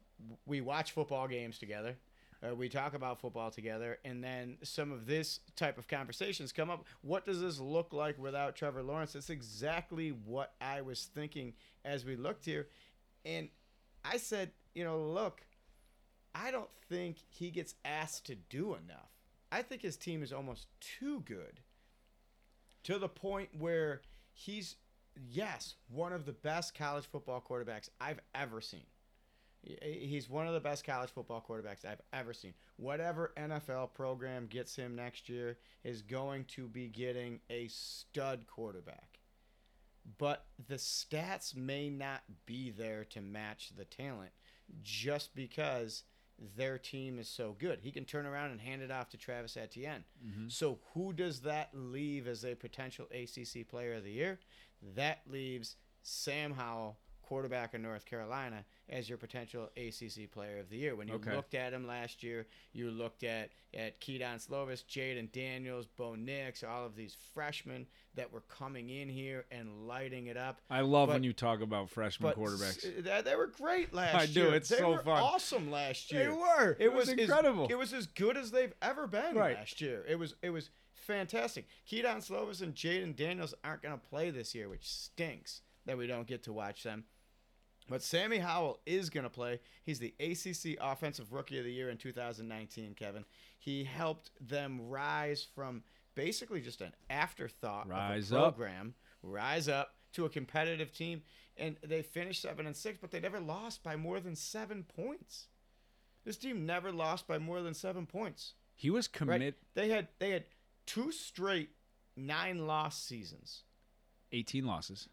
we 0.46 0.62
watch 0.62 0.91
football 0.91 1.28
games 1.28 1.58
together. 1.58 1.96
Uh, 2.43 2.53
we 2.53 2.67
talk 2.67 2.93
about 2.93 3.21
football 3.21 3.49
together, 3.49 3.99
and 4.03 4.23
then 4.23 4.58
some 4.63 4.91
of 4.91 5.06
this 5.06 5.39
type 5.56 5.77
of 5.77 5.88
conversations 5.88 6.51
come 6.51 6.69
up. 6.69 6.86
What 7.01 7.25
does 7.25 7.39
this 7.39 7.60
look 7.60 7.93
like 7.93 8.19
without 8.19 8.56
Trevor 8.56 8.84
Lawrence? 8.84 9.13
That's 9.13 9.29
exactly 9.29 10.10
what 10.10 10.53
I 10.60 10.82
was 10.82 11.06
thinking 11.13 11.53
as 11.86 12.03
we 12.03 12.15
looked 12.15 12.43
here, 12.43 12.67
and 13.23 13.49
I 14.03 14.17
said, 14.17 14.51
you 14.73 14.84
know, 14.84 14.99
look, 14.99 15.41
I 16.36 16.51
don't 16.51 16.69
think 16.89 17.17
he 17.29 17.49
gets 17.51 17.75
asked 17.86 18.25
to 18.25 18.36
do 18.36 18.73
enough. 18.73 19.12
I 19.51 19.62
think 19.62 19.82
his 19.82 19.95
team 19.95 20.23
is 20.23 20.34
almost 20.34 20.67
too 20.82 21.21
good 21.21 21.62
to 22.84 22.97
the 22.97 23.08
point 23.08 23.49
where 23.58 24.01
he's, 24.34 24.75
yes, 25.15 25.75
one 25.88 26.12
of 26.12 26.25
the 26.25 26.34
best 26.34 26.75
college 26.75 27.06
football 27.06 27.41
quarterbacks 27.47 27.89
I've 28.01 28.19
ever 28.36 28.60
seen. 28.60 28.86
He- 29.63 30.08
He's 30.08 30.30
one 30.30 30.47
of 30.47 30.54
the 30.54 30.60
best 30.60 30.84
college 30.86 31.10
football 31.10 31.43
quarterbacks 31.47 31.86
I've 31.86 32.02
ever 32.12 32.34
seen. 32.34 32.54
Whatever 32.78 33.34
NFL 33.38 33.93
program 33.93 34.47
gets 34.47 34.76
him 34.76 34.95
next 34.95 35.30
year 35.30 35.58
is 35.84 36.02
going 36.02 36.45
to 36.45 36.67
be 36.67 36.88
getting 36.88 37.39
a 37.49 37.67
stud 37.69 38.45
quarterback. 38.47 39.19
But 40.17 40.45
the 40.67 40.76
stats 40.76 41.56
may 41.56 41.89
not 41.89 42.23
be 42.45 42.71
there 42.71 43.06
to 43.06 43.21
match 43.21 43.71
the 43.76 43.86
talent 43.86 44.32
just 44.82 45.34
because 45.34 46.04
their 46.58 46.78
team 46.78 47.19
is 47.19 47.30
so 47.30 47.56
good. 47.58 47.80
He 47.82 47.91
can 47.91 48.04
turn 48.06 48.26
around 48.26 48.52
and 48.52 48.60
hand 48.60 48.82
it 48.82 48.91
off 48.91 49.10
to 49.10 49.17
Travis 49.17 49.56
Etienne. 49.56 50.04
Mm-hmm. 50.26 50.49
So 50.49 50.80
who 50.93 51.13
does 51.13 51.41
that 51.41 51.69
leave 51.73 52.28
as 52.28 52.43
a 52.43 52.56
potential 52.56 53.08
ACC 53.12 53.67
player 53.69 53.93
of 53.93 54.04
the 54.04 54.12
year? 54.12 54.39
That 54.95 55.21
leaves 55.30 55.78
Sam 56.02 56.54
Howell, 56.54 56.97
quarterback 57.23 57.73
in 57.73 57.81
North 57.81 58.05
Carolina, 58.05 58.63
as 58.89 59.09
your 59.09 59.17
potential 59.17 59.69
ACC 59.77 60.29
player 60.31 60.59
of 60.59 60.69
the 60.69 60.77
year. 60.77 60.95
When 60.95 61.07
you 61.07 61.15
Okay. 61.15 61.36
looked 61.36 61.55
at 61.55 61.73
him 61.73 61.88
last 61.88 62.21
year, 62.21 62.45
you 62.73 62.91
looked 62.91 63.23
at 63.23 63.51
at 63.73 63.99
Kedon 63.99 64.38
Slovis, 64.38 64.83
Jayden 64.86 65.31
Daniels, 65.31 65.88
Bo 65.88 66.13
Nix, 66.15 66.63
all 66.63 66.86
of 66.86 66.95
these 66.95 67.15
freshmen 67.33 67.88
that 68.13 68.31
were 68.31 68.41
coming 68.41 68.89
in 68.91 69.09
here 69.09 69.45
and 69.49 69.88
lighting 69.88 70.27
it 70.27 70.38
up. 70.38 70.62
I 70.69 70.81
love 70.81 71.07
but- 71.07 71.13
when 71.13 71.23
you 71.23 71.33
talk 71.33 71.62
about 71.62 71.89
freshman 71.89 72.33
quarterbacks. 72.33 72.86
s- 72.86 73.03
they, 73.03 73.21
they 73.23 73.36
were 73.36 73.47
great 73.47 73.91
last 73.93 74.36
year. 74.36 74.45
I 74.45 74.49
do, 74.51 74.55
it's 74.55 74.69
they 74.69 74.77
so 74.77 74.91
were 74.91 75.01
fun. 75.01 75.21
awesome 75.23 75.71
last 75.71 76.12
year. 76.12 76.25
They 76.29 76.36
were. 76.38 76.71
It, 76.73 76.81
It 76.86 76.93
was, 76.93 77.07
was 77.07 77.09
as- 77.09 77.19
incredible. 77.29 77.67
it 77.69 77.75
was 77.75 77.93
as 77.93 78.05
good 78.05 78.38
as 78.38 78.51
they've 78.51 78.73
ever 78.81 79.07
been 79.07 79.33
Right. 79.36 79.55
last 79.55 79.81
year. 79.81 80.05
It 80.07 80.19
was 80.19 80.36
it 80.43 80.51
was 80.51 80.69
fantastic. 80.93 81.67
Kedon 81.86 82.17
Slovis 82.21 82.62
and 82.62 82.75
Jayden 82.75 83.15
Daniels 83.15 83.53
aren't 83.63 83.81
going 83.81 83.99
to 83.99 84.07
play 84.09 84.29
this 84.29 84.53
year, 84.55 84.69
which 84.69 84.88
stinks 84.88 85.62
that 85.86 85.98
we 85.98 86.08
don't 86.08 86.28
get 86.28 86.43
to 86.43 86.54
watch 86.54 86.84
them. 86.84 87.04
But 87.89 88.02
Sammy 88.02 88.38
Howell 88.38 88.80
is 88.86 89.10
going 89.10 89.26
to 89.26 89.30
play. 89.30 89.60
He's 89.84 90.00
the 90.00 90.13
ACC 90.19 90.78
Offensive 90.80 91.34
Rookie 91.34 91.60
of 91.60 91.65
the 91.65 91.72
Year 91.72 91.89
in 91.89 91.98
2019, 91.98 92.93
Kevin. 92.96 93.26
He 93.60 93.84
helped 93.84 94.32
them 94.39 94.80
rise 94.88 95.46
from 95.54 95.84
basically 96.15 96.62
just 96.62 96.80
an 96.82 96.93
afterthought 97.10 97.89
Rise 97.89 98.32
of 98.32 98.38
a 98.38 98.41
up. 98.43 98.56
program, 98.56 98.93
rise 99.22 99.67
up 99.67 99.96
to 100.13 100.24
a 100.26 100.30
competitive 100.30 100.93
team, 100.93 101.24
and 101.58 101.76
they 101.86 102.02
finished 102.02 102.41
seven 102.41 102.67
and 102.67 102.76
six, 102.76 103.00
but 103.02 103.12
they 103.12 103.19
never 103.19 103.39
lost 103.41 103.84
by 103.84 103.96
more 103.98 104.19
than 104.22 104.36
seven 104.36 104.84
points. 104.84 105.48
This 106.24 106.38
team 106.38 106.65
never 106.65 106.91
lost 106.91 107.28
by 107.28 107.38
more 107.38 107.62
than 107.62 107.74
seven 107.74 108.06
points. 108.06 108.54
He 108.76 108.89
was 108.89 109.08
Right? 109.08 109.13
commit 109.13 109.58
They 109.74 109.89
had 109.89 110.08
they 110.19 110.30
had 110.30 110.46
two 110.86 111.12
straight 111.12 111.72
nine 112.15 112.65
loss 112.65 112.98
seasons. 113.02 113.63
18 114.32 114.65
losses. 114.65 115.10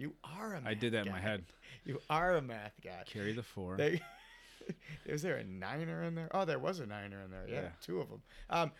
You 0.00 0.14
are 0.24 0.54
a 0.54 0.60
math 0.60 0.66
I 0.70 0.74
did 0.74 0.94
that 0.94 1.06
in 1.06 1.12
my 1.12 1.20
head. 1.20 1.44
You 1.84 1.98
are 2.10 2.36
a 2.36 2.42
math 2.42 2.74
guy. 2.84 3.02
Carry 3.06 3.32
the 3.32 3.42
four. 3.42 3.76
They, 3.76 4.00
is 5.06 5.22
there 5.22 5.36
a 5.36 5.44
niner 5.44 6.02
in 6.02 6.14
there? 6.14 6.28
Oh, 6.32 6.44
there 6.44 6.58
was 6.58 6.78
a 6.78 6.86
niner 6.86 7.22
in 7.22 7.30
there. 7.30 7.46
Yeah, 7.48 7.54
Yeah. 7.62 7.68
two 7.80 8.00
of 8.00 8.08
them. 8.10 8.22
Um, 8.50 8.72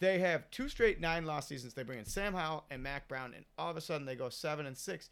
they 0.00 0.18
have 0.20 0.50
two 0.50 0.68
straight 0.70 1.00
nine 1.00 1.26
loss 1.26 1.48
seasons. 1.48 1.74
They 1.74 1.82
bring 1.82 1.98
in 1.98 2.06
Sam 2.06 2.32
Howell 2.34 2.64
and 2.70 2.82
Mack 2.82 3.08
Brown, 3.08 3.34
and 3.34 3.44
all 3.58 3.70
of 3.70 3.76
a 3.76 3.80
sudden 3.82 4.06
they 4.06 4.16
go 4.16 4.28
seven 4.30 4.64
and 4.64 4.76
six, 4.76 5.10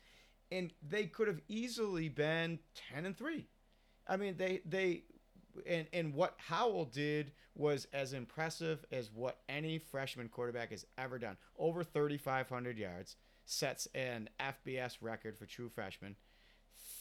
and 0.51 0.73
they 0.83 1.05
could 1.07 1.29
have 1.29 1.41
easily 1.49 2.09
been 2.09 2.59
ten 2.75 3.05
and 3.05 3.17
three. 3.17 3.47
I 4.09 4.17
mean, 4.17 4.37
they 4.39 4.61
they, 4.65 5.03
and 5.67 5.87
and 5.93 6.15
what 6.15 6.35
Howell 6.39 6.87
did 6.87 7.33
was 7.55 7.87
as 7.93 8.13
impressive 8.15 8.85
as 8.91 9.11
what 9.13 9.39
any 9.49 9.79
freshman 9.79 10.29
quarterback 10.29 10.71
has 10.71 10.87
ever 10.97 11.19
done. 11.19 11.37
Over 11.59 11.85
thirty 11.85 12.17
five 12.19 12.49
hundred 12.49 12.79
yards, 12.79 13.17
sets 13.47 13.89
an 13.95 14.29
FBS 14.39 14.99
record 15.01 15.39
for 15.39 15.47
true 15.47 15.69
freshmen. 15.69 16.17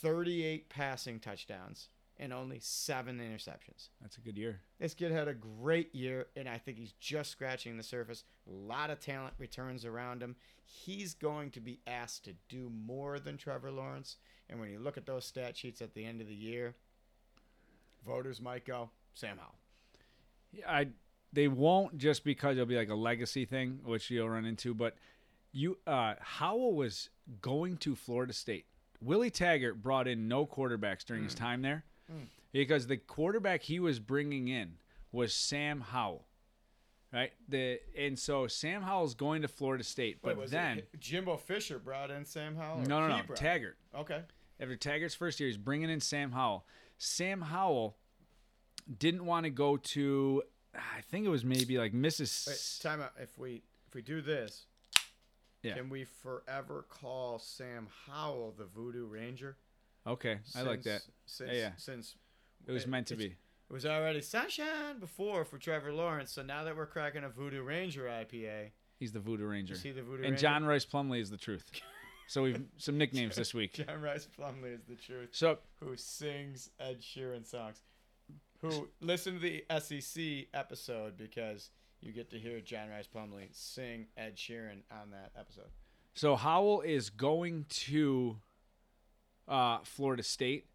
38 0.02 0.70
passing 0.70 1.20
touchdowns 1.20 1.90
and 2.18 2.32
only 2.32 2.60
seven 2.60 3.20
interceptions. 3.20 3.90
That's 4.02 4.18
a 4.18 4.22
good 4.22 4.38
year. 4.38 4.62
This 4.80 4.94
kid 4.94 5.12
had 5.12 5.28
a 5.28 5.34
great 5.34 5.94
year, 5.94 6.28
and 6.36 6.48
I 6.48 6.58
think 6.58 6.78
he's 6.78 6.94
just 6.94 7.32
scratching 7.32 7.76
the 7.76 7.84
surface. 7.84 8.24
A 8.48 8.52
lot 8.52 8.90
of 8.90 9.00
talent 9.00 9.34
returns 9.38 9.84
around 9.84 10.24
him. 10.24 10.36
He's 10.64 11.14
going 11.14 11.52
to 11.52 11.60
be 11.60 11.80
asked 11.88 12.24
to 12.26 12.34
do 12.48 12.72
more 12.74 13.20
than 13.20 13.38
Trevor 13.38 13.72
Lawrence. 13.72 14.18
And 14.50 14.60
when 14.60 14.70
you 14.70 14.80
look 14.80 14.98
at 14.98 15.06
those 15.06 15.26
stat 15.26 15.58
sheets 15.58 15.82
at 15.82 15.94
the 15.94 16.06
end 16.06 16.22
of 16.22 16.28
the 16.28 16.36
year, 16.36 16.76
voters 18.06 18.42
might 18.42 18.66
go 18.66 18.92
Sam 19.14 19.38
Howell. 19.38 19.56
Yeah, 20.54 20.72
I 20.72 20.88
they 21.34 21.50
won't 21.50 21.98
just 21.98 22.24
because 22.24 22.54
it'll 22.54 22.66
be 22.66 22.78
like 22.78 22.90
a 22.90 22.96
legacy 22.96 23.44
thing, 23.44 23.80
which 23.84 24.10
you'll 24.10 24.30
run 24.30 24.46
into. 24.46 24.74
But 24.74 24.96
you, 25.56 25.78
uh, 25.88 26.16
Howell 26.20 26.74
was 26.76 27.10
going 27.42 27.78
to 27.78 27.96
Florida 27.96 28.34
State. 28.34 28.66
Willie 29.02 29.30
Taggart 29.30 29.82
brought 29.82 30.08
in 30.08 30.28
no 30.28 30.46
quarterbacks 30.46 31.06
during 31.06 31.24
his 31.24 31.34
time 31.34 31.62
there 31.62 31.86
because 32.52 32.88
the 32.88 32.98
quarterback 32.98 33.62
he 33.64 33.80
was 33.80 34.00
bringing 34.00 34.48
in 34.50 34.74
was 35.12 35.34
Sam 35.34 35.80
Howell, 35.82 36.26
right? 37.14 37.32
The 37.48 37.80
and 37.98 38.18
so 38.20 38.48
Sam 38.48 38.82
Howell's 38.82 39.14
going 39.14 39.42
to 39.44 39.48
Florida 39.48 39.84
State, 39.84 40.20
but 40.22 40.36
Wait, 40.36 40.42
was 40.44 40.52
then 40.52 40.80
it 40.80 40.90
Jimbo 41.00 41.38
Fisher 41.38 41.80
brought 41.80 42.12
in 42.12 42.26
Sam 42.26 42.56
Howell? 42.56 42.80
no, 42.82 43.00
no, 43.00 43.08
no, 43.08 43.24
brought- 43.24 43.38
Taggart. 43.38 43.78
Okay. 43.96 44.22
After 44.60 44.76
Taggart's 44.76 45.16
first 45.16 45.40
year, 45.40 45.48
he's 45.48 45.58
bringing 45.58 45.90
in 45.90 46.00
Sam 46.00 46.32
Howell. 46.32 46.66
Sam 46.98 47.42
Howell 47.42 47.96
didn't 49.00 49.26
want 49.26 49.44
to 49.46 49.50
go 49.50 49.78
to, 49.78 50.44
I 50.74 51.02
think 51.02 51.26
it 51.26 51.30
was 51.30 51.44
maybe 51.44 51.78
like 51.78 51.92
Wait, 51.94 52.02
Mrs. 52.02 52.82
time 52.82 53.02
out. 53.02 53.12
If 53.22 53.38
we 53.38 53.62
if 53.88 53.94
we 53.94 54.02
do 54.02 54.22
this, 54.22 54.66
Yeah. 55.66 55.76
can 55.76 55.90
we 55.90 56.06
forever 56.06 56.86
call 56.90 57.40
Sam 57.40 57.88
Howell 58.08 58.56
the 58.58 58.66
Voodoo 58.66 59.06
Ranger? 59.08 59.58
Okay, 60.08 60.40
I 60.56 60.62
like 60.62 60.84
that. 60.84 61.02
Since, 61.26 61.52
Yeah, 61.52 61.58
yeah. 61.58 61.72
Since 61.78 62.16
It 62.68 62.72
was 62.72 62.84
it- 62.84 62.90
meant 62.90 63.08
to 63.08 63.16
be. 63.16 63.26
It 63.68 63.74
was 63.74 63.86
already 63.86 64.22
sunshine 64.22 65.00
before 65.00 65.44
for 65.44 65.58
Trevor 65.58 65.92
Lawrence, 65.92 66.32
so 66.32 66.44
now 66.44 66.64
that 66.66 66.76
we're 66.78 66.86
cracking 66.86 67.24
a 67.24 67.30
Voodoo 67.30 67.64
Ranger 67.64 68.08
IPA, 68.08 68.72
He's 69.00 69.12
the 69.12 69.20
Voodoo 69.20 69.46
Ranger. 69.48 69.74
is 69.74 69.82
he 69.82 69.92
the 69.92 70.04
Voodoo 70.04 70.18
And 70.24 70.34
Ranger? 70.34 70.38
John 70.42 70.66
Rice 70.66 70.86
Plumley 70.86 71.20
is 71.20 71.30
the 71.32 71.38
truth. 71.38 71.70
So 72.28 72.44
we've 72.44 72.64
some 72.78 72.98
nicknames 72.98 73.36
this 73.36 73.54
week. 73.54 73.74
John 73.88 74.02
Rice 74.02 74.28
Plumley 74.28 74.70
is 74.72 74.84
the 74.88 74.96
truth. 74.96 75.30
So 75.32 75.58
Who 75.80 75.96
sings 75.98 76.70
Ed 76.80 77.02
Sheeran 77.02 77.46
songs? 77.46 77.82
Who 78.62 78.88
listen 79.02 79.34
to 79.34 79.40
the 79.40 79.66
SEC 79.80 80.48
episode 80.54 81.18
because 81.18 81.70
you 82.02 82.12
get 82.12 82.30
to 82.32 82.38
hear 82.40 82.60
John 82.62 82.90
Rice 82.90 83.08
Plumley 83.08 83.50
sing 83.52 84.08
Ed 84.18 84.36
Sheeran 84.38 84.82
on 84.92 85.12
that 85.12 85.32
episode. 85.40 85.70
so 86.14 86.36
Howell 86.36 86.82
is 86.82 87.10
going 87.10 87.66
to 87.70 88.38
uh, 89.48 89.80
Florida 89.84 90.24
State, 90.24 90.68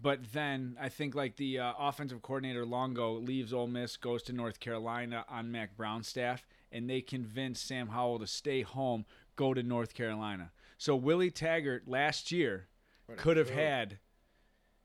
but 0.00 0.32
then 0.32 0.76
I 0.80 0.88
think 0.88 1.14
like 1.14 1.36
the 1.36 1.58
uh, 1.58 1.72
offensive 1.78 2.22
coordinator 2.22 2.64
Longo 2.66 3.14
leaves 3.18 3.52
Ole 3.52 3.66
Miss, 3.66 3.96
goes 3.96 4.22
to 4.24 4.32
North 4.32 4.60
Carolina 4.60 5.24
on 5.28 5.50
Mack 5.50 5.76
Brown's 5.76 6.08
staff, 6.08 6.46
and 6.70 6.88
they 6.88 7.00
convince 7.00 7.60
Sam 7.60 7.88
Howell 7.88 8.18
to 8.20 8.26
stay 8.26 8.62
home, 8.62 9.04
go 9.36 9.54
to 9.54 9.62
North 9.62 9.94
Carolina. 9.94 10.52
So 10.76 10.94
Willie 10.94 11.30
Taggart 11.30 11.88
last 11.88 12.30
year 12.30 12.68
could 13.16 13.36
have 13.36 13.50
had, 13.50 13.98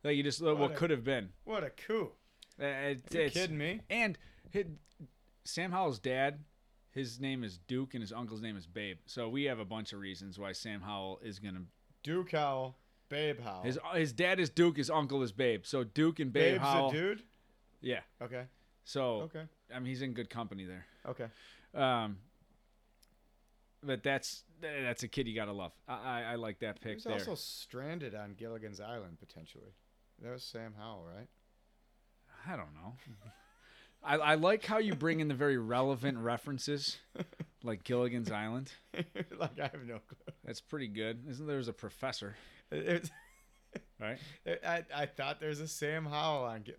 like 0.03 0.15
you 0.15 0.24
just 0.24 0.41
what, 0.41 0.57
What 0.57 0.76
could 0.76 0.89
have 0.89 1.03
been. 1.03 1.30
What 1.43 1.63
a 1.63 1.70
coup! 1.70 2.11
Uh, 2.61 2.65
it- 2.65 3.03
You 3.11 3.20
it's- 3.20 3.34
kidding 3.34 3.57
me? 3.57 3.82
And 3.89 4.18
his, 4.51 4.65
Sam 5.46 5.72
Howell's 5.72 6.00
dad, 6.00 6.39
his 6.91 7.20
name 7.20 7.44
is 7.44 7.58
Duke, 7.58 7.94
and 7.94 8.02
his 8.02 8.14
uncle's 8.14 8.41
name 8.41 8.56
is 8.58 8.66
Babe. 8.68 8.98
So 9.06 9.28
we 9.30 9.44
have 9.46 9.60
a 9.60 9.66
bunch 9.66 9.94
of 9.94 10.00
reasons 10.00 10.39
why 10.39 10.52
Sam 10.54 10.82
Howell 10.82 11.20
is 11.24 11.39
gonna. 11.39 11.64
Duke 12.04 12.32
Howell, 12.32 12.76
Babe 13.10 13.39
Howell. 13.41 13.64
His 13.64 13.80
his 13.94 14.14
dad 14.14 14.39
is 14.39 14.50
Duke, 14.50 14.78
his 14.78 14.89
uncle 14.89 15.22
is 15.24 15.32
Babe. 15.32 15.62
So 15.66 15.84
Duke 15.84 16.20
and 16.20 16.32
Babe 16.32 16.54
Babe's 16.56 16.62
Howell. 16.62 16.89
a 16.89 16.94
dude. 16.94 17.24
Yeah, 17.82 18.00
Okay. 18.22 18.44
So 18.86 19.22
Okay. 19.24 19.44
I 19.74 19.80
mean, 19.80 19.88
he's 19.88 20.02
in 20.02 20.14
good 20.14 20.30
company 20.30 20.66
there. 20.66 20.86
Okay. 21.08 21.28
Um, 21.74 22.18
but 23.82 24.04
that's 24.04 24.44
that's 24.62 25.04
a 25.04 25.08
kid 25.08 25.28
you 25.28 25.36
gotta 25.36 25.52
love. 25.52 25.74
I 25.88 25.94
I, 25.94 26.22
I 26.32 26.36
like 26.36 26.60
that 26.60 26.80
pick 26.82 26.96
was 26.96 27.04
there. 27.06 27.14
also 27.14 27.36
stranded 27.36 28.16
on 28.16 28.34
Gilligan's 28.36 28.80
Island 28.80 29.18
potentially. 29.20 29.74
That 30.22 30.32
was 30.32 30.44
Sam 30.44 30.74
Howell, 30.78 31.06
right? 31.06 31.28
I 32.48 32.56
don't 32.56 32.74
know. 32.74 32.94
I, 34.04 34.16
I 34.18 34.36
like 34.36 34.66
how 34.66 34.80
you 34.80 34.95
bring 34.95 35.20
in 35.20 35.28
the 35.28 35.34
very 35.34 35.58
relevant 35.58 36.18
references, 36.18 36.97
like 37.64 37.84
Gilligan's 37.84 38.32
Island. 38.32 38.72
like 38.93 39.60
I 39.60 39.64
have 39.64 39.86
no 39.86 39.99
clue. 39.99 40.34
That's 40.43 40.62
pretty 40.62 40.88
good. 40.88 41.24
Isn't 41.30 41.45
there 41.47 41.56
there's 41.56 41.68
a 41.68 41.74
professor, 41.74 42.36
It- 42.72 43.10
right? 43.99 44.18
I 44.66 44.84
I 44.95 45.06
thought 45.06 45.39
there's 45.39 45.60
a 45.60 45.68
Sam 45.68 46.06
Howell 46.06 46.43
on. 46.45 46.64
Gi- 46.64 46.74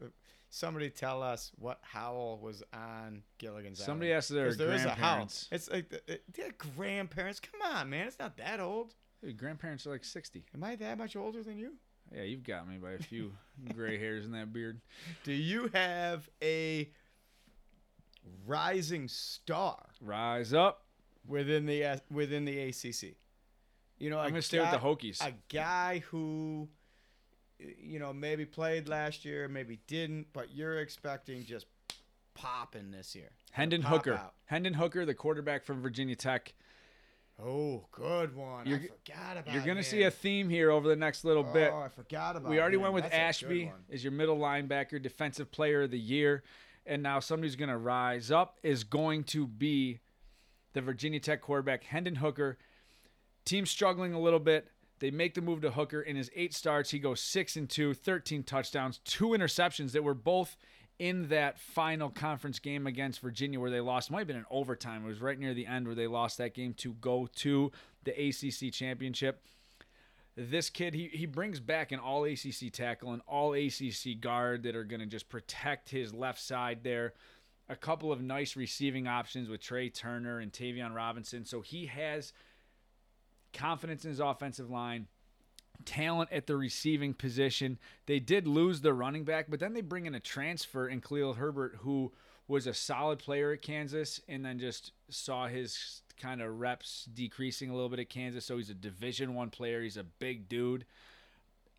Somebody 0.50 0.88
tell 0.88 1.20
us 1.20 1.50
what 1.58 1.80
Howell 1.82 2.38
was 2.40 2.62
on 2.72 3.24
Gilligan's 3.38 3.80
Island. 3.80 3.86
Somebody 3.86 4.10
Island. 4.10 4.18
asked 4.18 4.28
their 4.30 4.46
'Cause 4.46 4.56
there 4.56 4.72
is 4.72 4.84
a 4.84 4.90
Howell. 4.90 4.96
grandparents. 4.98 5.48
It's 5.50 5.68
like 5.68 5.88
the, 5.88 6.00
it, 6.12 6.22
their 6.32 6.50
grandparents. 6.76 7.40
Come 7.40 7.60
on, 7.74 7.90
man. 7.90 8.06
It's 8.06 8.20
not 8.20 8.36
that 8.36 8.60
old. 8.60 8.94
Dude, 9.20 9.36
grandparents 9.36 9.84
are 9.86 9.90
like 9.90 10.04
sixty. 10.04 10.44
Am 10.54 10.62
I 10.62 10.76
that 10.76 10.96
much 10.98 11.16
older 11.16 11.42
than 11.42 11.58
you? 11.58 11.72
Yeah, 12.14 12.22
you've 12.22 12.44
got 12.44 12.68
me 12.68 12.76
by 12.76 12.92
a 12.92 12.98
few 12.98 13.32
gray 13.74 13.98
hairs 13.98 14.26
in 14.26 14.32
that 14.32 14.52
beard. 14.52 14.80
Do 15.24 15.32
you 15.32 15.70
have 15.74 16.28
a 16.40 16.88
rising 18.46 19.08
star 19.08 19.86
Rise 20.00 20.52
up. 20.52 20.84
within 21.26 21.66
the 21.66 21.82
S- 21.84 22.00
within 22.10 22.44
the 22.44 22.58
ACC? 22.58 23.16
You 23.98 24.10
know, 24.10 24.18
I'm 24.18 24.30
gonna 24.30 24.42
stay 24.42 24.58
with 24.60 24.70
the 24.70 24.78
Hokies. 24.78 25.24
A 25.26 25.32
guy 25.48 26.00
who, 26.10 26.68
you 27.58 27.98
know, 27.98 28.12
maybe 28.12 28.44
played 28.44 28.88
last 28.88 29.24
year, 29.24 29.48
maybe 29.48 29.78
didn't, 29.86 30.28
but 30.32 30.50
you're 30.54 30.80
expecting 30.80 31.44
just 31.44 31.66
popping 32.34 32.90
this 32.90 33.14
year. 33.14 33.30
Hendon 33.52 33.82
Pop 33.82 33.92
Hooker. 33.92 34.14
out. 34.14 34.34
Hendon 34.46 34.74
Hooker, 34.74 35.06
the 35.06 35.14
quarterback 35.14 35.64
from 35.64 35.80
Virginia 35.80 36.16
Tech. 36.16 36.54
Oh, 37.42 37.86
good 37.92 38.34
one. 38.36 38.66
You're- 38.66 38.84
I 38.84 38.88
forgot 38.88 39.36
about. 39.38 39.54
You're 39.54 39.62
gonna 39.64 39.78
him. 39.80 39.84
see 39.84 40.02
a 40.02 40.10
theme 40.10 40.48
here 40.48 40.70
over 40.70 40.86
the 40.88 40.96
next 40.96 41.24
little 41.24 41.42
bit. 41.44 41.70
Oh, 41.72 41.80
I 41.80 41.88
forgot 41.88 42.36
about. 42.36 42.50
We 42.50 42.60
already 42.60 42.76
him. 42.76 42.82
went 42.82 42.94
with 42.94 43.04
That's 43.04 43.14
a 43.14 43.18
good 43.18 43.22
Ashby 43.24 43.64
one. 43.66 43.84
as 43.90 44.04
your 44.04 44.12
middle 44.12 44.38
linebacker, 44.38 45.00
defensive 45.02 45.50
player 45.50 45.82
of 45.82 45.90
the 45.90 45.98
year, 45.98 46.42
and 46.86 47.02
now 47.02 47.20
somebody's 47.20 47.56
going 47.56 47.70
to 47.70 47.76
rise 47.76 48.30
up 48.30 48.58
is 48.62 48.84
going 48.84 49.24
to 49.24 49.46
be 49.46 50.00
the 50.72 50.80
Virginia 50.80 51.20
Tech 51.20 51.40
quarterback 51.40 51.84
Hendon 51.84 52.16
Hooker. 52.16 52.58
Team 53.44 53.66
struggling 53.66 54.12
a 54.12 54.20
little 54.20 54.40
bit. 54.40 54.68
They 55.00 55.10
make 55.10 55.34
the 55.34 55.40
move 55.40 55.60
to 55.62 55.70
Hooker 55.70 56.00
in 56.00 56.16
his 56.16 56.30
eight 56.34 56.54
starts. 56.54 56.90
He 56.90 56.98
goes 56.98 57.20
six 57.20 57.56
and 57.56 57.68
two, 57.68 57.94
13 57.94 58.42
touchdowns, 58.42 58.98
two 59.04 59.28
interceptions 59.28 59.92
that 59.92 60.04
were 60.04 60.14
both 60.14 60.56
in 60.98 61.28
that 61.28 61.58
final 61.58 62.08
conference 62.08 62.58
game 62.58 62.86
against 62.86 63.20
Virginia 63.20 63.58
where 63.58 63.70
they 63.70 63.80
lost. 63.80 64.10
Might 64.10 64.20
have 64.20 64.26
been 64.28 64.36
an 64.36 64.46
overtime. 64.50 65.04
It 65.04 65.08
was 65.08 65.20
right 65.20 65.38
near 65.38 65.52
the 65.52 65.66
end 65.66 65.86
where 65.86 65.96
they 65.96 66.06
lost 66.06 66.38
that 66.38 66.54
game 66.54 66.74
to 66.74 66.92
go 66.94 67.28
to 67.36 67.72
the 68.04 68.12
ACC 68.12 68.72
championship 68.72 69.42
this 70.36 70.70
kid 70.70 70.94
he, 70.94 71.08
he 71.08 71.26
brings 71.26 71.60
back 71.60 71.92
an 71.92 72.00
all 72.00 72.24
ACC 72.24 72.72
tackle 72.72 73.12
and 73.12 73.22
all 73.26 73.54
ACC 73.54 74.20
guard 74.20 74.64
that 74.64 74.74
are 74.74 74.84
going 74.84 75.00
to 75.00 75.06
just 75.06 75.28
protect 75.28 75.88
his 75.88 76.12
left 76.12 76.40
side 76.40 76.80
there. 76.82 77.14
A 77.68 77.76
couple 77.76 78.12
of 78.12 78.20
nice 78.20 78.56
receiving 78.56 79.06
options 79.06 79.48
with 79.48 79.60
Tre 79.60 79.88
Turner 79.88 80.40
and 80.40 80.52
Tayvion 80.52 80.94
Robinson. 80.94 81.44
So 81.44 81.60
he 81.60 81.86
has 81.86 82.32
confidence 83.52 84.04
in 84.04 84.10
his 84.10 84.20
offensive 84.20 84.70
line, 84.70 85.06
talent 85.84 86.30
at 86.32 86.46
the 86.46 86.56
receiving 86.56 87.14
position. 87.14 87.78
They 88.06 88.18
did 88.18 88.46
lose 88.46 88.80
their 88.80 88.92
running 88.92 89.24
back, 89.24 89.46
but 89.48 89.60
then 89.60 89.72
they 89.72 89.80
bring 89.80 90.06
in 90.06 90.14
a 90.14 90.20
transfer 90.20 90.88
in 90.88 91.00
Khalil 91.00 91.34
Herbert 91.34 91.76
who 91.80 92.12
was 92.48 92.66
a 92.66 92.74
solid 92.74 93.18
player 93.18 93.52
at 93.52 93.62
Kansas 93.62 94.20
and 94.28 94.44
then 94.44 94.58
just 94.58 94.92
saw 95.08 95.46
his 95.46 96.02
kind 96.20 96.40
of 96.42 96.58
reps 96.60 97.06
decreasing 97.12 97.70
a 97.70 97.74
little 97.74 97.88
bit 97.88 97.98
at 98.00 98.08
Kansas. 98.08 98.44
So 98.44 98.56
he's 98.56 98.70
a 98.70 98.74
Division 98.74 99.34
One 99.34 99.50
player. 99.50 99.82
He's 99.82 99.96
a 99.96 100.04
big 100.04 100.48
dude. 100.48 100.84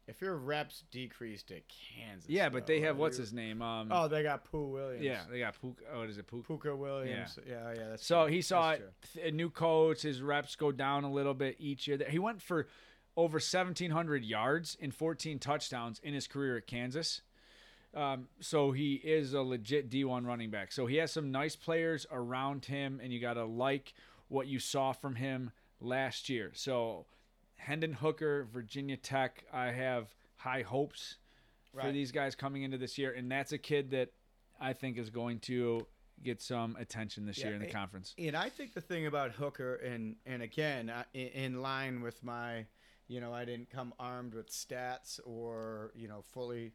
If 0.08 0.22
your 0.22 0.36
reps 0.36 0.84
decreased 0.92 1.50
at 1.50 1.64
Kansas, 1.68 2.30
Yeah, 2.30 2.50
but 2.50 2.68
they 2.68 2.82
have 2.82 2.98
what's 2.98 3.18
his 3.18 3.34
name? 3.34 3.64
Um, 3.64 3.88
Oh, 3.92 4.08
they 4.08 4.22
got 4.22 4.44
Pooh 4.44 4.68
Williams. 4.68 5.04
yeah, 5.04 5.22
they 5.32 5.40
got 5.40 5.60
Pooka. 5.60 5.78
Oh, 5.92 6.00
what 6.02 6.10
is 6.10 6.20
it? 6.20 6.28
Pooka. 6.28 6.46
Pooka 6.46 6.78
Williams. 6.78 7.40
Yeah, 7.50 7.74
yeah, 7.74 7.88
that's 7.90 8.06
So 8.06 8.26
true. 8.26 8.34
he 8.36 8.42
saw 8.44 8.76
a 9.24 9.32
new 9.32 9.50
coach. 9.50 10.04
His 10.04 10.22
reps 10.22 10.56
go 10.56 10.72
down 10.72 11.06
a 11.06 11.12
little 11.12 11.34
bit 11.34 11.56
each 11.58 11.88
year. 11.88 11.98
He 12.08 12.20
went 12.20 12.40
for 12.44 12.68
over 13.18 13.38
1,700 13.38 14.24
yards 14.24 14.78
and 14.80 14.94
14 14.94 15.40
touchdowns 15.40 16.00
in 16.04 16.14
his 16.14 16.28
career 16.28 16.58
at 16.58 16.68
Kansas. 16.68 17.22
Um, 17.96 18.28
so 18.42 18.74
he 18.74 18.96
is 18.96 19.34
a 19.34 19.42
legit 19.42 19.90
D1 19.90 20.28
running 20.28 20.52
back. 20.52 20.72
So 20.72 20.86
he 20.86 20.98
has 20.98 21.12
some 21.14 21.32
nice 21.32 21.56
players 21.56 22.06
around 22.12 22.66
him, 22.66 23.00
and 23.02 23.12
you 23.12 23.20
got 23.22 23.36
to 23.36 23.46
like 23.46 23.94
what 24.28 24.48
you 24.48 24.60
saw 24.60 24.92
from 24.92 25.16
him 25.16 25.52
last 25.80 26.30
year. 26.30 26.52
So 26.54 27.06
Hendon 27.58 27.94
Hooker, 27.94 28.48
Virginia 28.52 28.98
Tech, 28.98 29.44
I 29.54 29.72
have 29.72 30.08
high 30.38 30.62
hopes 30.64 31.18
for 31.72 31.78
Right. 31.80 31.92
these 31.94 32.12
guys 32.12 32.36
coming 32.36 32.64
into 32.64 32.78
this 32.78 32.98
year, 32.98 33.12
and 33.14 33.32
that's 33.32 33.52
a 33.52 33.58
kid 33.58 33.92
that 33.92 34.12
I 34.60 34.74
think 34.74 34.98
is 34.98 35.10
going 35.10 35.40
to 35.42 35.86
get 36.24 36.42
some 36.42 36.76
attention 36.78 37.26
this 37.26 37.38
Yeah, 37.40 37.48
year 37.48 37.56
in 37.56 37.62
the 37.62 37.68
it- 37.68 37.74
conference. 37.74 38.16
And 38.18 38.36
I 38.38 38.50
think 38.50 38.74
the 38.74 38.82
thing 38.82 39.06
about 39.06 39.34
Hooker, 39.34 39.76
and 39.76 40.16
and 40.26 40.42
again, 40.42 40.90
I- 40.90 41.06
in 41.14 41.62
line 41.62 42.02
with 42.02 42.24
my, 42.24 42.66
you 43.08 43.20
know, 43.20 43.34
I 43.34 43.44
didn't 43.44 43.70
come 43.70 43.94
armed 44.00 44.34
with 44.34 44.50
stats 44.50 45.20
or 45.26 45.92
you 45.94 46.08
know 46.08 46.22
fully 46.22 46.72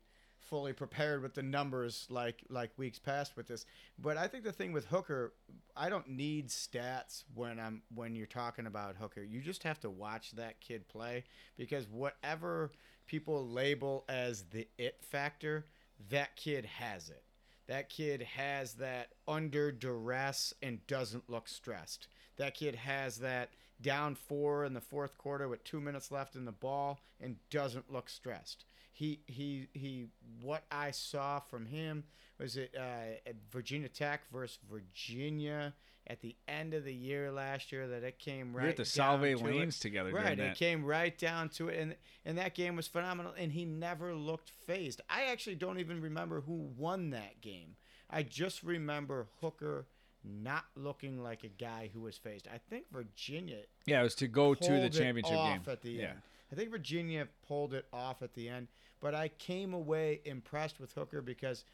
fully 0.48 0.72
prepared 0.72 1.22
with 1.22 1.34
the 1.34 1.42
numbers 1.42 2.06
like 2.10 2.42
like 2.48 2.70
weeks 2.76 2.98
past 2.98 3.36
with 3.36 3.46
this. 3.46 3.66
But 3.98 4.16
I 4.16 4.26
think 4.26 4.44
the 4.44 4.52
thing 4.52 4.72
with 4.72 4.86
Hooker, 4.86 5.32
I 5.76 5.88
don't 5.88 6.08
need 6.08 6.48
stats 6.48 7.24
when 7.34 7.58
I'm 7.58 7.82
when 7.94 8.14
you're 8.14 8.26
talking 8.26 8.66
about 8.66 8.96
Hooker. 8.96 9.22
You 9.22 9.40
just 9.40 9.62
have 9.62 9.80
to 9.80 9.90
watch 9.90 10.32
that 10.32 10.60
kid 10.60 10.88
play 10.88 11.24
because 11.56 11.86
whatever 11.88 12.72
people 13.06 13.46
label 13.46 14.04
as 14.08 14.44
the 14.52 14.68
it 14.78 15.02
factor, 15.02 15.66
that 16.10 16.36
kid 16.36 16.64
has 16.64 17.08
it. 17.08 17.24
That 17.66 17.88
kid 17.88 18.22
has 18.22 18.74
that 18.74 19.10
under 19.28 19.70
duress 19.70 20.52
and 20.60 20.84
doesn't 20.86 21.30
look 21.30 21.48
stressed. 21.48 22.08
That 22.36 22.54
kid 22.54 22.74
has 22.74 23.18
that 23.18 23.50
down 23.80 24.14
four 24.14 24.64
in 24.64 24.74
the 24.74 24.80
fourth 24.80 25.16
quarter 25.16 25.48
with 25.48 25.64
two 25.64 25.80
minutes 25.80 26.10
left 26.10 26.34
in 26.34 26.44
the 26.44 26.52
ball 26.52 27.00
and 27.20 27.36
doesn't 27.50 27.92
look 27.92 28.08
stressed. 28.08 28.64
He 29.00 29.20
he 29.26 29.66
he. 29.72 30.08
What 30.42 30.64
I 30.70 30.90
saw 30.90 31.40
from 31.40 31.64
him 31.64 32.04
was 32.38 32.58
it 32.58 32.74
uh, 32.76 33.16
at 33.26 33.36
Virginia 33.50 33.88
Tech 33.88 34.30
versus 34.30 34.58
Virginia 34.70 35.72
at 36.06 36.20
the 36.20 36.36
end 36.46 36.74
of 36.74 36.84
the 36.84 36.92
year 36.92 37.32
last 37.32 37.72
year 37.72 37.88
that 37.88 38.02
it 38.02 38.18
came 38.18 38.52
right. 38.52 38.64
we 38.64 38.68
got 38.68 38.76
the 38.76 38.84
Salve 38.84 39.22
to 39.22 39.28
it. 39.28 39.42
lanes 39.42 39.78
together. 39.78 40.10
Right, 40.10 40.38
it 40.38 40.54
came 40.54 40.84
right 40.84 41.16
down 41.16 41.48
to 41.50 41.68
it, 41.68 41.80
and 41.80 41.96
and 42.26 42.36
that 42.36 42.54
game 42.54 42.76
was 42.76 42.88
phenomenal. 42.88 43.32
And 43.38 43.52
he 43.52 43.64
never 43.64 44.14
looked 44.14 44.52
phased. 44.66 45.00
I 45.08 45.24
actually 45.30 45.56
don't 45.56 45.78
even 45.78 46.02
remember 46.02 46.42
who 46.42 46.68
won 46.76 47.08
that 47.10 47.40
game. 47.40 47.76
I 48.10 48.22
just 48.22 48.62
remember 48.62 49.28
Hooker 49.40 49.86
not 50.24 50.64
looking 50.76 51.22
like 51.22 51.44
a 51.44 51.48
guy 51.48 51.90
who 51.92 52.00
was 52.02 52.16
phased. 52.16 52.48
I 52.52 52.58
think 52.68 52.86
Virginia 52.92 53.58
Yeah, 53.86 54.00
it 54.00 54.04
was 54.04 54.14
to 54.16 54.28
go 54.28 54.54
to 54.54 54.60
the 54.60 54.68
pulled 54.68 54.84
it 54.84 54.92
championship 54.92 55.36
off 55.36 55.64
game. 55.64 55.72
at 55.72 55.82
the 55.82 55.90
yeah. 55.90 56.04
end. 56.08 56.18
I 56.52 56.56
think 56.56 56.70
Virginia 56.70 57.28
pulled 57.46 57.74
it 57.74 57.86
off 57.92 58.22
at 58.22 58.34
the 58.34 58.48
end, 58.48 58.68
but 59.00 59.14
I 59.14 59.28
came 59.28 59.72
away 59.72 60.20
impressed 60.24 60.80
with 60.80 60.92
Hooker 60.92 61.22
because 61.22 61.64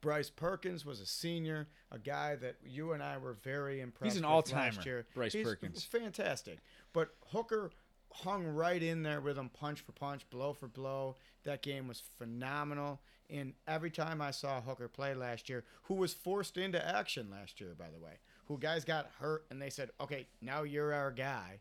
Bryce 0.00 0.30
Perkins 0.30 0.84
was 0.84 1.00
a 1.00 1.06
senior, 1.06 1.68
a 1.90 1.98
guy 1.98 2.36
that 2.36 2.56
you 2.64 2.92
and 2.92 3.02
I 3.02 3.18
were 3.18 3.34
very 3.34 3.80
impressed. 3.80 4.02
With. 4.02 4.12
He's 4.14 4.18
an 4.18 4.24
all-timer, 4.24 4.76
last 4.76 4.86
year. 4.86 5.06
Bryce 5.14 5.32
He's 5.32 5.44
Perkins. 5.44 5.84
fantastic. 5.84 6.58
But 6.92 7.10
Hooker 7.32 7.70
hung 8.12 8.46
right 8.46 8.82
in 8.82 9.02
there 9.02 9.20
with 9.20 9.36
him, 9.36 9.50
punch 9.50 9.80
for 9.80 9.92
punch, 9.92 10.28
blow 10.30 10.52
for 10.52 10.68
blow. 10.68 11.16
That 11.44 11.62
game 11.62 11.86
was 11.88 12.02
phenomenal. 12.18 13.00
And 13.28 13.54
every 13.66 13.90
time 13.90 14.20
I 14.22 14.30
saw 14.30 14.60
Hooker 14.60 14.88
play 14.88 15.14
last 15.14 15.48
year, 15.48 15.64
who 15.84 15.94
was 15.94 16.14
forced 16.14 16.56
into 16.56 16.84
action 16.86 17.28
last 17.30 17.60
year, 17.60 17.74
by 17.76 17.90
the 17.90 17.98
way, 17.98 18.12
who 18.46 18.58
guys 18.58 18.84
got 18.84 19.10
hurt 19.18 19.46
and 19.50 19.60
they 19.60 19.70
said, 19.70 19.90
"Okay, 20.00 20.26
now 20.40 20.62
you're 20.62 20.92
our 20.92 21.10
guy," 21.10 21.60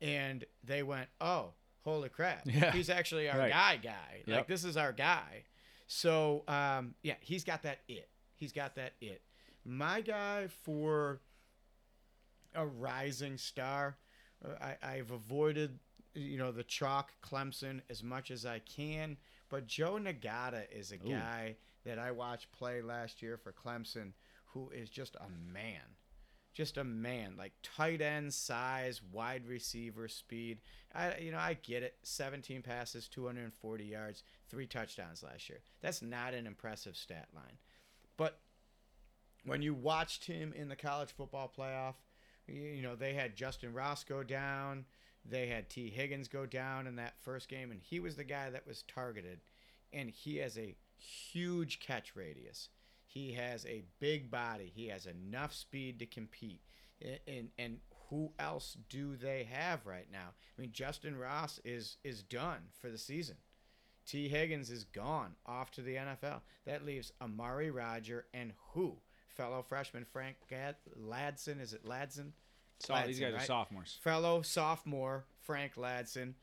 and 0.00 0.44
they 0.64 0.82
went, 0.82 1.08
"Oh, 1.20 1.52
holy 1.82 2.08
crap, 2.08 2.42
Yeah. 2.46 2.72
he's 2.72 2.90
actually 2.90 3.28
our 3.28 3.38
Right. 3.38 3.52
guy, 3.52 3.76
guy. 3.76 4.22
Like 4.26 4.48
this 4.48 4.64
is 4.64 4.76
our 4.76 4.92
guy." 4.92 5.44
So 5.86 6.42
um, 6.48 6.94
yeah, 7.02 7.14
he's 7.20 7.44
got 7.44 7.62
that 7.62 7.78
it. 7.88 8.08
He's 8.34 8.52
got 8.52 8.74
that 8.74 8.94
it. 9.00 9.22
My 9.64 10.00
guy 10.00 10.48
for 10.64 11.20
a 12.54 12.66
rising 12.66 13.38
star. 13.38 13.96
Uh, 14.44 14.54
I, 14.82 14.94
I've 14.96 15.10
avoided, 15.10 15.78
you 16.14 16.38
know, 16.38 16.52
the 16.52 16.64
chalk 16.64 17.12
Clemson 17.22 17.80
as 17.88 18.02
much 18.02 18.30
as 18.30 18.44
I 18.44 18.58
can, 18.60 19.16
but 19.54 19.68
Joe 19.68 20.00
Ngata 20.00 20.64
is 20.76 20.90
a 20.90 20.96
Ooh. 20.96 21.10
guy 21.10 21.54
that 21.84 21.96
I 21.96 22.10
watched 22.10 22.50
play 22.50 22.82
last 22.82 23.22
year 23.22 23.36
for 23.36 23.52
Clemson, 23.52 24.10
who 24.46 24.68
is 24.70 24.90
just 24.90 25.14
a 25.14 25.28
man, 25.52 25.94
just 26.52 26.76
a 26.76 26.82
man, 26.82 27.36
like 27.38 27.52
tight 27.62 28.00
end 28.00 28.34
size, 28.34 29.00
wide 29.12 29.46
receiver 29.46 30.08
speed. 30.08 30.58
I, 30.92 31.18
you 31.18 31.30
know, 31.30 31.38
I 31.38 31.56
get 31.62 31.84
it. 31.84 31.94
17 32.02 32.62
passes, 32.62 33.06
240 33.06 33.84
yards, 33.84 34.24
three 34.50 34.66
touchdowns 34.66 35.22
last 35.22 35.48
year. 35.48 35.60
That's 35.80 36.02
not 36.02 36.34
an 36.34 36.48
impressive 36.48 36.96
stat 36.96 37.28
line, 37.32 37.58
but 38.16 38.40
when 39.44 39.62
you 39.62 39.72
watched 39.72 40.24
him 40.24 40.52
in 40.52 40.68
the 40.68 40.74
college 40.74 41.12
football 41.12 41.52
playoff, 41.56 41.94
you, 42.48 42.60
you 42.60 42.82
know 42.82 42.96
they 42.96 43.14
had 43.14 43.36
Justin 43.36 43.72
Ross 43.72 44.02
go 44.02 44.24
down, 44.24 44.84
they 45.24 45.46
had 45.46 45.70
Tee 45.70 45.90
Higgins 45.90 46.28
go 46.28 46.46
down 46.46 46.86
in 46.86 46.96
that 46.96 47.14
first 47.20 47.48
game, 47.48 47.70
and 47.70 47.80
he 47.80 48.00
was 48.00 48.16
the 48.16 48.24
guy 48.24 48.50
that 48.50 48.66
was 48.66 48.82
targeted, 48.82 49.40
and 49.92 50.10
he 50.10 50.36
has 50.38 50.58
a 50.58 50.76
huge 50.96 51.80
catch 51.80 52.14
radius. 52.14 52.68
He 53.06 53.32
has 53.32 53.64
a 53.66 53.84
big 54.00 54.30
body. 54.30 54.72
He 54.74 54.88
has 54.88 55.06
enough 55.06 55.54
speed 55.54 55.98
to 56.00 56.06
compete. 56.06 56.60
And, 57.26 57.48
and 57.58 57.78
who 58.08 58.32
else 58.38 58.76
do 58.88 59.16
they 59.16 59.44
have 59.50 59.86
right 59.86 60.08
now? 60.10 60.32
I 60.56 60.60
mean, 60.60 60.72
Justin 60.72 61.16
Ross 61.16 61.60
is 61.64 61.96
is 62.04 62.22
done 62.22 62.60
for 62.80 62.90
the 62.90 62.98
season. 62.98 63.36
Tee 64.06 64.28
Higgins 64.28 64.70
is 64.70 64.84
gone 64.84 65.34
off 65.46 65.70
to 65.72 65.82
the 65.82 65.94
NFL. 65.94 66.42
That 66.66 66.84
leaves 66.84 67.12
Amari 67.20 67.70
Roger 67.70 68.26
and 68.34 68.52
who? 68.72 68.98
Fellow 69.28 69.62
freshman 69.62 70.04
Frank 70.04 70.36
Gad- 70.48 70.76
Ladson. 71.00 71.60
Is 71.60 71.72
it 71.72 71.84
Ladson? 71.84 72.32
So 72.78 72.94
these 73.06 73.18
Ladson, 73.18 73.20
guys 73.20 73.32
are 73.32 73.36
right? 73.36 73.46
sophomores. 73.46 73.98
Fellow 74.02 74.42
sophomore 74.42 75.24
Frank 75.42 75.74
Ladson 75.76 76.34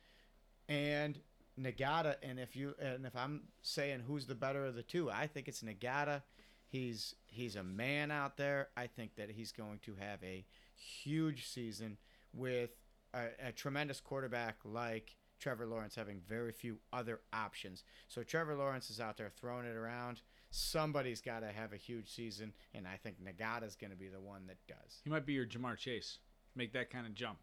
and 0.68 1.20
Ngata. 1.60 2.16
And 2.24 2.40
if 2.40 2.56
you 2.56 2.76
and 2.82 3.06
if 3.06 3.16
I'm 3.16 3.44
saying 3.62 4.04
who's 4.08 4.26
the 4.26 4.36
better 4.36 4.66
of 4.66 4.76
the 4.76 4.84
two, 4.84 5.10
I 5.12 5.28
think 5.28 5.48
it's 5.48 5.62
Ngata. 5.62 6.24
He's 6.68 7.16
he's 7.28 7.56
a 7.56 7.64
man 7.64 8.12
out 8.12 8.38
there. 8.38 8.70
I 8.78 8.88
think 8.88 9.16
that 9.16 9.30
he's 9.32 9.52
going 9.52 9.80
to 9.84 9.96
have 9.96 10.24
a 10.24 10.46
huge 10.76 11.48
season 11.48 11.98
with 12.34 12.72
a, 13.14 13.48
a 13.48 13.52
tremendous 13.52 14.00
quarterback 14.00 14.58
like 14.64 15.16
Trevor 15.40 15.66
Lawrence 15.66 15.96
having 15.96 16.22
very 16.28 16.52
few 16.52 16.78
other 16.94 17.20
options. 17.34 17.84
So 18.08 18.24
Trevor 18.24 18.56
Lawrence 18.56 18.90
is 18.90 19.00
out 19.00 19.18
there 19.18 19.30
throwing 19.30 19.66
it 19.66 19.76
around. 19.76 20.22
Somebody's 20.52 21.22
got 21.22 21.40
to 21.40 21.48
have 21.48 21.74
a 21.74 21.78
huge 21.78 22.14
season, 22.14 22.54
and 22.76 22.86
I 22.86 22.98
think 22.98 23.18
Ngata's 23.24 23.76
going 23.76 23.92
to 23.92 23.98
be 23.98 24.10
the 24.10 24.20
one 24.20 24.48
that 24.48 24.58
does. 24.68 25.00
He 25.04 25.10
might 25.10 25.26
be 25.26 25.34
your 25.34 25.46
Ja'Marr 25.46 25.78
Chase. 25.78 26.20
Make 26.56 26.74
that 26.74 26.90
kind 26.90 27.08
of 27.08 27.14
jump 27.16 27.38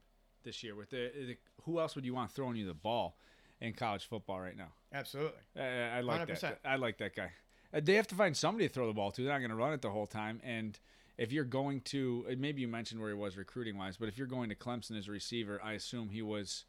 this 0.44 0.62
year. 0.62 0.74
With 0.74 0.90
the, 0.90 1.10
the 1.14 1.36
who 1.62 1.80
else 1.80 1.94
would 1.96 2.04
you 2.04 2.14
want 2.14 2.30
throwing 2.30 2.56
you 2.56 2.66
the 2.66 2.74
ball 2.74 3.16
in 3.60 3.72
college 3.72 4.06
football 4.06 4.40
right 4.40 4.56
now? 4.56 4.68
Absolutely. 4.92 5.40
Uh, 5.58 5.62
I 5.62 6.00
like 6.02 6.28
100%. 6.28 6.40
that. 6.40 6.60
I 6.64 6.76
like 6.76 6.98
that 6.98 7.16
guy. 7.16 7.30
Uh, 7.72 7.80
they 7.82 7.94
have 7.94 8.06
to 8.08 8.14
find 8.14 8.36
somebody 8.36 8.68
to 8.68 8.72
throw 8.72 8.86
the 8.86 8.92
ball 8.92 9.10
to. 9.12 9.22
They're 9.22 9.32
not 9.32 9.38
going 9.38 9.50
to 9.50 9.56
run 9.56 9.72
it 9.72 9.82
the 9.82 9.90
whole 9.90 10.06
time. 10.06 10.40
And 10.44 10.78
if 11.16 11.32
you're 11.32 11.44
going 11.44 11.80
to, 11.82 12.26
maybe 12.38 12.60
you 12.60 12.68
mentioned 12.68 13.00
where 13.00 13.10
he 13.10 13.16
was 13.16 13.36
recruiting 13.36 13.76
wise, 13.76 13.96
but 13.96 14.08
if 14.08 14.16
you're 14.16 14.26
going 14.26 14.48
to 14.50 14.54
Clemson 14.54 14.98
as 14.98 15.08
a 15.08 15.12
receiver, 15.12 15.60
I 15.62 15.72
assume 15.72 16.10
he 16.10 16.22
was 16.22 16.64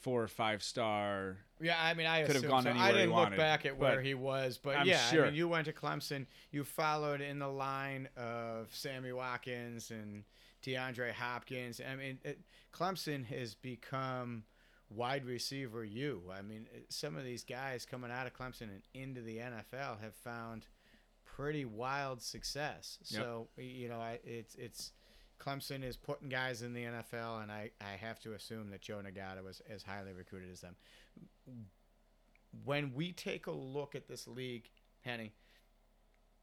four 0.00 0.22
or 0.22 0.28
five 0.28 0.62
star. 0.62 1.38
Yeah, 1.60 1.76
I 1.80 1.94
mean, 1.94 2.06
I 2.06 2.22
Could 2.24 2.36
have 2.36 2.46
gone 2.46 2.62
so. 2.62 2.70
anywhere 2.70 2.88
I 2.88 2.92
didn't 2.92 3.10
look 3.10 3.16
wanted, 3.16 3.36
back 3.36 3.66
at 3.66 3.78
where 3.78 4.00
he 4.00 4.14
was, 4.14 4.58
but 4.58 4.76
I'm 4.76 4.86
yeah, 4.86 4.98
sure. 5.08 5.24
I 5.24 5.26
mean, 5.26 5.34
you 5.34 5.48
went 5.48 5.66
to 5.66 5.72
Clemson. 5.72 6.26
You 6.50 6.64
followed 6.64 7.20
in 7.20 7.38
the 7.38 7.48
line 7.48 8.08
of 8.16 8.68
Sammy 8.72 9.12
Watkins 9.12 9.90
and 9.90 10.24
DeAndre 10.64 11.12
Hopkins. 11.12 11.80
I 11.80 11.96
mean, 11.96 12.18
it, 12.24 12.40
Clemson 12.72 13.26
has 13.26 13.54
become 13.54 14.44
wide 14.88 15.24
receiver 15.24 15.84
you. 15.84 16.22
I 16.32 16.42
mean, 16.42 16.66
some 16.88 17.16
of 17.16 17.24
these 17.24 17.44
guys 17.44 17.84
coming 17.84 18.10
out 18.10 18.26
of 18.26 18.34
Clemson 18.34 18.62
and 18.62 18.82
into 18.94 19.20
the 19.20 19.38
NFL 19.38 20.00
have 20.00 20.14
found 20.14 20.66
pretty 21.24 21.64
wild 21.64 22.22
success. 22.22 22.98
Yep. 23.06 23.22
So 23.22 23.48
you 23.56 23.88
know, 23.88 23.98
I, 23.98 24.20
it's 24.24 24.54
it's. 24.54 24.92
Clemson 25.38 25.84
is 25.84 25.96
putting 25.96 26.28
guys 26.28 26.62
in 26.62 26.72
the 26.74 26.84
NFL, 26.84 27.42
and 27.42 27.50
I, 27.52 27.70
I 27.80 27.96
have 28.00 28.18
to 28.20 28.32
assume 28.34 28.70
that 28.70 28.80
Joe 28.80 29.00
Ngata 29.04 29.42
was 29.44 29.62
as 29.70 29.82
highly 29.82 30.12
recruited 30.12 30.50
as 30.50 30.60
them 30.60 30.74
when 32.64 32.92
we 32.94 33.12
take 33.12 33.46
a 33.46 33.52
look 33.52 33.94
at 33.94 34.08
this 34.08 34.26
league, 34.26 34.70
Henny, 35.02 35.32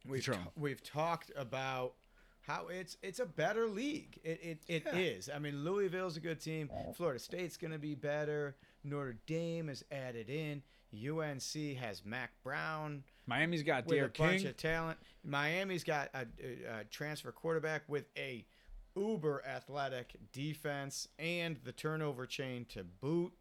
we've 0.08 0.26
ta- 0.26 0.52
we've 0.56 0.84
talked 0.84 1.32
about 1.36 1.94
how 2.42 2.68
it's 2.68 2.98
it's 3.02 3.20
a 3.20 3.26
better 3.26 3.68
league. 3.68 4.20
It 4.24 4.40
it, 4.44 4.60
it 4.68 4.84
Yeah. 4.86 4.96
is. 5.00 5.30
I 5.34 5.40
mean, 5.40 5.64
Louisville's 5.64 6.18
a 6.18 6.20
good 6.20 6.40
team. 6.40 6.70
Florida 6.96 7.20
State's 7.20 7.58
going 7.58 7.74
to 7.74 7.80
be 7.80 7.96
better. 7.96 8.56
Notre 8.84 9.18
Dame 9.26 9.70
is 9.70 9.84
added 9.92 10.30
in. 10.30 10.62
UNC 10.96 11.76
has 11.78 12.06
Mack 12.06 12.32
Brown 12.42 13.04
Miami's 13.28 13.64
got 13.64 13.86
with 13.86 13.98
a 13.98 14.02
D'Eriq 14.08 14.18
bunch 14.18 14.38
King. 14.42 14.48
of 14.48 14.56
talent. 14.58 14.98
Miami's 15.26 15.84
got 15.84 16.10
a, 16.14 16.26
a, 16.42 16.80
a 16.80 16.84
transfer 16.86 17.32
quarterback 17.34 17.82
with 17.90 18.06
a 18.16 18.46
uber 18.96 19.44
athletic 19.46 20.16
defense 20.32 21.08
and 21.20 21.58
the 21.64 21.72
turnover 21.72 22.26
chain 22.26 22.66
to 22.70 22.84
boot. 22.84 23.34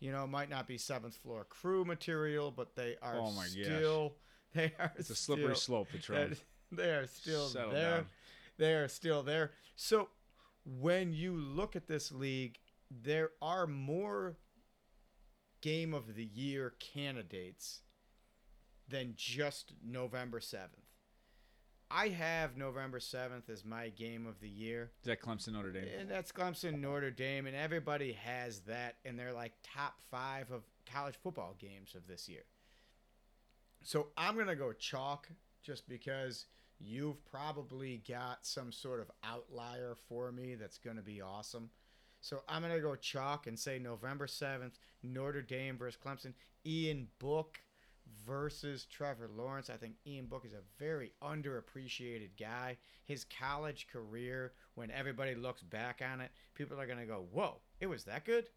You 0.00 0.10
know, 0.10 0.26
might 0.26 0.50
not 0.50 0.66
be 0.66 0.78
seventh 0.78 1.14
floor 1.16 1.44
crew 1.44 1.84
material, 1.84 2.50
but 2.50 2.74
they 2.74 2.96
are 3.02 3.16
Oh 3.18 3.30
my 3.32 3.44
gosh. 3.44 3.50
still 3.52 4.16
they 4.54 4.72
are 4.78 4.92
It's 4.96 5.10
a 5.10 5.14
slippery 5.14 5.54
still, 5.54 5.84
slope, 5.84 5.88
Petrone. 5.92 6.36
they 6.72 6.90
are 6.90 7.06
still 7.06 7.46
Settle 7.48 7.70
there. 7.70 7.96
down. 7.98 8.06
They 8.58 8.74
are 8.74 8.88
still 8.88 9.22
there. 9.22 9.52
So 9.76 10.08
when 10.64 11.12
you 11.12 11.34
look 11.36 11.76
at 11.76 11.86
this 11.86 12.10
league, 12.12 12.58
there 12.90 13.30
are 13.40 13.66
more 13.66 14.36
game 15.60 15.94
of 15.94 16.14
the 16.16 16.24
year 16.24 16.74
candidates 16.80 17.82
than 18.88 19.14
just 19.16 19.72
November 19.84 20.40
7th. 20.40 20.68
I 21.94 22.08
have 22.08 22.56
November 22.56 22.98
7th 22.98 23.50
as 23.50 23.64
my 23.64 23.90
game 23.90 24.26
of 24.26 24.40
the 24.40 24.48
year. 24.48 24.90
Is 25.02 25.06
that 25.06 25.20
Clemson 25.20 25.52
Notre 25.52 25.72
Dame? 25.72 25.88
And 26.00 26.10
that's 26.10 26.32
Clemson, 26.32 26.80
Notre 26.80 27.10
Dame, 27.10 27.46
and 27.46 27.54
everybody 27.54 28.12
has 28.12 28.60
that 28.60 28.96
in 29.04 29.16
their 29.16 29.32
like 29.32 29.52
top 29.62 29.94
five 30.10 30.50
of 30.50 30.62
college 30.90 31.16
football 31.22 31.54
games 31.58 31.94
of 31.94 32.06
this 32.06 32.28
year. 32.28 32.44
So 33.82 34.08
I'm 34.16 34.36
gonna 34.38 34.56
go 34.56 34.72
chalk 34.72 35.28
just 35.62 35.88
because 35.88 36.46
you've 36.78 37.24
probably 37.26 38.02
got 38.08 38.46
some 38.46 38.72
sort 38.72 39.00
of 39.00 39.10
outlier 39.22 39.96
for 40.08 40.32
me 40.32 40.54
that's 40.54 40.78
gonna 40.78 41.02
be 41.02 41.20
awesome. 41.20 41.68
So 42.20 42.42
I'm 42.48 42.62
gonna 42.62 42.80
go 42.80 42.96
chalk 42.96 43.46
and 43.46 43.58
say 43.58 43.78
November 43.78 44.26
7th, 44.26 44.78
Notre 45.02 45.42
Dame 45.42 45.76
versus 45.76 46.00
Clemson. 46.02 46.32
Ian 46.64 47.08
Book 47.18 47.60
versus 48.26 48.86
Trevor 48.90 49.30
Lawrence. 49.36 49.70
I 49.70 49.76
think 49.76 49.94
Ian 50.06 50.26
Book 50.26 50.44
is 50.44 50.52
a 50.52 50.62
very 50.78 51.12
underappreciated 51.22 52.30
guy. 52.38 52.76
His 53.04 53.24
college 53.24 53.86
career, 53.92 54.52
when 54.74 54.90
everybody 54.90 55.34
looks 55.34 55.62
back 55.62 56.00
on 56.12 56.20
it, 56.20 56.30
people 56.54 56.80
are 56.80 56.86
going 56.86 56.98
to 56.98 57.06
go, 57.06 57.26
whoa, 57.32 57.60
it 57.80 57.86
was 57.86 58.04
that 58.04 58.24
good? 58.24 58.48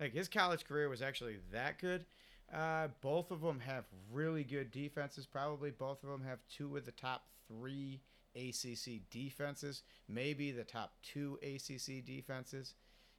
Like 0.00 0.12
his 0.12 0.28
college 0.28 0.64
career 0.64 0.88
was 0.88 1.02
actually 1.02 1.36
that 1.52 1.78
good. 1.78 2.04
Uh, 2.52 2.88
both 3.00 3.30
of 3.30 3.40
them 3.40 3.60
have 3.60 3.84
really 4.12 4.44
good 4.44 4.70
defenses. 4.70 5.26
Probably 5.26 5.70
both 5.70 6.02
of 6.02 6.10
them 6.10 6.22
have 6.24 6.40
two 6.48 6.76
of 6.76 6.84
the 6.84 6.92
top 6.92 7.24
three 7.48 8.00
ACC 8.36 9.08
defenses, 9.10 9.82
maybe 10.08 10.50
the 10.50 10.64
top 10.64 10.94
two 11.02 11.38
ACC 11.42 12.04
defenses. 12.04 12.74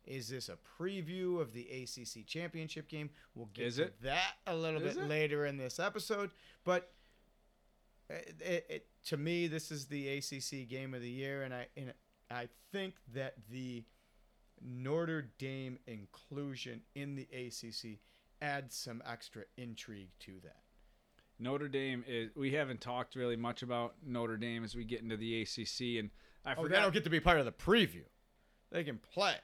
Is 0.05 0.29
this 0.29 0.49
a 0.49 0.57
preview 0.79 1.39
of 1.41 1.53
the 1.53 1.67
ACC 1.69 2.25
championship 2.27 2.87
game? 2.87 3.09
We'll 3.33 3.49
get 3.53 3.65
Is 3.65 3.75
to 3.77 3.83
it? 3.83 4.01
that 4.03 4.33
a 4.47 4.55
little 4.55 4.81
Is 4.81 4.95
bit 4.95 5.03
it? 5.03 5.09
later 5.09 5.45
in 5.45 5.57
this 5.57 5.79
episode. 5.79 6.31
But 6.63 6.91
it, 8.09 8.35
it, 8.39 8.65
it, 8.69 8.87
to 9.07 9.17
me, 9.17 9.47
this 9.47 9.71
is 9.71 9.85
the 9.85 10.17
ACC 10.17 10.67
game 10.69 10.93
of 10.93 11.01
the 11.01 11.09
year, 11.09 11.43
and 11.43 11.53
I 11.53 11.67
and 11.75 11.93
I 12.29 12.49
think 12.71 12.95
that 13.13 13.33
the 13.51 13.83
Notre 14.61 15.29
Dame 15.37 15.79
inclusion 15.87 16.81
in 16.93 17.15
the 17.15 17.27
ACC 17.33 17.99
adds 18.41 18.75
some 18.75 19.01
extra 19.09 19.43
intrigue 19.57 20.09
to 20.19 20.33
that. 20.43 20.61
Notre 21.39 21.67
Dame 21.67 22.03
is. 22.07 22.29
We 22.35 22.51
haven't 22.53 22.79
talked 22.81 23.15
really 23.15 23.35
much 23.35 23.63
about 23.63 23.95
Notre 24.05 24.37
Dame 24.37 24.63
as 24.63 24.75
we 24.75 24.83
get 24.83 25.01
into 25.01 25.17
the 25.17 25.41
ACC, 25.41 25.99
and 25.99 26.09
I 26.45 26.51
Oh, 26.51 26.55
they 26.57 26.61
forgot. 26.69 26.81
don't 26.83 26.93
get 26.93 27.03
to 27.05 27.09
be 27.09 27.19
part 27.19 27.39
of 27.39 27.45
the 27.45 27.51
preview. 27.51 28.03
They 28.71 28.83
can 28.83 28.97
play. 28.99 29.35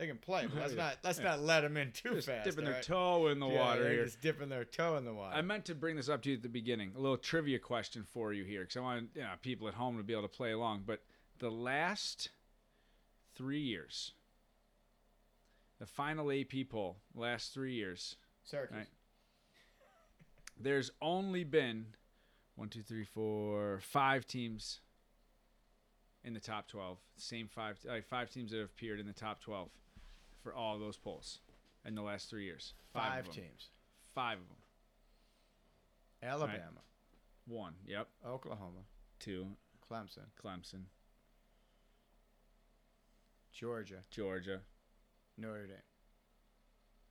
They 0.00 0.06
can 0.06 0.16
play. 0.16 0.46
But 0.46 0.62
let's 0.62 0.74
not 0.76 0.96
let's 1.04 1.18
not 1.20 1.42
let 1.42 1.60
them 1.60 1.76
in 1.76 1.92
too 1.92 2.14
just 2.14 2.26
fast. 2.26 2.46
dipping 2.46 2.64
their 2.64 2.72
right? 2.74 2.82
toe 2.82 3.26
in 3.28 3.38
the 3.38 3.46
Yeah, 3.46 3.58
water 3.58 3.82
they're 3.82 3.92
here. 3.92 4.04
Just 4.06 4.22
dipping 4.22 4.48
their 4.48 4.64
toe 4.64 4.96
in 4.96 5.04
the 5.04 5.12
water. 5.12 5.36
I 5.36 5.42
meant 5.42 5.66
to 5.66 5.74
bring 5.74 5.94
this 5.96 6.08
up 6.08 6.22
to 6.22 6.30
you 6.30 6.36
at 6.36 6.42
the 6.42 6.48
beginning. 6.48 6.92
A 6.96 6.98
little 6.98 7.18
trivia 7.18 7.58
question 7.58 8.04
for 8.10 8.32
you 8.32 8.44
here, 8.44 8.62
because 8.62 8.78
I 8.78 8.80
want 8.80 9.10
you 9.14 9.20
know, 9.20 9.28
people 9.42 9.68
at 9.68 9.74
home 9.74 9.98
to 9.98 10.02
be 10.02 10.14
able 10.14 10.22
to 10.22 10.28
play 10.28 10.52
along. 10.52 10.84
But 10.86 11.02
the 11.38 11.50
last 11.50 12.30
three 13.34 13.60
years, 13.60 14.12
the 15.78 15.84
final 15.86 16.32
AP 16.32 16.70
poll, 16.70 16.96
last 17.14 17.52
three 17.52 17.74
years, 17.74 18.16
Syracuse. 18.42 18.78
Right. 18.78 18.86
there's 20.58 20.90
only 21.02 21.44
been 21.44 21.84
one, 22.56 22.70
two, 22.70 22.82
three, 22.82 23.04
four, 23.04 23.80
five 23.82 24.26
teams 24.26 24.80
in 26.24 26.32
the 26.32 26.40
top 26.40 26.68
twelve. 26.68 26.96
Same 27.18 27.48
five, 27.48 27.78
like 27.86 28.06
five 28.06 28.30
teams 28.30 28.50
that 28.52 28.60
have 28.60 28.66
appeared 28.70 28.98
in 28.98 29.06
the 29.06 29.12
top 29.12 29.42
twelve 29.42 29.68
for 30.42 30.54
all 30.54 30.78
those 30.78 30.96
polls 30.96 31.40
in 31.84 31.94
the 31.94 32.02
last 32.02 32.28
three 32.30 32.44
years. 32.44 32.74
Five 32.92 33.20
of 33.28 33.34
them. 33.34 33.44
teams. 33.44 33.68
Five 34.14 34.38
of 34.38 34.48
them. 34.48 34.56
Alabama, 36.22 36.82
One. 37.46 37.74
Yep. 37.86 38.08
Oklahoma, 38.26 38.80
Two. 39.18 39.46
Clemson, 39.90 40.26
Clemson, 40.40 40.82
Georgia, 43.52 44.02
Georgia, 44.10 44.60
Notre 45.36 45.66
Dame. 45.66 45.76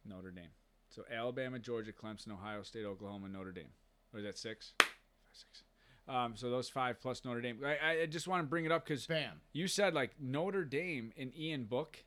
Notre 0.05 0.31
Dame. 0.31 0.51
So 0.89 1.03
Alabama, 1.13 1.59
Georgia, 1.59 1.91
Clemson, 1.91 2.31
Ohio 2.31 2.63
State, 2.63 2.85
Oklahoma, 2.85 3.27
Notre 3.27 3.51
Dame. 3.51 3.71
Or 4.13 4.19
is 4.19 4.25
that 4.25 4.37
six? 4.37 4.73
Five, 4.79 4.87
six. 5.33 5.63
Um, 6.07 6.35
so 6.35 6.49
those 6.49 6.69
five 6.69 6.99
plus 7.01 7.23
Notre 7.25 7.41
Dame. 7.41 7.59
I, 7.63 8.01
I 8.01 8.05
just 8.05 8.27
want 8.27 8.41
to 8.43 8.47
bring 8.47 8.65
it 8.65 8.71
up 8.71 8.85
because 8.85 9.05
Bam. 9.05 9.41
you 9.53 9.67
said 9.67 9.93
like 9.93 10.11
Notre 10.19 10.63
Dame 10.63 11.11
and 11.17 11.35
Ian 11.37 11.65
Book. 11.65 12.03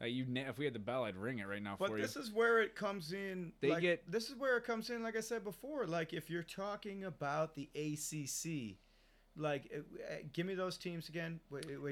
Uh, 0.00 0.06
you 0.06 0.26
if 0.34 0.58
we 0.58 0.64
had 0.64 0.74
the 0.74 0.78
bell, 0.78 1.04
I'd 1.04 1.16
ring 1.16 1.40
it 1.40 1.48
right 1.48 1.62
now 1.62 1.76
But 1.78 1.88
for 1.88 1.96
you. 1.96 2.04
But 2.04 2.14
this 2.14 2.16
is 2.16 2.32
where 2.32 2.60
it 2.60 2.76
comes 2.76 3.12
in. 3.12 3.52
They 3.60 3.70
like, 3.70 3.80
get- 3.80 4.10
this 4.10 4.30
is 4.30 4.36
where 4.36 4.56
it 4.56 4.64
comes 4.64 4.90
in. 4.90 5.02
Like 5.02 5.16
I 5.16 5.20
said 5.20 5.42
before, 5.42 5.86
like 5.86 6.12
if 6.12 6.30
you're 6.30 6.44
talking 6.44 7.04
about 7.04 7.56
the 7.56 7.68
ACC, 7.74 8.76
like 9.36 9.72
uh, 9.74 9.78
uh, 9.80 10.16
give 10.32 10.46
me 10.46 10.54
those 10.54 10.76
teams 10.76 11.08
again. 11.08 11.40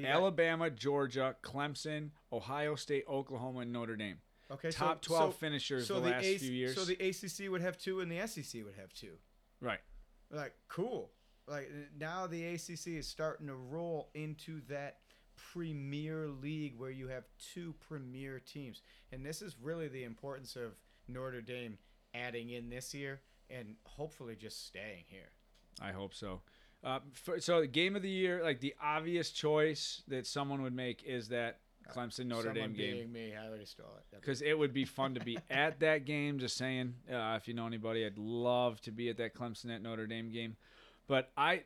Alabama, 0.04 0.70
Georgia, 0.70 1.34
Clemson, 1.42 2.11
Ohio 2.32 2.76
State, 2.76 3.04
Oklahoma, 3.09 3.61
and 3.61 3.72
Notre 3.72 3.96
Dame. 3.96 4.18
okay, 4.52 4.70
so- 4.70 4.78
Top 4.78 5.02
twelve 5.02 5.32
so, 5.32 5.38
finishers 5.38 5.88
so 5.88 5.94
the 6.00 6.11
last 6.11 6.24
AC 6.24 6.46
few 6.46 6.54
years. 6.54 6.76
So 6.76 6.84
the 6.84 6.94
ACC 6.94 7.50
would 7.50 7.62
have 7.62 7.76
two, 7.76 8.00
and 8.00 8.11
the 8.11 8.24
SEC 8.28 8.64
would 8.64 8.74
have 8.74 8.92
two. 8.92 9.14
right. 9.61 9.80
Like 10.30 10.54
cool. 10.68 11.11
Like 11.48 11.70
now 11.96 12.26
the 12.26 12.44
ACC 12.54 12.88
is 12.98 13.07
starting 13.07 13.46
to 13.46 13.54
roll 13.54 14.11
into 14.14 14.61
that 14.68 14.98
premier 15.53 16.28
league 16.28 16.74
where 16.78 16.91
you 16.91 17.09
have 17.09 17.24
two 17.53 17.74
premier 17.89 18.41
teams, 18.41 18.82
and 19.12 19.24
this 19.24 19.43
is 19.43 19.57
really 19.61 19.89
the 19.89 20.05
importance 20.05 20.57
of 20.57 20.72
Notre 21.09 21.41
Dame 21.41 21.78
adding 22.14 22.51
in 22.51 22.70
this 22.70 22.95
year 22.95 23.20
and 23.51 23.76
hopefully 23.84 24.37
just 24.37 24.66
staying 24.66 25.05
here. 25.09 25.30
I 25.80 25.93
hope 25.93 26.14
so. 26.14 26.41
Uh, 26.82 27.01
for, 27.12 27.41
so 27.41 27.61
the 27.61 27.66
game 27.66 27.97
of 27.97 28.03
the 28.03 28.11
year, 28.11 28.43
like 28.43 28.61
the 28.61 28.74
obvious 28.82 29.30
choice 29.30 30.03
that 30.09 30.26
someone 30.26 30.62
would 30.62 30.74
make 30.74 31.03
is 31.05 31.28
that 31.28 31.61
Clemson 31.89 32.26
Notre 32.26 32.49
Someone 32.49 32.72
Dame 32.72 33.03
game. 33.03 33.12
me, 33.12 33.34
I 33.34 33.47
already 33.47 33.64
stole 33.64 33.87
it. 33.99 34.16
Because 34.20 34.43
it 34.43 34.59
would 34.59 34.72
be 34.72 34.84
fun 34.84 35.14
to 35.14 35.20
be 35.20 35.39
at 35.51 35.80
that 35.80 36.05
game. 36.05 36.39
Just 36.39 36.57
saying, 36.57 36.95
uh, 37.11 37.39
if 37.41 37.49
you 37.49 37.55
know 37.55 37.66
anybody, 37.66 38.05
I'd 38.05 38.18
love 38.18 38.80
to 38.82 38.93
be 38.93 39.09
at 39.09 39.16
that 39.18 39.34
Clemson 39.34 39.74
at 39.74 39.82
Notre 39.82 40.07
Dame 40.07 40.30
game. 40.30 40.57
But 41.07 41.30
I, 41.37 41.62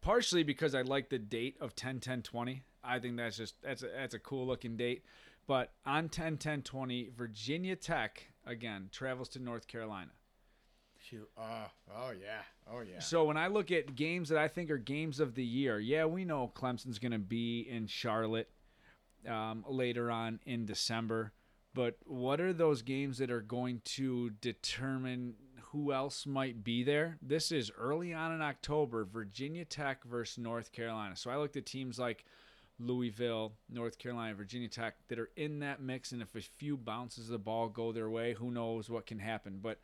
partially 0.00 0.42
because 0.42 0.74
I 0.74 0.82
like 0.82 1.08
the 1.10 1.18
date 1.18 1.56
of 1.60 1.74
10 1.74 2.00
10 2.00 2.22
20. 2.22 2.62
I 2.86 2.98
think 2.98 3.16
that's 3.16 3.36
just 3.36 3.60
that's 3.62 3.82
a, 3.82 3.88
that's 3.88 4.14
a 4.14 4.18
cool 4.18 4.46
looking 4.46 4.76
date. 4.76 5.04
But 5.46 5.72
on 5.84 6.08
10 6.08 6.38
10 6.38 6.62
20, 6.62 7.10
Virginia 7.16 7.76
Tech 7.76 8.26
again 8.46 8.88
travels 8.92 9.28
to 9.30 9.38
North 9.38 9.68
Carolina. 9.68 10.10
Shoot. 10.98 11.28
Oh, 11.38 11.66
oh 11.94 12.10
yeah. 12.10 12.42
Oh 12.70 12.80
yeah. 12.80 12.98
So 12.98 13.24
when 13.24 13.36
I 13.36 13.46
look 13.46 13.70
at 13.70 13.94
games 13.94 14.28
that 14.30 14.38
I 14.38 14.48
think 14.48 14.70
are 14.70 14.78
games 14.78 15.20
of 15.20 15.34
the 15.34 15.44
year, 15.44 15.78
yeah, 15.78 16.04
we 16.04 16.24
know 16.24 16.50
Clemson's 16.54 16.98
going 16.98 17.12
to 17.12 17.18
be 17.18 17.60
in 17.60 17.86
Charlotte 17.86 18.50
um, 19.28 19.64
later 19.68 20.10
on 20.10 20.40
in 20.46 20.66
December. 20.66 21.32
But 21.74 21.96
what 22.06 22.40
are 22.40 22.52
those 22.52 22.82
games 22.82 23.18
that 23.18 23.30
are 23.30 23.42
going 23.42 23.82
to 23.84 24.30
determine 24.40 25.34
who 25.70 25.92
else 25.92 26.26
might 26.26 26.64
be 26.64 26.82
there? 26.82 27.18
This 27.20 27.52
is 27.52 27.70
early 27.78 28.14
on 28.14 28.32
in 28.32 28.40
October, 28.42 29.04
Virginia 29.04 29.64
Tech 29.64 30.02
versus 30.04 30.38
North 30.38 30.72
Carolina. 30.72 31.14
So 31.16 31.30
I 31.30 31.36
looked 31.36 31.56
at 31.56 31.66
teams 31.66 31.98
like 31.98 32.24
Louisville, 32.78 33.52
North 33.70 33.98
Carolina, 33.98 34.34
Virginia 34.34 34.68
Tech 34.68 34.94
that 35.08 35.18
are 35.18 35.30
in 35.36 35.60
that 35.60 35.80
mix. 35.80 36.12
And 36.12 36.20
if 36.22 36.34
a 36.34 36.40
few 36.40 36.76
bounces 36.76 37.24
of 37.26 37.30
the 37.32 37.38
ball 37.38 37.68
go 37.68 37.92
their 37.92 38.10
way, 38.10 38.34
who 38.34 38.50
knows 38.50 38.90
what 38.90 39.06
can 39.06 39.18
happen. 39.18 39.58
But 39.62 39.80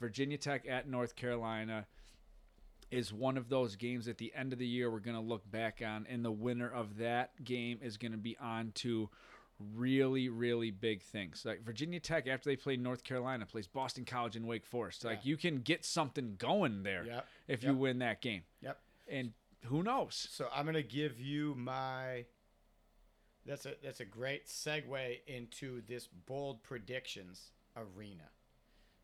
Virginia 0.00 0.36
Tech 0.38 0.66
at 0.68 0.88
North 0.88 1.16
Carolina 1.16 1.86
is 2.90 3.12
one 3.12 3.36
of 3.36 3.48
those 3.48 3.76
games 3.76 4.06
at 4.08 4.18
the 4.18 4.32
end 4.36 4.52
of 4.52 4.58
the 4.58 4.66
year 4.66 4.90
we're 4.90 5.00
going 5.00 5.16
to 5.16 5.22
look 5.22 5.50
back 5.50 5.80
on, 5.84 6.06
and 6.08 6.24
the 6.24 6.30
winner 6.30 6.70
of 6.70 6.98
that 6.98 7.42
game 7.42 7.78
is 7.82 7.96
going 7.96 8.12
to 8.12 8.18
be 8.18 8.36
on 8.38 8.70
to 8.74 9.08
really, 9.74 10.28
really 10.28 10.70
big 10.70 11.02
things. 11.02 11.44
Like 11.44 11.62
Virginia 11.64 11.98
Tech, 12.00 12.26
after 12.28 12.50
they 12.50 12.56
play 12.56 12.76
North 12.76 13.02
Carolina, 13.04 13.46
plays 13.46 13.66
Boston 13.66 14.04
College 14.04 14.36
and 14.36 14.46
Wake 14.46 14.66
Forest. 14.66 15.04
Like 15.04 15.20
Yeah. 15.24 15.30
you 15.30 15.36
can 15.36 15.60
get 15.60 15.84
something 15.84 16.34
going 16.36 16.82
there 16.82 17.04
Yep. 17.06 17.28
if 17.48 17.62
Yep. 17.62 17.72
you 17.72 17.78
win 17.78 17.98
that 18.00 18.20
game. 18.20 18.42
Yep. 18.60 18.80
And 19.08 19.32
who 19.66 19.82
knows? 19.82 20.14
So 20.30 20.48
I'm 20.52 20.66
gonna 20.66 20.82
give 20.82 21.18
you 21.20 21.54
my. 21.54 22.26
That's 23.46 23.66
a 23.66 23.74
that's 23.82 24.00
a 24.00 24.04
great 24.04 24.46
segue 24.46 25.18
into 25.26 25.82
this 25.86 26.08
bold 26.26 26.62
predictions 26.62 27.50
arena, 27.76 28.24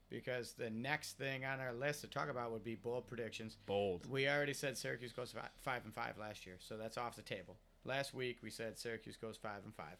because 0.08 0.52
the 0.52 0.70
next 0.70 1.18
thing 1.18 1.44
on 1.44 1.60
our 1.60 1.72
list 1.72 2.00
to 2.02 2.06
talk 2.06 2.30
about 2.30 2.50
would 2.52 2.64
be 2.64 2.74
bold 2.74 3.06
predictions. 3.06 3.56
Bold. 3.66 4.08
We 4.08 4.28
already 4.28 4.54
said 4.54 4.78
Syracuse 4.78 5.12
goes 5.12 5.32
fi- 5.32 5.48
five 5.60 5.84
and 5.84 5.94
five 5.94 6.16
last 6.18 6.46
year, 6.46 6.56
so 6.58 6.76
that's 6.76 6.96
off 6.96 7.16
the 7.16 7.22
table. 7.22 7.56
Last 7.84 8.14
week 8.14 8.38
we 8.42 8.50
said 8.50 8.78
Syracuse 8.78 9.16
goes 9.16 9.36
five 9.36 9.62
and 9.64 9.74
five. 9.74 9.96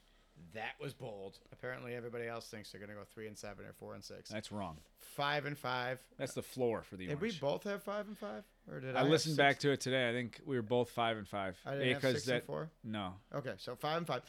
That 0.55 0.73
was 0.81 0.95
bold. 0.95 1.39
Apparently 1.53 1.95
everybody 1.95 2.27
else 2.27 2.47
thinks 2.47 2.73
they're 2.73 2.81
gonna 2.81 2.95
go 2.95 3.05
three 3.13 3.27
and 3.27 3.37
seven 3.37 3.67
or 3.67 3.75
four 3.75 3.95
and 3.95 4.03
six. 4.03 4.31
That's 4.31 4.51
wrong. 4.51 4.79
Five 4.99 5.45
and 5.45 5.59
five. 5.59 5.99
That's 6.17 6.33
the 6.33 6.43
floor 6.43 6.83
for 6.83 6.97
the 6.97 7.09
Did 7.09 7.21
we 7.21 7.33
both 7.33 7.65
have 7.65 7.83
five 7.83 8.07
and 8.07 8.17
five, 8.17 8.45
or 8.71 8.81
did 8.81 8.97
I, 8.97 9.01
I 9.01 9.03
listened 9.03 9.37
back 9.37 9.59
to 9.61 9.71
it 9.73 9.81
today. 9.81 10.09
I 10.09 10.13
think 10.13 10.41
we 10.47 10.57
were 10.57 10.63
both 10.63 10.91
five 10.91 11.17
and 11.17 11.27
five. 11.27 11.59
I 11.67 11.73
didn't 11.73 11.89
have 11.93 11.97
because 12.03 12.15
six 12.17 12.27
that 12.27 12.35
and 12.37 12.45
four. 12.45 12.71
no, 12.85 13.15
Okay, 13.35 13.55
so 13.59 13.75
five 13.75 13.99
and 13.99 14.07
five. 14.07 14.23